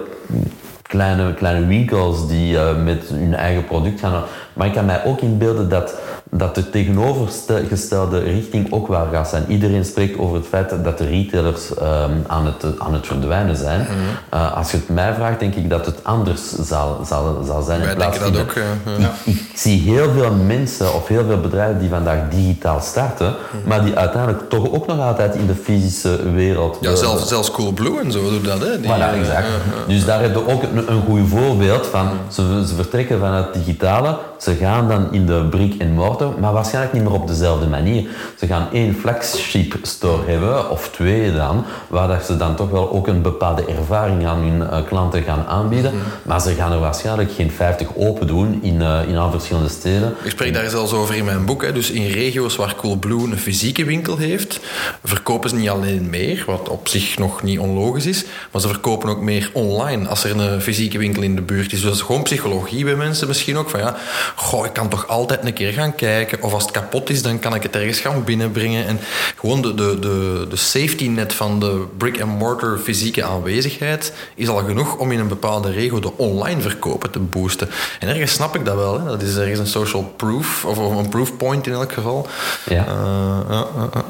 kleine, 0.81 1.33
kleine 1.33 1.65
winkels 1.65 2.27
die 2.27 2.57
met 2.83 3.03
hun 3.07 3.33
eigen 3.35 3.65
product 3.65 3.99
gaan. 3.99 4.23
Maar 4.53 4.67
ik 4.67 4.73
kan 4.73 4.85
mij 4.85 5.05
ook 5.05 5.21
inbeelden 5.21 5.69
dat, 5.69 5.95
dat 6.35 6.55
de 6.55 6.69
tegenovergestelde 6.69 8.19
richting 8.19 8.71
ook 8.71 8.87
wel 8.87 9.07
gaat 9.11 9.29
zijn. 9.29 9.43
Iedereen 9.47 9.85
spreekt 9.85 10.19
over 10.19 10.35
het 10.35 10.45
feit 10.47 10.73
dat 10.83 10.97
de 10.97 11.05
retailers 11.05 11.73
ehm, 11.75 12.11
aan, 12.27 12.45
het, 12.45 12.65
aan 12.79 12.93
het 12.93 13.07
verdwijnen 13.07 13.55
zijn. 13.57 13.79
Mhm. 13.81 13.89
Eh, 14.29 14.57
als 14.57 14.71
je 14.71 14.77
het 14.77 14.89
mij 14.89 15.13
vraagt, 15.13 15.39
denk 15.39 15.55
ik 15.55 15.69
dat 15.69 15.85
het 15.85 16.03
anders 16.03 16.41
zal, 16.61 16.99
zal, 17.05 17.43
zal 17.45 17.61
zijn. 17.61 17.79
in 17.79 17.85
Wij 17.85 17.95
plaats 17.95 18.19
denken 18.19 18.33
dat 18.33 18.41
ook. 18.41 18.51
eh, 18.55 19.03
eh. 19.05 19.09
ik, 19.23 19.35
ik 19.35 19.51
zie 19.55 19.81
heel 19.81 20.09
veel 20.11 20.31
mensen 20.31 20.93
of 20.93 21.07
heel 21.07 21.23
veel 21.27 21.39
bedrijven 21.39 21.79
die 21.79 21.89
vandaag 21.89 22.19
digitaal 22.29 22.79
starten, 22.81 23.33
Mhm. 23.33 23.67
maar 23.67 23.83
die 23.85 23.95
uiteindelijk 23.95 24.49
toch 24.49 24.71
ook 24.71 24.87
nog 24.87 24.99
altijd 24.99 25.35
in 25.35 25.47
de 25.47 25.55
fysische 25.55 26.31
wereld. 26.31 26.77
Ja, 26.81 26.95
zelfs, 26.95 27.27
zelfs 27.27 27.51
Coolblue 27.51 27.99
en 27.99 28.11
zo 28.11 28.29
doet 28.29 28.45
dat, 28.45 28.59
hè? 28.59 28.79
Die, 28.79 28.89
Voilà, 28.89 29.13
eh, 29.13 29.19
exact. 29.19 29.47
Dus 29.87 30.05
daar 30.05 30.21
heb 30.21 30.33
je 30.33 30.47
ook 30.51 30.63
een, 30.63 30.91
een 30.91 31.01
goed 31.05 31.29
voorbeeld 31.29 31.85
van. 31.87 32.07
Ze, 32.31 32.63
ze 32.67 32.75
vertrekken 32.75 33.19
van 33.19 33.31
het 33.33 33.53
digitale, 33.53 34.17
ze 34.37 34.55
gaan 34.55 34.87
dan 34.87 35.07
in 35.11 35.25
de 35.25 35.47
brick 35.49 35.73
en 35.81 35.91
mortar, 35.93 36.22
maar 36.31 36.53
waarschijnlijk 36.53 36.93
niet 36.93 37.03
meer 37.03 37.11
op 37.11 37.27
dezelfde 37.27 37.67
manier. 37.67 38.09
Ze 38.37 38.47
gaan 38.47 38.67
één 38.71 38.95
flagship 38.95 39.75
store 39.81 40.31
hebben, 40.31 40.69
of 40.69 40.89
twee 40.89 41.33
dan, 41.33 41.65
waar 41.87 42.07
dat 42.07 42.25
ze 42.25 42.37
dan 42.37 42.55
toch 42.55 42.69
wel 42.69 42.91
ook 42.91 43.07
een 43.07 43.21
bepaalde 43.21 43.65
ervaring 43.65 44.25
aan 44.25 44.37
hun 44.37 44.69
eh, 44.69 44.87
klanten 44.87 45.23
gaan 45.23 45.45
aanbieden. 45.47 45.93
Maar 46.23 46.41
ze 46.41 46.53
gaan 46.53 46.71
er 46.71 46.79
waarschijnlijk 46.79 47.31
geen 47.31 47.51
50 47.51 47.87
open 47.95 48.27
doen 48.27 48.59
in, 48.61 48.81
eh, 48.81 48.99
in 49.07 49.17
al 49.17 49.31
verschillende 49.31 49.69
steden. 49.69 50.15
Ik 50.23 50.31
spreek 50.31 50.53
daar 50.53 50.69
zelfs 50.69 50.93
over 50.93 51.15
in 51.15 51.25
mijn 51.25 51.45
boek. 51.45 51.63
Hè. 51.63 51.71
Dus 51.71 51.91
in 51.91 52.07
regio's 52.07 52.55
waar 52.55 52.75
Coolblue 52.75 53.31
een 53.31 53.37
fysieke 53.37 53.85
winkel 53.85 54.17
heeft, 54.17 54.59
verkopen 55.03 55.49
ze 55.49 55.55
niet 55.55 55.69
alleen 55.69 56.09
meer, 56.09 56.43
wat 56.47 56.69
op 56.69 56.87
zich 56.87 57.17
nog 57.17 57.43
niet 57.43 57.59
onlogisch 57.59 58.05
is, 58.05 58.25
maar 58.51 58.61
ze 58.61 58.67
verkopen 58.67 59.09
ook 59.09 59.21
meer 59.21 59.49
online 59.53 60.07
als 60.07 60.23
er 60.23 60.39
een 60.39 60.61
fysieke 60.61 60.97
winkel 60.97 61.21
in 61.21 61.35
de 61.35 61.41
buurt 61.41 61.65
is. 61.65 61.71
Dus 61.71 61.81
dat 61.81 61.93
is 61.93 62.01
gewoon 62.01 62.23
psychologie 62.23 62.83
bij 62.83 62.95
mensen 62.95 63.27
misschien 63.27 63.57
ook. 63.57 63.69
Van 63.69 63.79
ja, 63.79 63.95
goh, 64.35 64.65
ik 64.65 64.73
kan 64.73 64.89
toch 64.89 65.07
altijd 65.07 65.45
een 65.45 65.53
keer 65.53 65.73
gaan 65.73 65.95
kijken. 66.03 66.41
Of 66.41 66.53
als 66.53 66.63
het 66.63 66.71
kapot 66.71 67.09
is, 67.09 67.21
dan 67.21 67.39
kan 67.39 67.55
ik 67.55 67.63
het 67.63 67.75
ergens 67.75 67.99
gaan 67.99 68.23
binnenbrengen. 68.23 68.85
En 68.85 68.99
gewoon 69.35 69.61
de, 69.61 69.73
de, 69.73 69.99
de, 69.99 70.45
de 70.49 70.55
safety 70.55 71.07
net 71.07 71.33
van 71.33 71.59
de 71.59 71.85
brick-and-mortar 71.97 72.77
fysieke 72.77 73.23
aanwezigheid 73.23 74.13
is 74.35 74.47
al 74.47 74.57
genoeg 74.57 74.97
om 74.97 75.11
in 75.11 75.19
een 75.19 75.27
bepaalde 75.27 75.71
regio 75.71 75.99
de 75.99 76.17
online 76.17 76.61
verkopen 76.61 77.11
te 77.11 77.19
boosten. 77.19 77.69
En 77.99 78.07
ergens 78.07 78.31
snap 78.31 78.55
ik 78.55 78.65
dat 78.65 78.75
wel. 78.75 78.99
Hè. 78.99 79.05
Dat 79.05 79.21
is 79.21 79.35
ergens 79.35 79.59
een 79.59 79.67
social 79.67 80.13
proof, 80.15 80.65
of 80.65 80.77
een 80.77 81.09
proof 81.09 81.37
point 81.37 81.67
in 81.67 81.73
elk 81.73 81.91
geval. 81.91 82.27
Ja. 82.65 82.85
Eh, 82.85 83.49
ja, 83.49 83.67
ja, 83.93 84.03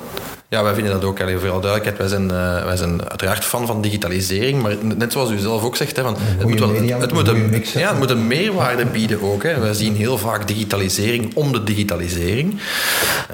ja. 0.53 0.63
Wij 0.63 0.73
vinden 0.73 0.93
dat 0.93 1.03
ook, 1.03 1.21
allee, 1.21 1.37
voor 1.37 1.49
alle 1.49 1.61
duidelijkheid. 1.61 1.97
Wij 1.97 2.07
zijn, 2.07 2.31
eh, 2.31 2.65
wij 2.65 2.75
zijn 2.77 3.09
uiteraard 3.09 3.43
fan 3.45 3.67
van 3.67 3.81
digitalisering, 3.81 4.61
maar 4.61 4.75
net 4.95 5.11
zoals 5.11 5.29
u 5.29 5.37
zelf 5.37 5.63
ook 5.63 5.75
zegt, 5.75 5.95
hè, 5.95 6.03
van, 6.03 6.15
het, 6.19 6.47
moet 6.47 6.59
wel, 6.59 6.69
media, 6.69 6.99
het, 6.99 7.09
een 7.09 7.15
moet 7.15 7.27
een, 7.27 7.49
mix, 7.49 7.73
ja, 7.73 7.89
het 7.89 7.99
moet 7.99 8.09
een 8.09 8.27
meerwaarde 8.27 8.85
bieden 8.85 9.21
ook. 9.21 9.43
Hè. 9.43 9.59
Wij 9.59 9.73
zien 9.73 9.95
heel 9.95 10.17
vaak 10.17 10.47
digitalisering 10.47 11.35
om 11.35 11.51
de 11.51 11.63
digitalisering. 11.63 12.59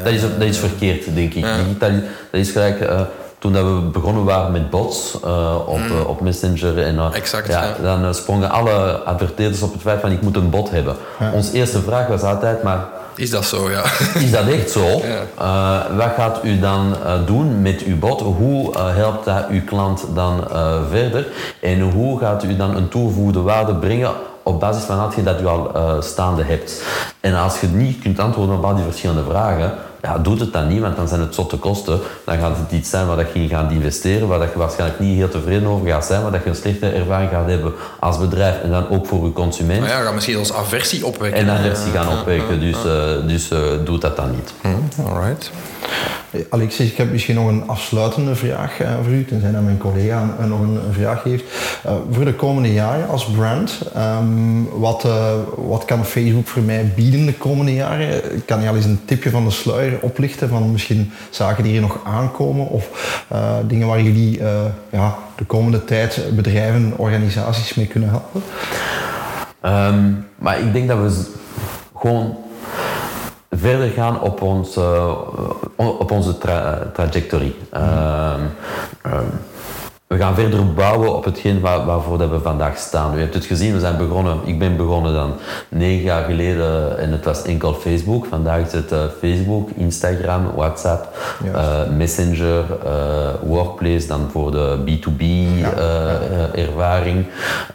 Dat 0.04 0.14
is, 0.14 0.22
dat 0.22 0.42
is 0.42 0.58
verkeerd, 0.58 1.16
denk 1.16 1.34
ik. 1.34 1.44
Digitali- 1.44 2.04
dat 2.32 2.42
is 2.42 2.52
gelijk... 2.52 2.80
eh, 2.82 3.02
toen 3.40 3.54
dat 3.54 3.64
we 3.64 3.80
begonnen 3.92 4.24
waren 4.24 4.52
met 4.52 4.70
bots 4.70 5.20
eh, 5.24 5.56
op, 5.68 5.80
eh, 5.80 6.10
op 6.10 6.22
Messenger, 6.22 6.84
en, 6.84 7.14
Exact, 7.14 7.48
ja, 7.48 7.76
ja. 7.82 7.98
dan 7.98 8.16
sprongen 8.16 8.50
alle 8.50 8.92
adverteerders 8.92 9.62
op 9.62 9.74
het 9.74 9.82
feit 9.82 10.02
van 10.02 10.12
ik 10.12 10.22
moet 10.22 10.36
een 10.36 10.50
bot 10.50 10.70
hebben. 10.70 10.96
Onze 11.34 11.54
eerste 11.54 11.82
vraag 11.82 12.08
was 12.08 12.22
altijd, 12.22 12.64
maar 12.64 12.88
Is 13.20 13.30
dat 13.30 13.46
zo, 13.46 13.70
ja? 13.70 13.84
is 14.16 14.32
dat 14.32 14.48
echt 14.48 14.72
zo? 14.72 14.88
Eh, 15.40 15.80
wat 15.98 16.12
gaat 16.16 16.40
u 16.44 16.60
dan 16.60 16.96
eh, 17.04 17.14
doen 17.26 17.62
met 17.62 17.84
uw 17.84 17.98
bot? 17.98 18.22
Hoe 18.22 18.74
eh, 18.74 18.96
helpt 18.96 19.26
dat 19.26 19.48
uw 19.50 19.64
klant 19.66 20.06
dan 20.14 20.44
verder? 20.90 21.28
En 21.62 21.82
hoe 21.82 22.20
gaat 22.20 22.44
u 22.44 22.56
dan 22.56 22.76
een 22.76 22.90
toegevoegde 22.90 23.42
waarde 23.42 23.76
brengen 23.76 24.12
op 24.44 24.60
basis 24.60 24.84
van 24.84 25.00
hetgeen 25.00 25.24
dat 25.24 25.42
u 25.42 25.46
al 25.46 25.72
staande 26.00 26.44
hebt? 26.44 26.84
En 27.20 27.36
als 27.36 27.60
je 27.60 27.68
niet 27.68 28.00
kunt 28.00 28.20
antwoorden 28.20 28.56
op 28.56 28.64
al 28.64 28.76
die 28.76 28.84
verschillende 28.84 29.24
vragen, 29.30 29.74
ja, 30.02 30.18
doet 30.18 30.40
het 30.40 30.54
dan 30.54 30.68
niet, 30.68 30.82
want 30.82 30.96
dan 30.96 31.08
zijn 31.08 31.20
het 31.20 31.36
zotte 31.36 31.58
kosten. 31.58 32.00
Dan 32.26 32.38
gaat 32.38 32.58
het 32.58 32.72
iets 32.72 32.90
zijn 32.90 33.08
waar 33.08 33.18
dat 33.18 33.34
je 33.34 33.40
in 33.40 33.50
gaat 33.50 33.72
investeren, 33.72 34.28
waar 34.28 34.40
dat 34.40 34.52
je 34.52 34.58
waarschijnlijk 34.58 35.00
niet 35.00 35.16
heel 35.16 35.30
tevreden 35.30 35.68
over 35.68 35.88
gaat 35.88 36.06
zijn, 36.06 36.22
waar 36.22 36.32
dat 36.32 36.44
je 36.44 36.50
een 36.50 36.56
slechte 36.56 36.90
ervaring 36.90 37.30
gaat 37.30 37.48
hebben 37.48 37.74
als 38.00 38.18
bedrijf 38.18 38.62
en 38.62 38.70
dan 38.70 38.90
ook 38.90 39.06
voor 39.06 39.26
je 39.26 39.34
consument. 39.34 39.80
Maar 39.80 39.90
ja, 39.90 40.02
ga 40.02 40.12
misschien 40.12 40.38
als 40.38 40.54
aversie 40.54 41.06
opwekken. 41.06 41.40
En 41.40 41.50
aversie 41.50 41.92
gaan 41.92 42.20
opwekken, 42.20 42.60
dus, 42.60 42.86
uh, 42.86 43.28
dus 43.28 43.52
uh, 43.52 43.60
doet 43.86 44.02
dat 44.02 44.16
dan 44.16 44.32
niet. 44.32 44.54
Mm, 44.62 45.06
alright. 45.06 45.52
Alexis, 46.50 46.92
ik 46.92 46.98
heb 46.98 47.12
misschien 47.12 47.36
nog 47.36 47.48
een 47.48 47.68
afsluitende 47.68 48.36
vraag 48.36 48.82
uh, 48.82 48.94
voor 49.04 49.14
u, 49.14 49.26
tenzij 49.26 49.52
dat 49.52 49.64
mijn 49.64 49.78
collega 49.78 50.36
uh, 50.40 50.46
nog 50.46 50.60
een, 50.60 50.80
een, 50.86 50.94
vraag 50.94 51.24
heeft. 51.24 51.44
Uh, 51.86 51.92
voor 52.12 52.26
de 52.26 52.34
komende 52.34 52.74
jaren 52.74 53.08
als 53.08 53.26
brand, 53.26 53.82
um, 53.98 54.70
wat, 54.80 55.08
wat 55.56 55.86
kan 55.86 56.06
Facebook 56.06 56.48
voor 56.48 56.62
mij 56.62 56.92
bieden 56.96 57.26
de 57.26 57.34
komende 57.34 57.74
jaren? 57.74 58.22
Kan 58.46 58.62
je 58.62 58.70
al 58.70 58.76
eens 58.76 58.86
een 58.86 59.02
tipje 59.06 59.30
van 59.30 59.46
de 59.46 59.52
sluier 59.52 59.89
oplichten 60.02 60.50
van 60.50 60.72
misschien 60.72 61.12
zaken 61.30 61.64
die 61.64 61.72
hier 61.72 61.82
nog 61.82 62.00
aankomen 62.04 62.68
of 62.68 62.90
dingen 63.68 63.88
waar 63.88 64.02
jullie 64.02 64.42
ja, 64.90 65.16
de 65.36 65.46
komende 65.46 65.86
tijd 65.86 66.24
bedrijven, 66.36 66.94
organisaties 66.98 67.74
mee 67.74 67.88
kunnen 67.88 68.10
helpen? 68.10 68.44
Um, 69.66 70.28
maar 70.36 70.60
ik 70.60 70.74
denk 70.74 70.88
dat 70.88 70.98
we 70.98 71.32
gewoon 71.96 72.38
verder 73.52 73.90
gaan 73.90 74.22
op, 74.22 74.42
ons, 74.42 74.78
uh, 74.78 75.12
op 75.76 76.12
onze 76.12 76.38
tra 76.38 76.90
trajectorie. 76.94 77.56
Uh, 77.74 78.34
uh, 79.06 79.20
we 80.10 80.18
gaan 80.18 80.36
verder 80.36 80.74
bouwen 80.74 81.16
op 81.16 81.26
hetgeen 81.26 81.60
waar, 81.60 81.86
waarvoor 81.86 82.18
dat 82.18 82.30
we 82.30 82.40
vandaag 82.40 82.78
staan. 82.78 83.16
U 83.16 83.20
hebt 83.20 83.34
het 83.34 83.46
gezien, 83.46 83.74
we 83.74 83.80
zijn 83.80 83.98
begonnen, 83.98 84.38
ik 84.46 84.60
ben 84.60 84.78
begonnen 84.78 85.14
dan 85.14 85.34
negen 85.70 86.04
jaar 86.04 86.24
geleden 86.24 87.00
en 87.00 87.12
het 87.12 87.26
was 87.26 87.42
enkel 87.42 87.74
Facebook. 87.74 88.26
Vandaag 88.26 88.66
is 88.66 88.72
het 88.72 88.92
uh, 88.92 89.00
Facebook, 89.20 89.70
Instagram, 89.76 90.52
WhatsApp, 90.56 91.18
uh, 91.46 91.90
Messenger, 91.98 92.64
uh, 92.86 92.92
Workplace 93.42 94.08
dan 94.08 94.30
voor 94.32 94.52
de 94.52 94.78
B2B-ervaring. 94.86 97.26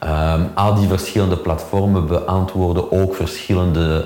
Ja. 0.01 0.35
Um, 0.35 0.49
al 0.55 0.74
die 0.74 0.89
verschillende 0.89 1.37
platformen 1.37 2.07
beantwoorden 2.07 2.93
ook 2.93 3.14
verschillende 3.14 4.05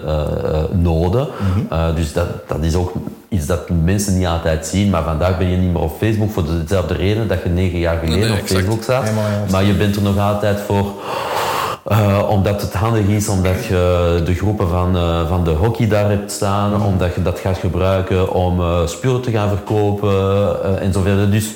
noden. 0.73 1.29
Mm 1.39 1.67
-hmm. 1.69 1.95
dus 1.95 2.13
dat, 2.13 2.49
dat 2.49 2.63
is 2.63 2.75
ook 2.75 2.93
iets 3.29 3.47
dat 3.47 3.69
mensen 3.85 4.19
niet 4.19 4.27
altijd 4.27 4.67
zien. 4.67 4.91
Maar 4.91 5.03
vandaag 5.03 5.39
ben 5.39 5.51
je 5.51 5.57
niet 5.57 5.73
meer 5.73 5.83
op 5.83 5.97
Facebook 5.99 6.31
voor 6.31 6.45
dezelfde 6.47 6.95
reden 6.95 7.29
dat 7.29 7.43
je 7.43 7.49
negen 7.49 7.79
jaar 7.79 7.99
geleden 7.99 8.21
nee, 8.21 8.31
op 8.31 8.39
exact. 8.39 8.61
Facebook 8.61 8.83
staat. 8.83 9.11
Maar 9.51 9.65
je 9.65 9.73
bent 9.73 9.97
er 9.97 10.03
nog 10.03 10.19
altijd 10.19 10.61
voor. 10.61 10.93
Uh, 11.89 12.29
omdat 12.29 12.63
het 12.63 12.73
handig 12.73 13.07
is, 13.07 13.29
omdat 13.29 13.65
je 13.65 14.23
de 14.25 14.35
groepen 14.35 14.69
van, 14.69 14.97
uh, 14.97 15.29
van 15.29 15.45
de 15.45 15.51
hockey 15.51 15.89
daar 15.89 16.11
hebt 16.11 16.33
staan, 16.33 16.75
mm. 16.75 16.83
omdat 16.83 17.15
je 17.15 17.23
dat 17.23 17.39
gaat 17.39 17.59
gebruiken 17.59 18.33
om 18.33 18.61
uh, 18.61 18.87
spullen 18.87 19.21
te 19.21 19.31
gaan 19.31 19.49
verkopen 19.49 20.81
en 20.81 20.93
zo 20.93 21.01
verder. 21.01 21.31
Dus 21.31 21.51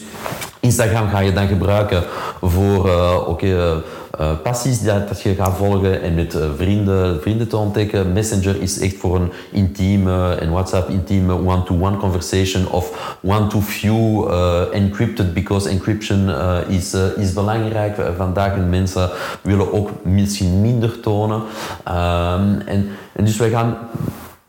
Instagram 0.60 1.08
ga 1.08 1.18
je 1.18 1.32
dan 1.32 1.46
gebruiken 1.46 2.02
voor 2.40 2.78
oké. 3.18 3.30
Okay, 3.30 3.82
uh, 4.20 4.30
passies 4.42 4.82
dat, 4.82 5.22
je 5.22 5.34
gaat 5.34 5.56
volgen 5.56 6.02
en 6.02 6.14
met 6.14 6.34
uh, 6.34 6.42
vrienden, 6.56 7.20
vrienden 7.20 7.48
te 7.48 7.56
ontdekken. 7.56 8.12
Messenger 8.12 8.62
is 8.62 8.78
echt 8.78 8.96
voor 8.96 9.16
een 9.16 9.32
intieme 9.50 10.34
en 10.34 10.50
WhatsApp 10.50 10.88
intieme 10.88 11.32
one-to-one 11.32 11.96
conversation 11.96 12.70
of 12.70 13.16
one-to-few 13.22 14.28
uh, 14.28 14.60
encrypted 14.72 15.34
because 15.34 15.68
encryption 15.68 16.30
is, 16.68 16.94
is 17.16 17.32
belangrijk 17.32 17.96
vandaag 18.16 18.54
en 18.54 18.68
mensen 18.68 19.10
willen 19.42 19.72
ook 19.72 19.90
misschien 20.02 20.60
minder 20.60 21.00
tonen. 21.00 21.42
Um, 21.88 22.60
en, 22.66 22.88
en 23.12 23.24
dus 23.24 23.36
wij 23.36 23.50
gaan 23.50 23.76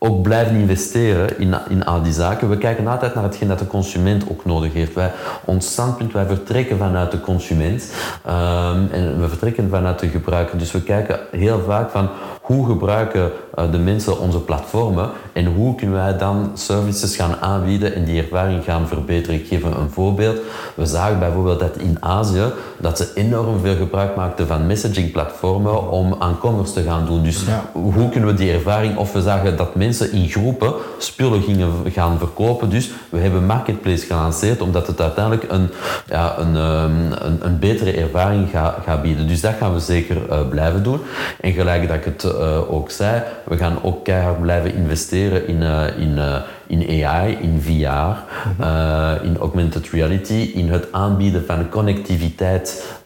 ook 0.04 0.22
blijven 0.22 0.56
investeren 0.56 1.38
in, 1.38 1.54
in 1.68 1.84
al 1.84 2.02
die 2.02 2.12
zaken. 2.12 2.48
We 2.48 2.58
kijken 2.58 2.86
altijd 2.86 3.14
naar 3.14 3.24
hetgeen 3.24 3.48
dat 3.48 3.58
de 3.58 3.66
consument 3.66 4.30
ook 4.30 4.44
nodig 4.44 4.72
heeft. 4.72 4.94
Wij, 4.94 5.12
ons 5.44 5.70
standpunt, 5.70 6.12
wij 6.12 6.26
vertrekken 6.26 6.78
vanuit 6.78 7.10
de 7.10 7.20
consument 7.20 7.92
um, 8.26 8.88
en 8.92 9.20
we 9.20 9.28
vertrekken 9.28 9.68
vanuit 9.68 9.98
de 9.98 10.08
gebruiker. 10.08 10.58
Dus 10.58 10.72
we 10.72 10.82
kijken 10.82 11.20
heel 11.30 11.62
vaak 11.66 11.90
van 11.90 12.08
hoe 12.44 12.66
gebruiken 12.66 13.30
uh, 13.58 13.64
de 13.70 13.78
mensen 13.78 14.18
onze 14.18 14.40
platformen 14.40 15.10
en 15.32 15.46
hoe 15.46 15.74
kunnen 15.74 15.96
wij 15.96 16.18
dan 16.18 16.50
services 16.54 17.16
gaan 17.16 17.36
aanbieden 17.40 17.94
en 17.94 18.04
die 18.04 18.22
ervaring 18.22 18.64
gaan 18.64 18.88
verbeteren. 18.88 19.34
Ik 19.34 19.46
geef 19.46 19.62
een 19.62 19.90
voorbeeld. 19.90 20.38
We 20.74 20.86
zagen 20.86 21.18
bijvoorbeeld 21.18 21.60
dat 21.60 21.76
in 21.76 21.96
Azië 22.00 22.44
dat 22.78 22.96
ze 22.96 23.10
enorm 23.14 23.60
veel 23.60 23.76
gebruik 23.76 24.16
maakten 24.16 24.46
van 24.46 24.66
messaging-platformen 24.66 25.90
om 25.90 26.16
aan 26.18 26.38
commerce 26.38 26.72
te 26.72 26.82
gaan 26.82 27.06
doen. 27.06 27.22
Dus 27.22 27.44
ja. 27.46 27.64
hoe 27.72 28.08
kunnen 28.08 28.28
we 28.28 28.34
die 28.34 28.52
ervaring, 28.52 28.96
of 28.96 29.12
we 29.12 29.22
zagen 29.22 29.56
dat 29.56 29.74
mensen 29.74 30.12
in 30.12 30.28
groepen 30.28 30.72
spullen 30.98 31.42
gingen 31.42 31.72
gaan 31.92 32.18
verkopen. 32.18 32.70
Dus 32.70 32.90
we 33.08 33.18
hebben 33.18 33.46
Marketplace 33.46 34.06
gelanceerd 34.06 34.60
omdat 34.60 34.86
het 34.86 35.00
uiteindelijk 35.00 35.52
een, 35.52 35.70
ja, 36.06 36.38
een, 36.38 36.54
een, 36.54 37.46
een 37.46 37.58
betere 37.58 37.92
ervaring 37.92 38.48
gaat, 38.50 38.76
gaat 38.84 39.02
bieden. 39.02 39.28
Dus 39.28 39.40
dat 39.40 39.54
gaan 39.58 39.74
we 39.74 39.80
zeker 39.80 40.16
uh, 40.30 40.48
blijven 40.48 40.82
doen. 40.82 41.00
En 41.40 41.52
gelijk 41.52 41.88
dat 41.88 41.96
ik 41.96 42.04
het 42.04 42.33
uh, 42.40 42.72
ook 42.72 42.90
zei, 42.90 43.22
we 43.44 43.56
gaan 43.56 43.82
ook 43.82 44.04
keihard 44.04 44.40
blijven 44.40 44.74
investeren 44.74 45.46
in, 45.46 45.62
uh, 45.62 45.98
in, 45.98 46.18
in 46.66 47.04
AI, 47.04 47.38
in 47.40 47.60
VR, 47.60 47.70
mm-hmm. 47.70 49.24
in 49.24 49.36
augmented 49.36 49.90
reality, 49.90 50.50
in 50.54 50.68
het 50.68 50.92
aanbieden 50.92 51.44
van 51.46 51.68
connectiviteit 51.68 52.96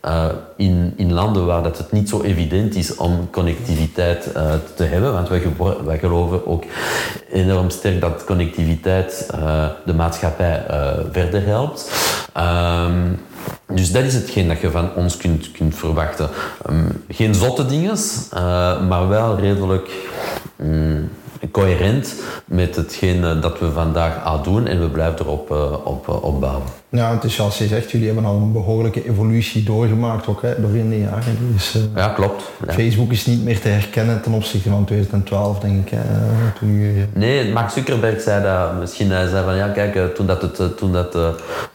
in, 0.57 0.93
in 0.97 1.13
landen 1.13 1.47
waar 1.47 1.63
dat 1.63 1.79
het 1.79 1.93
niet 1.93 2.09
zo 2.09 2.23
evident 2.23 2.75
is 2.75 2.95
om 2.95 3.31
connectiviteit 3.31 4.23
te 4.75 4.85
hebben. 4.85 5.13
Want 5.13 5.29
wij, 5.29 5.43
wij 5.85 5.99
geloven 5.99 6.47
ook 6.47 6.65
enorm 7.33 7.71
sterk 7.71 8.01
dat 8.01 8.25
connectiviteit 8.25 9.31
de 9.85 9.95
maatschappij 9.95 10.65
verder 11.13 11.47
helpt. 11.47 11.91
Um, 12.37 13.19
dus 13.67 13.93
dat 13.93 14.03
is 14.03 14.15
hetgeen 14.15 14.49
dat 14.49 14.61
je 14.61 14.71
van 14.71 14.95
ons 14.95 15.17
kunt, 15.17 15.51
kunt 15.51 15.75
verwachten. 15.75 16.29
Um, 16.71 17.05
geen 17.09 17.35
zotte 17.35 17.67
dingen, 17.67 17.97
uh, 18.35 18.89
maar 18.89 19.09
wel 19.09 19.39
redelijk 19.39 19.91
um, 20.61 21.11
coherent 21.51 22.15
met 22.45 22.77
hetgeen 22.77 23.41
dat 23.41 23.59
we 23.59 23.73
vandaag 23.73 24.25
aan 24.25 24.43
doen 24.43 24.67
en 24.67 24.81
we 24.81 24.89
blijven 24.89 25.21
erop 25.21 25.51
uh, 25.51 25.87
op, 25.87 26.43
uh. 26.43 26.57
Ja, 26.91 27.13
het 27.13 27.25
is 27.25 27.35
zoals 27.35 27.59
je 27.59 27.67
zegt, 27.67 27.91
jullie 27.91 28.07
hebben 28.07 28.25
al 28.25 28.37
een 28.37 28.53
behoorlijke 28.53 29.09
evolutie 29.09 29.63
doorgemaakt 29.63 30.27
ook 30.27 30.43
hè, 30.43 30.61
doorheen 30.61 30.89
de 30.89 30.99
jaren. 30.99 31.53
Dus, 31.53 31.75
uh, 31.77 31.83
ja, 31.95 32.09
klopt. 32.09 32.43
Ja. 32.67 32.73
Facebook 32.73 33.13
is 33.13 33.27
niet 33.27 33.45
meer 33.45 33.61
te 33.61 33.69
herkennen 33.69 34.23
ten 34.23 34.33
opzichte 34.33 34.69
van 34.69 34.85
2012, 34.85 35.59
denk 35.59 35.87
ik. 35.87 35.91
Hè, 35.97 36.01
toen. 36.59 37.07
Nee, 37.13 37.53
Mark 37.53 37.71
Zuckerberg 37.71 38.21
zei 38.21 38.43
dat 38.43 38.79
misschien. 38.79 39.11
Hij 39.11 39.29
zei 39.29 39.45
van 39.45 39.57
ja, 39.57 39.69
kijk, 39.69 40.15
toen, 40.15 40.27
dat 40.27 40.43
het, 40.43 40.77
toen 40.77 40.93
dat, 40.93 41.15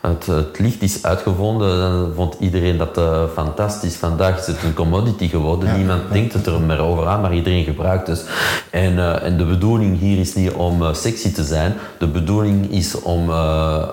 het, 0.02 0.26
het 0.26 0.60
licht 0.60 0.82
is 0.82 1.04
uitgevonden, 1.04 1.78
dan 1.78 2.12
vond 2.16 2.36
iedereen 2.40 2.78
dat 2.78 3.02
fantastisch. 3.34 3.96
Vandaag 3.96 4.40
is 4.40 4.48
het 4.48 4.64
een 4.64 4.74
commodity 4.74 5.28
geworden. 5.28 5.70
Ja, 5.70 5.76
Niemand 5.76 6.02
ja. 6.08 6.14
denkt 6.14 6.34
het 6.34 6.46
er 6.46 6.62
meer 6.62 6.80
over 6.80 7.08
aan, 7.08 7.22
maar 7.22 7.34
iedereen 7.34 7.64
gebruikt 7.64 8.08
het. 8.08 8.30
En, 8.70 9.22
en 9.22 9.38
de 9.38 9.46
bedoeling 9.46 10.00
hier 10.00 10.20
is 10.20 10.36
niet 10.36 10.52
om 10.52 10.94
sexy 10.94 11.34
te 11.34 11.44
zijn. 11.44 11.74
De 11.98 12.08
bedoeling 12.08 12.72
is 12.72 13.02
om, 13.02 13.30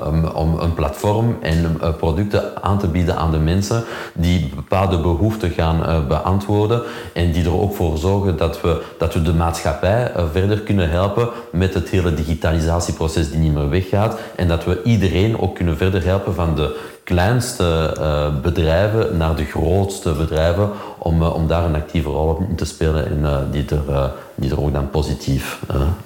om, 0.07 0.25
om 0.25 0.59
een 0.59 0.75
platform 0.75 1.09
en 1.41 1.79
uh, 1.83 1.89
producten 1.97 2.63
aan 2.63 2.79
te 2.79 2.87
bieden 2.87 3.17
aan 3.17 3.31
de 3.31 3.39
mensen 3.39 3.85
die 4.13 4.53
bepaalde 4.55 5.01
behoeften 5.01 5.51
gaan 5.51 5.81
uh, 5.81 6.07
beantwoorden 6.07 6.83
en 7.13 7.33
die 7.33 7.45
er 7.45 7.61
ook 7.61 7.75
voor 7.75 7.99
zorgen 7.99 8.37
dat 8.37 8.61
we, 8.61 8.83
dat 8.99 9.15
we 9.15 9.23
de 9.23 9.33
maatschappij 9.33 10.13
uh, 10.17 10.23
verder 10.33 10.61
kunnen 10.61 10.91
helpen 10.91 11.29
met 11.53 11.75
het 11.75 11.89
hele 11.89 12.15
digitalisatieproces 12.15 13.31
die 13.31 13.39
niet 13.39 13.55
meer 13.55 13.69
weggaat 13.69 14.19
en 14.37 14.49
dat 14.49 14.65
we 14.65 14.83
iedereen 14.83 15.41
ook 15.41 15.55
kunnen 15.55 15.77
verder 15.77 16.05
helpen 16.05 16.35
van 16.35 16.55
de 16.55 16.79
kleinste 17.05 17.97
bedrijven 18.43 19.17
naar 19.17 19.37
de 19.37 19.45
grootste 19.45 20.13
bedrijven 20.13 20.71
om, 20.99 21.23
om 21.23 21.47
daar 21.47 21.65
een 21.65 21.75
actieve 21.75 22.09
rol 22.09 22.45
in 22.49 22.57
te 22.57 22.65
spelen 22.65 23.07
en 23.07 23.49
die, 23.51 23.65
er, 23.69 24.13
die 24.35 24.51
er 24.51 24.63
ook 24.63 24.73
dan 24.73 24.91
positief 24.91 25.61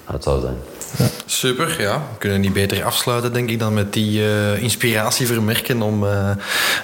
uit 0.05 0.23
zou 0.23 0.41
zijn. 0.41 0.74
Ja. 0.97 1.05
Super, 1.25 1.81
ja. 1.81 1.97
We 1.97 2.17
kunnen 2.17 2.41
niet 2.41 2.53
beter 2.53 2.83
afsluiten, 2.83 3.33
denk 3.33 3.49
ik, 3.49 3.59
dan 3.59 3.73
met 3.73 3.93
die 3.93 4.19
uh, 4.19 4.61
inspiratie 4.61 5.27
vermerken 5.27 5.81
om 5.81 6.03
uh, 6.03 6.29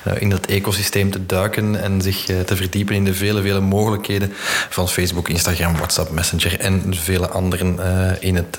uh, 0.07 0.21
in 0.21 0.29
dat 0.29 0.45
ecosysteem 0.45 1.11
te 1.11 1.25
duiken 1.25 1.81
en 1.81 2.01
zich 2.01 2.25
te 2.25 2.55
verdiepen 2.55 2.95
in 2.95 3.05
de 3.05 3.13
vele, 3.13 3.41
vele 3.41 3.59
mogelijkheden 3.59 4.33
van 4.69 4.89
Facebook, 4.89 5.29
Instagram, 5.29 5.75
WhatsApp, 5.75 6.11
Messenger 6.11 6.59
en 6.59 6.95
vele 6.95 7.27
anderen 7.27 7.79
in, 8.19 8.35
het, 8.35 8.57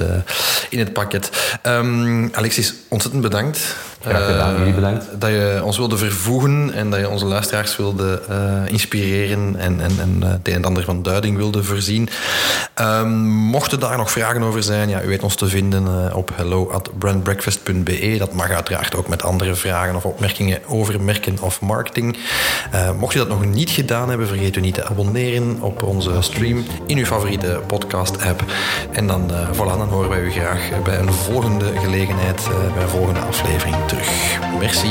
in 0.68 0.78
het 0.78 0.92
pakket. 0.92 1.30
Um, 1.62 2.30
Alexis, 2.34 2.74
ontzettend 2.88 3.22
bedankt. 3.22 3.76
Graag 4.03 4.26
gedaan, 4.26 4.59
jullie 4.59 4.74
bedankt. 4.74 5.07
Dat 5.18 5.30
je 5.30 5.61
ons 5.64 5.76
wilde 5.76 5.96
vervoegen 5.96 6.72
en 6.74 6.90
dat 6.90 7.00
je 7.00 7.09
onze 7.09 7.24
luisteraars 7.24 7.76
wilde 7.76 8.20
inspireren 8.66 9.57
en, 9.59 9.80
en, 9.80 9.90
en 10.00 10.22
het 10.22 10.48
een 10.48 10.55
en 10.55 10.64
ander 10.64 10.84
van 10.84 11.03
duiding 11.03 11.36
wilde 11.36 11.62
voorzien. 11.62 12.09
Um, 12.80 13.11
mochten 13.28 13.80
daar 13.80 13.96
nog 13.96 14.11
vragen 14.11 14.42
over 14.42 14.62
zijn, 14.62 14.88
ja, 14.88 15.03
u 15.03 15.07
weet 15.07 15.22
ons 15.22 15.34
te 15.34 15.46
vinden 15.46 16.14
op 16.14 16.30
hello 16.34 16.70
at 16.70 16.98
brandbreakfast.be. 16.98 18.14
Dat 18.18 18.32
mag 18.32 18.50
uiteraard 18.50 18.94
ook 18.94 19.09
met 19.09 19.22
andere 19.22 19.55
vragen 19.55 19.96
of 19.96 20.05
opmerkingen 20.05 20.59
over 20.66 21.00
merken 21.00 21.36
of 21.40 21.61
marketing. 21.61 22.16
mocht 22.98 23.12
je 23.12 23.18
dat 23.18 23.28
nog 23.28 23.44
niet 23.44 23.70
gedaan 23.70 24.09
hebben, 24.09 24.26
vergeet 24.26 24.57
u 24.57 24.61
niet 24.61 24.74
te 24.74 24.84
abonneren 24.84 25.57
op 25.61 25.82
onze 25.82 26.11
stream 26.20 26.64
in 26.86 26.98
uw 26.98 27.05
favoriete 27.05 27.61
podcast-app. 27.66 28.44
En 28.92 29.07
dan, 29.07 29.30
voilà, 29.53 29.57
dan 29.78 29.88
horen 29.88 30.09
wij 30.09 30.20
u 30.20 30.30
graag 30.30 30.82
bij 30.84 30.98
een 30.98 31.12
volgende 31.12 31.72
gelegenheid, 31.82 32.48
bij 32.74 32.82
een 32.82 32.88
volgende 32.88 33.20
aflevering. 33.20 33.76
Merci. 34.63 34.91